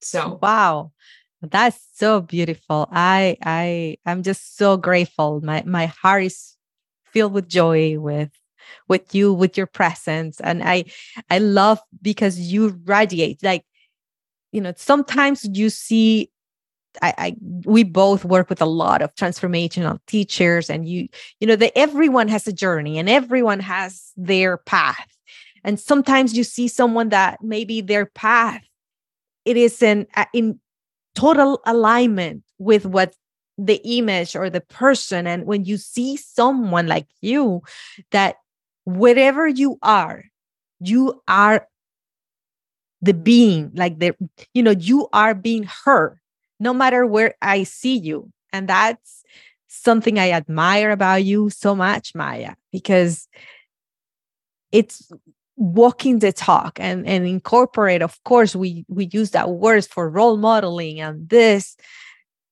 So 0.00 0.38
Wow. 0.42 0.92
That's 1.40 1.78
so 1.94 2.20
beautiful. 2.20 2.88
I 2.90 3.36
I 3.42 3.98
I'm 4.04 4.22
just 4.22 4.56
so 4.56 4.76
grateful. 4.76 5.40
My 5.40 5.62
my 5.64 5.86
heart 5.86 6.24
is 6.24 6.56
filled 7.12 7.32
with 7.32 7.48
joy 7.48 7.98
with 7.98 8.30
with 8.88 9.14
you 9.14 9.32
with 9.32 9.56
your 9.56 9.66
presence 9.66 10.40
and 10.40 10.62
I 10.62 10.84
I 11.30 11.38
love 11.38 11.78
because 12.02 12.38
you 12.38 12.80
radiate 12.84 13.42
like 13.42 13.64
you 14.52 14.60
know 14.60 14.74
sometimes 14.76 15.48
you 15.52 15.70
see 15.70 16.30
I, 17.02 17.14
I 17.18 17.36
we 17.64 17.82
both 17.82 18.24
work 18.24 18.48
with 18.48 18.60
a 18.60 18.66
lot 18.66 19.02
of 19.02 19.14
transformational 19.14 19.98
teachers 20.06 20.70
and 20.70 20.88
you 20.88 21.08
you 21.40 21.46
know 21.46 21.56
that 21.56 21.76
everyone 21.76 22.28
has 22.28 22.46
a 22.46 22.52
journey 22.52 22.98
and 22.98 23.08
everyone 23.08 23.60
has 23.60 24.12
their 24.16 24.58
path. 24.58 25.08
And 25.64 25.78
sometimes 25.78 26.36
you 26.36 26.44
see 26.44 26.68
someone 26.68 27.10
that 27.10 27.42
maybe 27.42 27.80
their 27.80 28.06
path 28.06 28.62
it 29.44 29.56
is 29.56 29.82
in 29.82 30.06
in 30.32 30.60
total 31.14 31.60
alignment 31.66 32.42
with 32.58 32.86
what 32.86 33.14
the 33.56 33.80
image 33.84 34.36
or 34.36 34.50
the 34.50 34.60
person. 34.60 35.26
And 35.26 35.46
when 35.46 35.64
you 35.64 35.76
see 35.76 36.16
someone 36.16 36.86
like 36.86 37.08
you 37.20 37.62
that 38.12 38.36
wherever 38.84 39.46
you 39.46 39.78
are 39.82 40.24
you 40.80 41.20
are 41.26 41.66
the 43.02 43.14
being 43.14 43.70
like 43.74 43.98
the 43.98 44.14
you 44.54 44.62
know 44.62 44.72
you 44.72 45.08
are 45.12 45.34
being 45.34 45.68
her 45.84 46.20
no 46.60 46.72
matter 46.74 47.06
where 47.06 47.34
i 47.42 47.62
see 47.64 47.96
you. 47.96 48.30
And 48.52 48.68
that's 48.68 49.22
something 49.68 50.18
i 50.18 50.30
admire 50.30 50.90
about 50.90 51.24
you 51.24 51.50
so 51.50 51.74
much 51.74 52.14
maya 52.14 52.54
because 52.72 53.28
it's 54.72 55.10
walking 55.56 56.20
the 56.20 56.32
talk 56.32 56.78
and 56.80 57.06
and 57.06 57.26
incorporate 57.26 58.00
of 58.00 58.22
course 58.24 58.54
we 58.56 58.84
we 58.88 59.08
use 59.12 59.30
that 59.32 59.50
words 59.50 59.86
for 59.86 60.08
role 60.08 60.36
modeling 60.36 61.00
and 61.00 61.28
this 61.28 61.76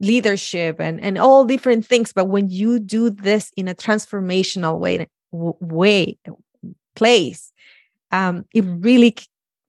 leadership 0.01 0.81
and 0.81 1.01
and 1.01 1.19
all 1.19 1.45
different 1.45 1.87
things. 1.87 2.13
But 2.13 2.27
when 2.27 2.51
you 2.51 2.79
do 2.79 3.11
this 3.11 3.51
in 3.57 3.69
a 3.69 3.75
transformational 3.75 4.79
way 4.79 5.09
way 5.33 6.19
place 6.95 7.53
um 8.13 8.45
it 8.55 8.65
really 8.67 9.17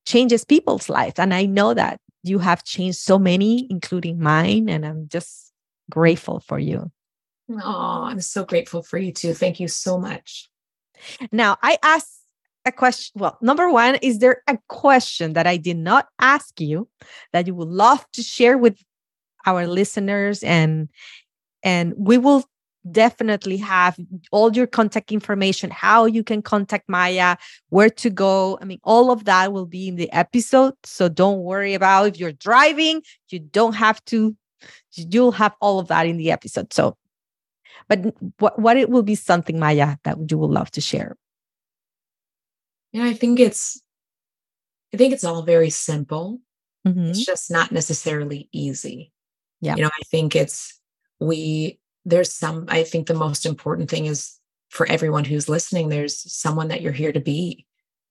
changes 0.06 0.46
people's 0.46 0.90
lives. 0.90 1.20
And 1.20 1.34
i 1.34 1.46
know 1.46 1.74
that 1.74 2.00
you 2.30 2.40
have 2.40 2.64
changed 2.64 2.98
so 2.98 3.18
many 3.18 3.68
including 3.70 4.20
mine 4.20 4.70
and 4.70 4.86
i'm 4.86 5.08
just 5.08 5.52
grateful 5.90 6.40
for 6.40 6.60
you 6.60 6.92
Oh, 7.50 8.04
I'm 8.04 8.22
so 8.22 8.44
grateful 8.44 8.84
for 8.84 8.98
you 8.98 9.12
too. 9.12 9.34
Thank 9.34 9.60
you 9.60 9.68
so 9.68 9.98
much. 9.98 10.50
Now, 11.32 11.58
I 11.62 11.78
asked 11.82 12.20
a 12.66 12.72
question. 12.72 13.20
Well, 13.20 13.38
number 13.42 13.72
one, 13.72 13.96
is 14.02 14.20
there 14.20 14.44
a 14.48 14.58
question 14.68 15.34
that 15.34 15.48
I 15.48 15.58
did 15.58 15.78
not 15.78 16.08
ask 16.20 16.60
you 16.60 16.90
that 17.32 17.48
you 17.48 17.56
would 17.56 17.70
love 17.70 18.06
to 18.14 18.22
share 18.22 18.58
with 18.58 18.78
our 19.46 19.66
listeners? 19.66 20.44
And 20.44 20.90
and 21.64 21.94
we 21.98 22.18
will 22.18 22.44
definitely 22.92 23.58
have 23.58 23.98
all 24.32 24.56
your 24.56 24.68
contact 24.68 25.12
information, 25.12 25.70
how 25.70 26.06
you 26.06 26.24
can 26.24 26.42
contact 26.42 26.88
Maya, 26.88 27.38
where 27.70 27.90
to 27.90 28.10
go. 28.10 28.58
I 28.62 28.66
mean, 28.66 28.80
all 28.84 29.12
of 29.12 29.26
that 29.26 29.54
will 29.54 29.66
be 29.66 29.88
in 29.88 29.96
the 29.96 30.12
episode. 30.12 30.74
So 30.84 31.10
don't 31.10 31.40
worry 31.40 31.74
about 31.74 32.08
if 32.08 32.20
you're 32.20 32.32
driving, 32.32 33.02
you 33.30 33.40
don't 33.40 33.74
have 33.74 34.04
to, 34.06 34.36
you'll 34.94 35.32
have 35.34 35.56
all 35.62 35.80
of 35.80 35.88
that 35.88 36.08
in 36.08 36.18
the 36.18 36.32
episode. 36.32 36.74
So 36.74 36.98
but 37.88 38.14
what, 38.40 38.60
what 38.60 38.78
it 38.78 38.90
will 38.90 39.04
be 39.04 39.16
something 39.16 39.60
maya 39.60 39.98
that 40.04 40.18
you 40.30 40.38
would 40.38 40.50
love 40.50 40.72
to 40.72 40.82
share 40.82 41.16
Yeah, 42.92 43.06
I 43.06 43.14
think 43.14 43.40
it's 43.40 43.82
I 44.94 44.98
think 44.98 45.14
it's 45.14 45.24
all 45.24 45.42
very 45.44 45.70
simple. 45.70 46.40
Mhm. 46.88 47.10
It's 47.10 47.26
just 47.26 47.52
not 47.52 47.72
necessarily 47.72 48.48
easy. 48.52 49.12
Yeah. 49.60 49.76
You 49.76 49.84
know, 49.84 49.90
I 49.90 50.04
think 50.10 50.36
it's 50.36 50.80
we 51.20 51.80
there's 52.08 52.34
some 52.34 52.66
I 52.70 52.84
think 52.84 53.08
the 53.08 53.14
most 53.14 53.46
important 53.46 53.90
thing 53.90 54.06
is 54.06 54.34
for 54.70 54.86
everyone 54.88 55.26
who's 55.26 55.50
listening, 55.50 55.90
there's 55.90 56.16
someone 56.34 56.70
that 56.70 56.82
you're 56.82 56.92
here 57.04 57.14
to 57.14 57.20
be 57.22 57.66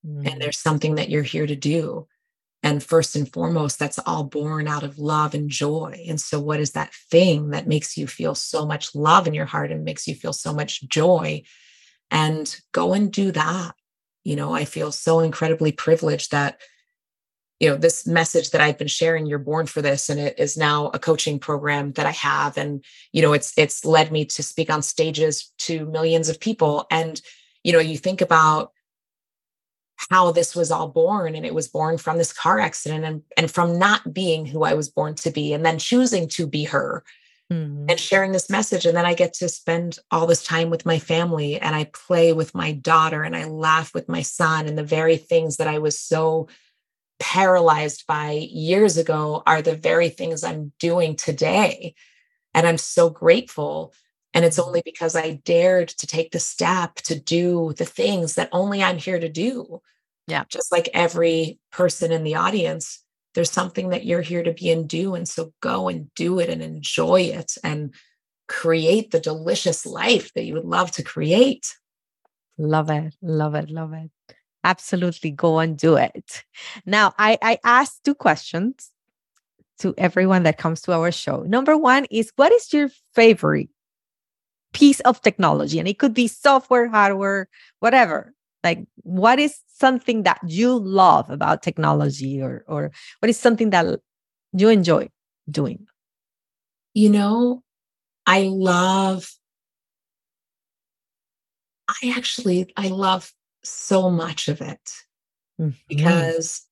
Mm. 0.05 0.31
and 0.31 0.41
there's 0.41 0.59
something 0.59 0.95
that 0.95 1.09
you're 1.09 1.23
here 1.23 1.47
to 1.47 1.55
do. 1.55 2.07
And 2.63 2.83
first 2.83 3.15
and 3.15 3.31
foremost, 3.31 3.79
that's 3.79 3.99
all 3.99 4.23
born 4.23 4.67
out 4.67 4.83
of 4.83 4.99
love 4.99 5.33
and 5.33 5.49
joy. 5.49 6.05
And 6.07 6.21
so, 6.21 6.39
what 6.39 6.59
is 6.59 6.71
that 6.71 6.93
thing 7.11 7.49
that 7.49 7.67
makes 7.67 7.97
you 7.97 8.07
feel 8.07 8.35
so 8.35 8.65
much 8.65 8.93
love 8.95 9.27
in 9.27 9.33
your 9.33 9.45
heart 9.45 9.71
and 9.71 9.83
makes 9.83 10.07
you 10.07 10.15
feel 10.15 10.33
so 10.33 10.53
much 10.53 10.87
joy? 10.87 11.43
And 12.11 12.55
go 12.73 12.93
and 12.93 13.11
do 13.11 13.31
that. 13.31 13.73
You 14.23 14.35
know, 14.35 14.53
I 14.53 14.65
feel 14.65 14.91
so 14.91 15.19
incredibly 15.19 15.71
privileged 15.71 16.31
that, 16.31 16.59
you 17.59 17.69
know, 17.69 17.75
this 17.75 18.05
message 18.05 18.51
that 18.51 18.61
I've 18.61 18.77
been 18.77 18.87
sharing, 18.87 19.25
you're 19.25 19.39
born 19.39 19.65
for 19.65 19.81
this. 19.81 20.09
And 20.09 20.19
it 20.19 20.37
is 20.37 20.57
now 20.57 20.87
a 20.93 20.99
coaching 20.99 21.39
program 21.39 21.91
that 21.93 22.05
I 22.05 22.11
have. 22.11 22.57
And, 22.57 22.83
you 23.11 23.21
know, 23.21 23.33
it's 23.33 23.53
it's 23.57 23.83
led 23.83 24.11
me 24.11 24.25
to 24.25 24.43
speak 24.43 24.69
on 24.69 24.81
stages 24.81 25.51
to 25.59 25.85
millions 25.87 26.29
of 26.29 26.39
people. 26.39 26.85
And, 26.91 27.19
you 27.63 27.73
know, 27.73 27.79
you 27.79 27.97
think 27.97 28.21
about 28.21 28.71
how 30.11 30.31
this 30.31 30.55
was 30.55 30.71
all 30.71 30.87
born 30.87 31.35
and 31.35 31.45
it 31.45 31.53
was 31.53 31.67
born 31.67 31.97
from 31.97 32.17
this 32.17 32.31
car 32.31 32.59
accident 32.59 33.03
and, 33.03 33.23
and 33.35 33.51
from 33.51 33.79
not 33.79 34.13
being 34.13 34.45
who 34.45 34.63
i 34.63 34.73
was 34.73 34.89
born 34.89 35.15
to 35.15 35.31
be 35.31 35.53
and 35.53 35.65
then 35.65 35.79
choosing 35.79 36.27
to 36.27 36.47
be 36.47 36.63
her 36.65 37.03
Mhm. 37.51 37.89
and 37.89 37.97
sharing 37.97 38.33
this 38.33 38.49
message 38.49 38.85
and 38.85 38.95
then 38.95 39.05
i 39.05 39.13
get 39.13 39.33
to 39.35 39.47
spend 39.47 39.99
all 40.11 40.27
this 40.27 40.43
time 40.43 40.69
with 40.69 40.85
my 40.85 40.99
family 40.99 41.59
and 41.59 41.75
i 41.75 41.85
play 41.85 42.33
with 42.33 42.53
my 42.53 42.73
daughter 42.73 43.23
and 43.23 43.35
i 43.37 43.45
laugh 43.45 43.93
with 43.93 44.09
my 44.09 44.21
son 44.21 44.67
and 44.67 44.77
the 44.77 44.83
very 44.83 45.15
things 45.15 45.55
that 45.57 45.67
i 45.67 45.79
was 45.79 45.97
so 45.97 46.47
paralyzed 47.19 48.05
by 48.07 48.31
years 48.31 48.97
ago 48.97 49.43
are 49.45 49.61
the 49.61 49.75
very 49.75 50.09
things 50.09 50.43
i'm 50.43 50.71
doing 50.79 51.15
today 51.15 51.93
and 52.53 52.67
i'm 52.67 52.77
so 52.77 53.09
grateful 53.09 53.93
and 54.33 54.45
it's 54.45 54.59
only 54.59 54.81
because 54.83 55.15
i 55.15 55.33
dared 55.45 55.87
to 55.89 56.07
take 56.07 56.31
the 56.31 56.39
step 56.39 56.95
to 56.95 57.19
do 57.19 57.73
the 57.77 57.85
things 57.85 58.35
that 58.35 58.49
only 58.51 58.83
i'm 58.83 58.97
here 58.97 59.19
to 59.19 59.29
do 59.29 59.81
Yeah. 60.27 60.43
just 60.49 60.71
like 60.71 60.89
every 60.93 61.59
person 61.71 62.11
in 62.11 62.23
the 62.23 62.35
audience 62.35 63.03
there's 63.33 63.51
something 63.51 63.89
that 63.89 64.05
you're 64.05 64.21
here 64.21 64.43
to 64.43 64.53
be 64.53 64.71
and 64.71 64.87
do 64.87 65.13
and 65.15 65.27
so 65.27 65.53
go 65.61 65.87
and 65.89 66.13
do 66.15 66.39
it 66.39 66.49
and 66.49 66.61
enjoy 66.61 67.21
it 67.21 67.57
and 67.63 67.93
create 68.47 69.11
the 69.11 69.19
delicious 69.19 69.85
life 69.85 70.31
that 70.33 70.43
you 70.43 70.53
would 70.53 70.65
love 70.65 70.91
to 70.91 71.03
create 71.03 71.75
Love 72.57 72.89
it. 72.89 73.15
Love 73.21 73.55
it. 73.55 73.69
Love 73.69 73.93
it. 73.93 74.09
Absolutely. 74.67 75.31
Go 75.31 75.59
and 75.59 75.77
do 75.77 75.95
it. 75.95 76.43
Now, 76.85 77.13
I, 77.17 77.37
I 77.41 77.57
asked 77.63 78.03
two 78.03 78.13
questions 78.13 78.91
to 79.79 79.93
everyone 79.97 80.43
that 80.43 80.57
comes 80.57 80.81
to 80.81 80.93
our 80.93 81.11
show. 81.11 81.43
Number 81.43 81.77
one 81.77 82.05
is 82.11 82.31
what 82.35 82.51
is 82.51 82.73
your 82.73 82.89
favorite 83.15 83.69
piece 84.73 84.99
of 85.01 85.21
technology? 85.21 85.79
And 85.79 85.87
it 85.87 85.99
could 85.99 86.13
be 86.13 86.27
software, 86.27 86.89
hardware, 86.89 87.47
whatever. 87.79 88.33
Like, 88.63 88.85
what 89.03 89.39
is 89.39 89.59
something 89.67 90.23
that 90.23 90.39
you 90.45 90.77
love 90.77 91.29
about 91.29 91.63
technology 91.63 92.41
or, 92.41 92.65
or 92.67 92.91
what 93.19 93.29
is 93.29 93.39
something 93.39 93.69
that 93.69 93.99
you 94.51 94.69
enjoy 94.69 95.09
doing? 95.49 95.87
you 96.97 97.11
know 97.11 97.61
i 98.25 98.49
love 98.51 99.31
i 101.87 102.11
actually 102.15 102.73
i 102.75 102.87
love 102.87 103.31
so 103.63 104.09
much 104.09 104.47
of 104.47 104.61
it 104.61 104.91
Mhm. 105.59 105.75
because 105.87 106.65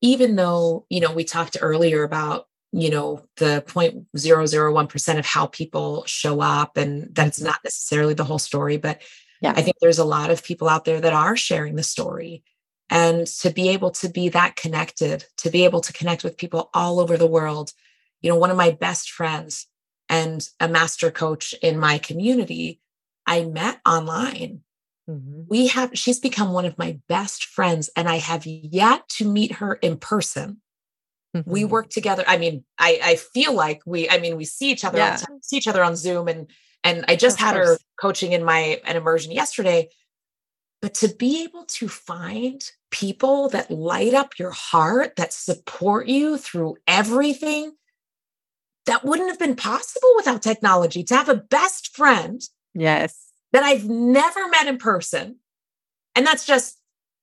even 0.00 0.36
though, 0.36 0.86
you 0.90 1.00
know, 1.00 1.12
we 1.12 1.24
talked 1.24 1.56
earlier 1.60 2.02
about, 2.02 2.48
you 2.72 2.90
know, 2.90 3.24
the 3.36 3.62
0.001% 3.66 5.18
of 5.18 5.26
how 5.26 5.46
people 5.46 6.04
show 6.06 6.40
up 6.40 6.76
and 6.76 7.14
that 7.14 7.28
it's 7.28 7.40
not 7.40 7.60
necessarily 7.62 8.14
the 8.14 8.24
whole 8.24 8.38
story, 8.38 8.76
but 8.76 9.00
yeah. 9.40 9.52
I 9.56 9.62
think 9.62 9.76
there's 9.80 9.98
a 9.98 10.04
lot 10.04 10.30
of 10.30 10.42
people 10.42 10.68
out 10.68 10.84
there 10.84 11.00
that 11.00 11.12
are 11.12 11.36
sharing 11.36 11.76
the 11.76 11.82
story. 11.82 12.44
And 12.90 13.26
to 13.26 13.50
be 13.50 13.70
able 13.70 13.90
to 13.92 14.08
be 14.08 14.28
that 14.30 14.56
connected, 14.56 15.24
to 15.38 15.50
be 15.50 15.64
able 15.64 15.80
to 15.80 15.92
connect 15.92 16.24
with 16.24 16.36
people 16.36 16.70
all 16.74 17.00
over 17.00 17.16
the 17.16 17.26
world. 17.26 17.72
You 18.20 18.30
know, 18.30 18.36
one 18.36 18.50
of 18.50 18.56
my 18.56 18.70
best 18.70 19.10
friends 19.10 19.66
and 20.08 20.46
a 20.60 20.68
master 20.68 21.10
coach 21.10 21.54
in 21.62 21.78
my 21.78 21.98
community, 21.98 22.80
I 23.26 23.44
met 23.44 23.80
online. 23.86 24.62
Mm-hmm. 25.08 25.42
We 25.48 25.66
have, 25.68 25.90
she's 25.94 26.20
become 26.20 26.52
one 26.52 26.64
of 26.64 26.78
my 26.78 26.98
best 27.08 27.44
friends, 27.44 27.90
and 27.96 28.08
I 28.08 28.16
have 28.16 28.46
yet 28.46 29.08
to 29.10 29.28
meet 29.28 29.52
her 29.52 29.74
in 29.74 29.96
person. 29.96 30.60
Mm-hmm. 31.36 31.50
We 31.50 31.64
work 31.64 31.88
together. 31.90 32.24
I 32.26 32.36
mean, 32.38 32.64
I, 32.78 33.00
I 33.02 33.16
feel 33.16 33.54
like 33.54 33.80
we, 33.86 34.08
I 34.08 34.18
mean, 34.18 34.36
we 34.36 34.44
see 34.44 34.70
each 34.70 34.84
other, 34.84 34.98
yeah. 34.98 35.18
see 35.42 35.56
each 35.56 35.68
other 35.68 35.82
on 35.82 35.96
Zoom 35.96 36.28
and 36.28 36.48
and 36.84 37.04
I 37.08 37.16
just 37.16 37.36
of 37.36 37.46
had 37.46 37.54
course. 37.54 37.68
her 37.68 37.78
coaching 38.00 38.32
in 38.32 38.44
my 38.44 38.80
an 38.84 38.96
immersion 38.96 39.32
yesterday. 39.32 39.88
But 40.80 40.94
to 40.94 41.08
be 41.08 41.44
able 41.44 41.64
to 41.64 41.88
find 41.88 42.60
people 42.90 43.48
that 43.50 43.70
light 43.70 44.14
up 44.14 44.38
your 44.38 44.50
heart, 44.50 45.14
that 45.16 45.32
support 45.32 46.08
you 46.08 46.38
through 46.38 46.76
everything, 46.88 47.72
that 48.86 49.04
wouldn't 49.04 49.28
have 49.30 49.38
been 49.38 49.54
possible 49.54 50.10
without 50.16 50.42
technology. 50.42 51.04
To 51.04 51.14
have 51.14 51.28
a 51.28 51.36
best 51.36 51.94
friend, 51.94 52.42
yes, 52.74 53.31
that 53.52 53.62
I've 53.62 53.88
never 53.88 54.48
met 54.48 54.66
in 54.66 54.78
person, 54.78 55.36
and 56.14 56.26
that's 56.26 56.46
just 56.46 56.78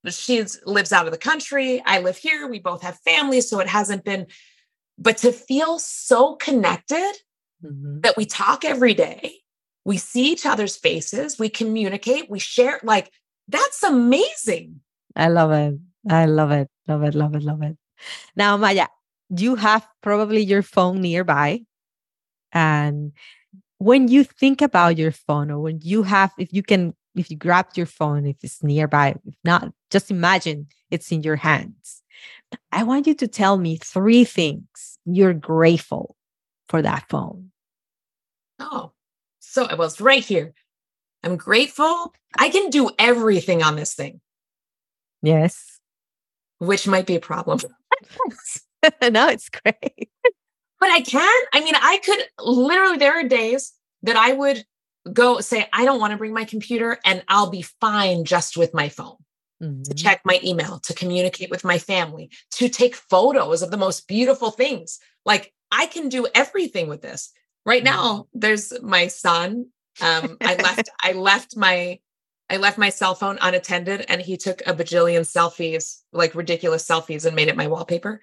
she 0.08 0.44
lives 0.66 0.94
out 0.94 1.06
of 1.06 1.12
the 1.12 1.18
country. 1.18 1.82
I 1.86 2.00
live 2.00 2.18
here. 2.18 2.48
We 2.48 2.60
both 2.60 2.82
have 2.84 2.98
families, 3.00 3.50
so 3.50 3.60
it 3.60 3.68
hasn't 3.68 4.06
been. 4.06 4.28
But 4.98 5.18
to 5.18 5.32
feel 5.32 5.80
so 5.80 6.36
connected 6.36 7.14
mm-hmm. 7.64 8.02
that 8.02 8.18
we 8.18 8.26
talk 8.26 8.64
every 8.64 8.94
day, 8.94 9.34
we 9.86 9.98
see 9.98 10.32
each 10.32 10.46
other's 10.46 10.76
faces, 10.76 11.40
we 11.40 11.50
communicate, 11.50 12.30
we 12.30 12.40
share. 12.40 12.80
Like, 12.84 13.12
that's 13.48 13.84
amazing. 13.84 14.82
I 15.16 15.28
love 15.28 15.52
it. 15.52 15.80
I 16.10 16.26
love 16.26 16.52
it. 16.52 16.70
Love 16.88 17.04
it. 17.04 17.16
Love 17.16 17.36
it. 17.36 17.44
Love 17.44 17.62
it. 17.64 17.78
Now, 18.36 18.58
Maya, 18.58 18.88
you 19.36 19.56
have 19.56 19.88
probably 20.02 20.42
your 20.42 20.62
phone 20.62 21.02
nearby. 21.02 21.62
And 22.52 23.14
when 23.80 24.10
you 24.10 24.24
think 24.24 24.62
about 24.62 24.98
your 24.98 25.12
phone, 25.12 25.50
or 25.50 25.60
when 25.60 25.80
you 25.82 26.04
have, 26.04 26.32
if 26.38 26.54
you 26.54 26.62
can, 26.62 26.94
if 27.16 27.32
you 27.32 27.38
grab 27.38 27.68
your 27.76 27.86
phone, 27.86 28.26
if 28.26 28.38
it's 28.44 28.62
nearby, 28.62 29.16
if 29.26 29.36
not, 29.44 29.72
just 29.90 30.12
imagine 30.12 30.68
it's 30.92 31.12
in 31.12 31.24
your 31.24 31.38
hands. 31.38 32.04
I 32.72 32.84
want 32.84 33.08
you 33.08 33.16
to 33.16 33.28
tell 33.28 33.58
me 33.58 33.78
three 33.78 34.26
things 34.26 35.00
you're 35.06 35.34
grateful 35.34 36.16
for 36.68 36.82
that 36.82 37.06
phone. 37.10 37.52
Oh, 38.60 38.92
so 39.40 39.66
it 39.66 39.78
was 39.78 40.02
right 40.02 40.24
here. 40.24 40.54
I'm 41.24 41.38
grateful. 41.38 42.14
I 42.38 42.50
can 42.50 42.70
do 42.70 42.92
everything 43.00 43.64
on 43.64 43.76
this 43.76 43.94
thing. 43.94 44.20
Yes. 45.22 45.80
Which 46.60 46.88
might 46.88 47.06
be 47.06 47.16
a 47.16 47.22
problem. 47.22 47.60
no, 49.02 49.30
it's 49.30 49.50
great. 49.50 50.10
But 50.80 50.90
I 50.90 51.02
can. 51.02 51.44
I 51.54 51.62
mean, 51.62 51.76
I 51.76 52.00
could 52.04 52.20
literally, 52.40 52.98
there 52.98 53.20
are 53.20 53.28
days 53.28 53.74
that 54.04 54.16
I 54.16 54.34
would 54.34 54.64
go 55.12 55.40
say, 55.40 55.68
I 55.74 55.86
don't 55.86 56.00
want 56.00 56.12
to 56.12 56.18
bring 56.18 56.34
my 56.34 56.46
computer 56.46 56.98
and 57.06 57.24
I'll 57.28 57.50
be 57.50 57.62
fine 57.62 58.24
just 58.26 58.58
with 58.58 58.74
my 58.74 58.90
phone. 58.90 59.18
Mm-hmm. 59.62 59.84
To 59.84 59.94
check 59.94 60.22
my 60.24 60.40
email, 60.42 60.80
to 60.80 60.94
communicate 60.94 61.50
with 61.50 61.66
my 61.66 61.78
family, 61.78 62.32
to 62.52 62.70
take 62.70 62.96
photos 62.96 63.62
of 63.62 63.72
the 63.72 63.78
most 63.78 64.08
beautiful 64.08 64.52
things. 64.52 65.00
Like 65.26 65.54
I 65.70 65.86
can 65.88 66.08
do 66.08 66.28
everything 66.34 66.88
with 66.88 67.02
this. 67.02 67.32
Right 67.66 67.84
mm-hmm. 67.84 67.94
now, 67.94 68.28
there's 68.34 68.72
my 68.82 69.08
son. 69.08 69.66
Um, 70.00 70.38
I 70.40 70.56
left 70.56 70.90
I 71.04 71.12
left 71.12 71.58
my 71.58 72.00
I 72.50 72.56
left 72.56 72.78
my 72.78 72.90
cell 72.90 73.16
phone 73.16 73.38
unattended 73.42 74.06
and 74.08 74.22
he 74.22 74.38
took 74.38 74.62
a 74.62 74.74
bajillion 74.74 75.22
selfies, 75.22 76.04
like 76.14 76.36
ridiculous 76.36 76.88
selfies, 76.88 77.26
and 77.26 77.36
made 77.36 77.50
it 77.50 77.58
my 77.58 77.68
wallpaper. 77.68 78.22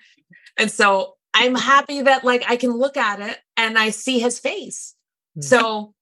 And 0.58 0.70
so 0.70 1.15
I'm 1.38 1.54
happy 1.54 2.00
that 2.00 2.24
like 2.24 2.44
I 2.48 2.56
can 2.56 2.70
look 2.70 2.96
at 2.96 3.20
it 3.20 3.38
and 3.58 3.78
I 3.78 3.90
see 3.90 4.18
his 4.18 4.38
face. 4.38 4.94
Mm-hmm. 5.36 5.42
So 5.42 5.94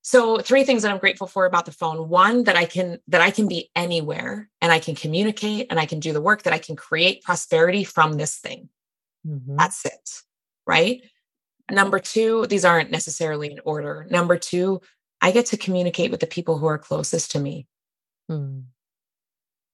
so 0.00 0.38
three 0.38 0.64
things 0.64 0.82
that 0.82 0.90
I'm 0.90 0.98
grateful 0.98 1.26
for 1.26 1.44
about 1.44 1.66
the 1.66 1.72
phone. 1.72 2.08
One, 2.08 2.44
that 2.44 2.56
I 2.56 2.64
can 2.64 2.98
that 3.08 3.20
I 3.20 3.30
can 3.30 3.48
be 3.48 3.70
anywhere 3.76 4.48
and 4.62 4.72
I 4.72 4.78
can 4.78 4.94
communicate 4.94 5.66
and 5.68 5.78
I 5.78 5.84
can 5.84 6.00
do 6.00 6.14
the 6.14 6.22
work 6.22 6.44
that 6.44 6.54
I 6.54 6.58
can 6.58 6.74
create 6.74 7.22
prosperity 7.22 7.84
from 7.84 8.14
this 8.14 8.36
thing. 8.38 8.70
Mm-hmm. 9.26 9.56
That's 9.56 9.84
it. 9.84 10.22
Right. 10.66 11.02
Number 11.70 11.98
two, 11.98 12.46
these 12.46 12.64
aren't 12.64 12.90
necessarily 12.90 13.50
in 13.50 13.60
order. 13.66 14.06
Number 14.10 14.38
two, 14.38 14.80
I 15.20 15.32
get 15.32 15.46
to 15.46 15.58
communicate 15.58 16.10
with 16.10 16.20
the 16.20 16.26
people 16.26 16.56
who 16.56 16.66
are 16.66 16.78
closest 16.78 17.32
to 17.32 17.38
me. 17.38 17.66
Mm. 18.30 18.64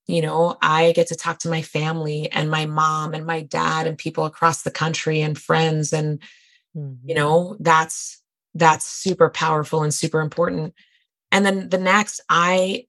You 0.07 0.23
know, 0.23 0.57
I 0.61 0.93
get 0.93 1.09
to 1.09 1.15
talk 1.15 1.39
to 1.41 1.49
my 1.49 1.63
family 1.63 2.31
and 2.31 2.51
my 2.51 2.67
mom 2.67 3.15
and 3.15 3.25
my 3.25 3.41
dad 3.41 3.87
and 3.87 3.97
people 3.97 4.27
across 4.27 4.63
the 4.63 4.71
country 4.71 5.23
and 5.23 5.39
friends. 5.39 5.93
And, 5.93 6.21
mm-hmm. 6.77 7.09
you 7.09 7.15
know, 7.15 7.57
that's 7.61 8.21
that's 8.55 8.87
super 8.87 9.31
powerful 9.31 9.83
and 9.83 9.93
super 9.93 10.21
important. 10.21 10.75
And 11.33 11.45
then 11.45 11.69
the 11.69 11.79
next, 11.79 12.21
I 12.29 12.87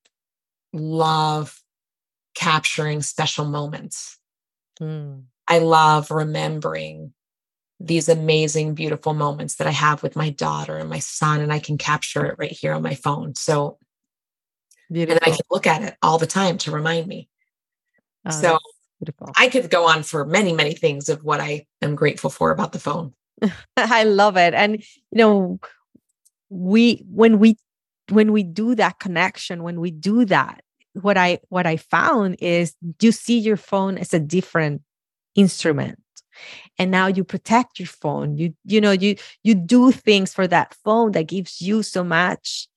love 0.73 1.61
capturing 2.35 3.01
special 3.01 3.45
moments. 3.45 4.19
Mm. 4.79 5.23
I 5.47 5.59
love 5.59 6.11
remembering 6.11 7.13
these 7.79 8.07
amazing, 8.07 8.73
beautiful 8.73 9.13
moments 9.13 9.55
that 9.55 9.67
I 9.67 9.71
have 9.71 10.03
with 10.03 10.15
my 10.15 10.29
daughter 10.29 10.77
and 10.77 10.89
my 10.89 10.99
son, 10.99 11.41
and 11.41 11.51
I 11.51 11.59
can 11.59 11.77
capture 11.77 12.25
it 12.25 12.35
right 12.37 12.51
here 12.51 12.73
on 12.73 12.81
my 12.81 12.95
phone. 12.95 13.35
So, 13.35 13.77
beautiful. 14.91 15.19
and 15.23 15.33
I 15.33 15.35
can 15.35 15.45
look 15.49 15.67
at 15.67 15.81
it 15.81 15.95
all 16.01 16.17
the 16.17 16.27
time 16.27 16.57
to 16.59 16.71
remind 16.71 17.07
me. 17.07 17.29
Oh, 18.25 18.31
so, 18.31 18.59
beautiful. 18.99 19.31
I 19.35 19.49
could 19.49 19.69
go 19.69 19.87
on 19.87 20.03
for 20.03 20.25
many, 20.25 20.53
many 20.53 20.73
things 20.73 21.09
of 21.09 21.23
what 21.23 21.39
I 21.39 21.65
am 21.81 21.95
grateful 21.95 22.29
for 22.29 22.51
about 22.51 22.71
the 22.71 22.79
phone. 22.79 23.13
I 23.77 24.03
love 24.03 24.37
it. 24.37 24.53
And, 24.53 24.81
you 25.11 25.17
know, 25.17 25.59
we, 26.49 27.03
when 27.09 27.39
we, 27.39 27.57
when 28.09 28.31
we 28.31 28.43
do 28.43 28.75
that 28.75 28.99
connection, 28.99 29.63
when 29.63 29.79
we 29.79 29.91
do 29.91 30.25
that, 30.25 30.61
what 30.93 31.17
I, 31.17 31.39
what 31.49 31.65
I 31.65 31.77
found 31.77 32.37
is 32.39 32.75
you 33.01 33.11
see 33.11 33.37
your 33.37 33.57
phone 33.57 33.97
as 33.97 34.13
a 34.13 34.19
different 34.19 34.81
instrument 35.35 35.99
and 36.77 36.91
now 36.91 37.07
you 37.07 37.23
protect 37.23 37.79
your 37.79 37.87
phone 37.87 38.37
you 38.37 38.53
you 38.65 38.79
know 38.79 38.91
you 38.91 39.15
you 39.43 39.55
do 39.55 39.91
things 39.91 40.33
for 40.33 40.47
that 40.47 40.73
phone 40.83 41.11
that 41.11 41.27
gives 41.27 41.61
you 41.61 41.83
so 41.83 42.03
much 42.03 42.67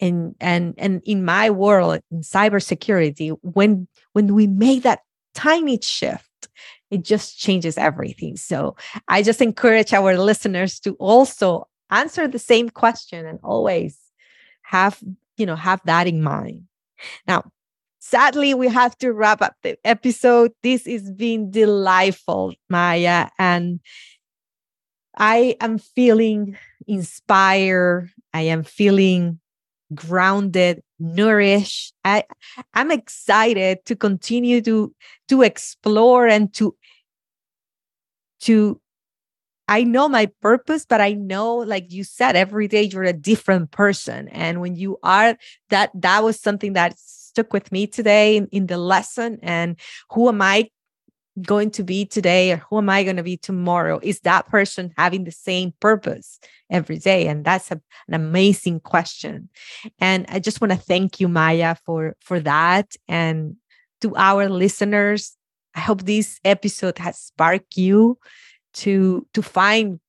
and 0.00 0.34
and 0.40 0.74
and 0.78 1.02
in 1.04 1.24
my 1.24 1.50
world 1.50 2.00
in 2.10 2.20
cybersecurity 2.20 3.36
when 3.42 3.86
when 4.12 4.34
we 4.34 4.46
make 4.46 4.82
that 4.82 5.00
tiny 5.34 5.78
shift 5.80 6.28
it 6.90 7.02
just 7.02 7.38
changes 7.38 7.78
everything 7.78 8.36
so 8.36 8.76
i 9.08 9.22
just 9.22 9.40
encourage 9.40 9.92
our 9.92 10.16
listeners 10.18 10.80
to 10.80 10.94
also 10.94 11.66
answer 11.90 12.26
the 12.26 12.38
same 12.38 12.68
question 12.68 13.26
and 13.26 13.38
always 13.42 13.98
have 14.62 15.00
you 15.36 15.46
know 15.46 15.56
have 15.56 15.80
that 15.84 16.06
in 16.06 16.22
mind 16.22 16.62
now 17.26 17.42
sadly, 18.00 18.52
we 18.52 18.68
have 18.68 18.96
to 18.98 19.12
wrap 19.12 19.40
up 19.40 19.54
the 19.62 19.78
episode. 19.84 20.52
This 20.62 20.84
has 20.86 21.10
been 21.10 21.50
delightful, 21.50 22.54
Maya. 22.68 23.28
And 23.38 23.80
I 25.16 25.56
am 25.60 25.78
feeling 25.78 26.56
inspired. 26.86 28.10
I 28.32 28.42
am 28.42 28.64
feeling 28.64 29.40
grounded, 29.94 30.82
nourished. 30.98 31.94
I, 32.04 32.24
I'm 32.74 32.90
excited 32.90 33.84
to 33.86 33.96
continue 33.96 34.60
to, 34.62 34.94
to 35.28 35.42
explore 35.42 36.26
and 36.26 36.52
to, 36.54 36.76
to 38.42 38.80
I 39.66 39.82
know 39.82 40.08
my 40.08 40.26
purpose, 40.42 40.84
but 40.86 41.00
I 41.00 41.14
know, 41.14 41.56
like 41.56 41.90
you 41.90 42.04
said, 42.04 42.36
every 42.36 42.68
day 42.68 42.82
you're 42.82 43.02
a 43.02 43.14
different 43.14 43.70
person. 43.70 44.28
And 44.28 44.60
when 44.60 44.76
you 44.76 44.98
are 45.02 45.36
that, 45.70 45.90
that 45.94 46.22
was 46.22 46.38
something 46.38 46.74
that 46.74 46.98
stuck 46.98 47.52
with 47.52 47.72
me 47.72 47.86
today 47.86 48.36
in, 48.36 48.46
in 48.52 48.66
the 48.66 48.78
lesson 48.78 49.38
and 49.42 49.76
who 50.10 50.28
am 50.28 50.42
I 50.42 50.70
going 51.42 51.70
to 51.72 51.82
be 51.82 52.04
today 52.04 52.52
or 52.52 52.56
who 52.58 52.78
am 52.78 52.88
I 52.88 53.02
going 53.02 53.16
to 53.16 53.22
be 53.22 53.36
tomorrow? 53.36 53.98
Is 54.02 54.20
that 54.20 54.48
person 54.48 54.92
having 54.96 55.24
the 55.24 55.32
same 55.32 55.72
purpose 55.80 56.38
every 56.70 56.98
day? 56.98 57.26
And 57.26 57.44
that's 57.44 57.70
a, 57.70 57.80
an 58.08 58.14
amazing 58.14 58.80
question. 58.80 59.48
And 59.98 60.26
I 60.28 60.38
just 60.38 60.60
want 60.60 60.72
to 60.72 60.78
thank 60.78 61.20
you, 61.20 61.28
Maya, 61.28 61.76
for 61.84 62.16
for 62.20 62.40
that. 62.40 62.94
And 63.08 63.56
to 64.00 64.14
our 64.16 64.48
listeners, 64.48 65.36
I 65.74 65.80
hope 65.80 66.02
this 66.02 66.38
episode 66.44 66.98
has 66.98 67.18
sparked 67.18 67.76
you 67.76 68.18
to 68.74 69.26
to 69.34 69.42
find 69.42 70.00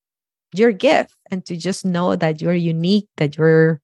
your 0.54 0.72
gift 0.72 1.14
and 1.30 1.44
to 1.46 1.56
just 1.56 1.84
know 1.84 2.16
that 2.16 2.40
you're 2.40 2.54
unique, 2.54 3.08
that 3.16 3.36
you're 3.36 3.80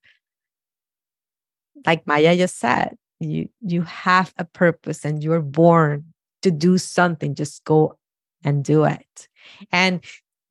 like 1.87 2.07
Maya 2.07 2.37
just 2.37 2.59
said, 2.59 2.97
you 3.21 3.49
you 3.61 3.83
have 3.83 4.33
a 4.39 4.45
purpose 4.45 5.05
and 5.05 5.23
you're 5.23 5.41
born 5.43 6.12
to 6.43 6.51
do 6.51 6.79
something, 6.79 7.35
just 7.35 7.65
go 7.65 7.99
and 8.45 8.65
do 8.65 8.85
it. 8.85 9.29
And 9.71 10.01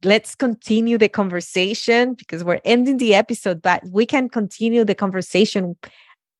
let's 0.03 0.35
continue 0.35 0.97
the 0.97 1.09
conversation 1.09 2.13
because 2.13 2.43
we're 2.43 2.61
ending 2.65 2.97
the 2.97 3.13
episode, 3.13 3.61
but 3.61 3.83
we 3.89 4.05
can 4.05 4.29
continue 4.29 4.83
the 4.83 4.95
conversation 4.95 5.75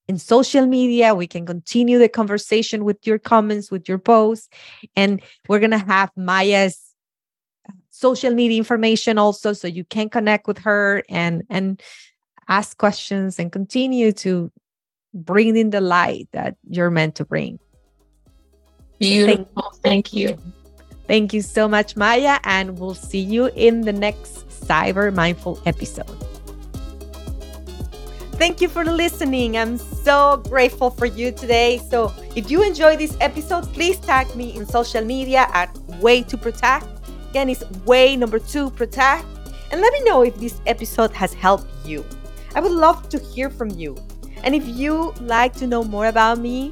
in 0.08 0.18
social 0.18 0.66
media. 0.66 1.14
We 1.14 1.28
can 1.28 1.46
continue 1.46 2.00
the 2.00 2.10
conversation 2.10 2.84
with 2.84 3.06
your 3.06 3.20
comments, 3.20 3.72
with 3.72 3.88
your 3.88 4.00
posts. 4.00 4.50
And 4.96 5.22
we're 5.48 5.60
going 5.60 5.72
to 5.72 5.78
have 5.78 6.12
Maya's 6.16 6.92
social 7.90 8.34
media 8.34 8.58
information 8.58 9.18
also 9.18 9.54
so 9.54 9.68
you 9.68 9.84
can 9.84 10.10
connect 10.10 10.48
with 10.48 10.58
her 10.60 11.04
and 11.10 11.44
and 11.50 11.82
ask 12.48 12.78
questions 12.78 13.38
and 13.38 13.52
continue 13.52 14.12
to 14.12 14.52
bring 15.14 15.56
in 15.56 15.70
the 15.70 15.82
light 15.82 16.28
that 16.32 16.56
you're 16.68 16.90
meant 16.90 17.16
to 17.16 17.26
bring. 17.26 17.60
Beautiful. 19.02 19.74
Thank 19.84 20.14
you. 20.14 20.38
Thank 21.08 21.34
you 21.34 21.42
so 21.42 21.68
much, 21.68 21.98
Maya, 21.98 22.40
and 22.44 22.80
we'll 22.80 22.94
see 22.94 23.20
you 23.20 23.48
in 23.56 23.82
the 23.82 23.92
next 23.92 24.48
Cyber 24.48 25.14
Mindful 25.14 25.60
episode. 25.66 26.08
Thank 28.34 28.62
you 28.62 28.70
for 28.70 28.86
listening. 28.86 29.58
I'm 29.58 29.78
so 29.78 30.42
grateful 30.48 30.90
for 30.90 31.06
you 31.06 31.32
today. 31.32 31.80
So, 31.90 32.14
if 32.36 32.50
you 32.50 32.64
enjoy 32.64 32.96
this 32.96 33.18
episode, 33.20 33.66
please 33.74 33.98
tag 34.00 34.34
me 34.36 34.56
in 34.56 34.66
social 34.66 35.04
media 35.04 35.48
at 35.52 35.76
Way 36.00 36.24
to 36.24 36.38
Protect. 36.38 36.86
Again, 37.32 37.50
it's 37.50 37.64
Way 37.86 38.16
number 38.16 38.40
two 38.40 38.70
Protect. 38.70 39.26
And 39.72 39.82
let 39.82 39.94
me 39.94 40.04
know 40.04 40.22
if 40.22 40.36
this 40.38 40.62
episode 40.66 41.12
has 41.12 41.34
helped 41.34 41.68
you. 41.86 42.06
I 42.56 42.62
would 42.62 42.72
love 42.72 43.10
to 43.10 43.20
hear 43.20 43.50
from 43.50 43.70
you. 43.72 43.98
And 44.44 44.56
if 44.56 44.66
you 44.68 45.14
like 45.22 45.54
to 45.56 45.68
know 45.68 45.84
more 45.84 46.08
about 46.08 46.40
me, 46.40 46.72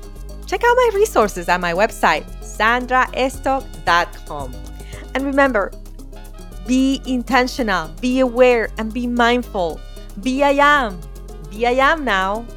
check 0.49 0.63
out 0.63 0.75
my 0.75 0.89
resources 0.95 1.47
at 1.47 1.61
my 1.61 1.73
website, 1.73 2.25
sandraestok.com. 2.41 4.55
And 5.13 5.23
remember, 5.23 5.71
be 6.65 6.99
intentional, 7.05 7.89
be 8.01 8.17
aware, 8.19 8.69
and 8.79 8.91
be 8.91 9.05
mindful. 9.05 9.79
Be 10.21 10.41
I 10.43 10.53
am. 10.85 10.99
Be 11.51 11.67
I 11.67 11.73
am 11.91 12.03
now 12.03 12.47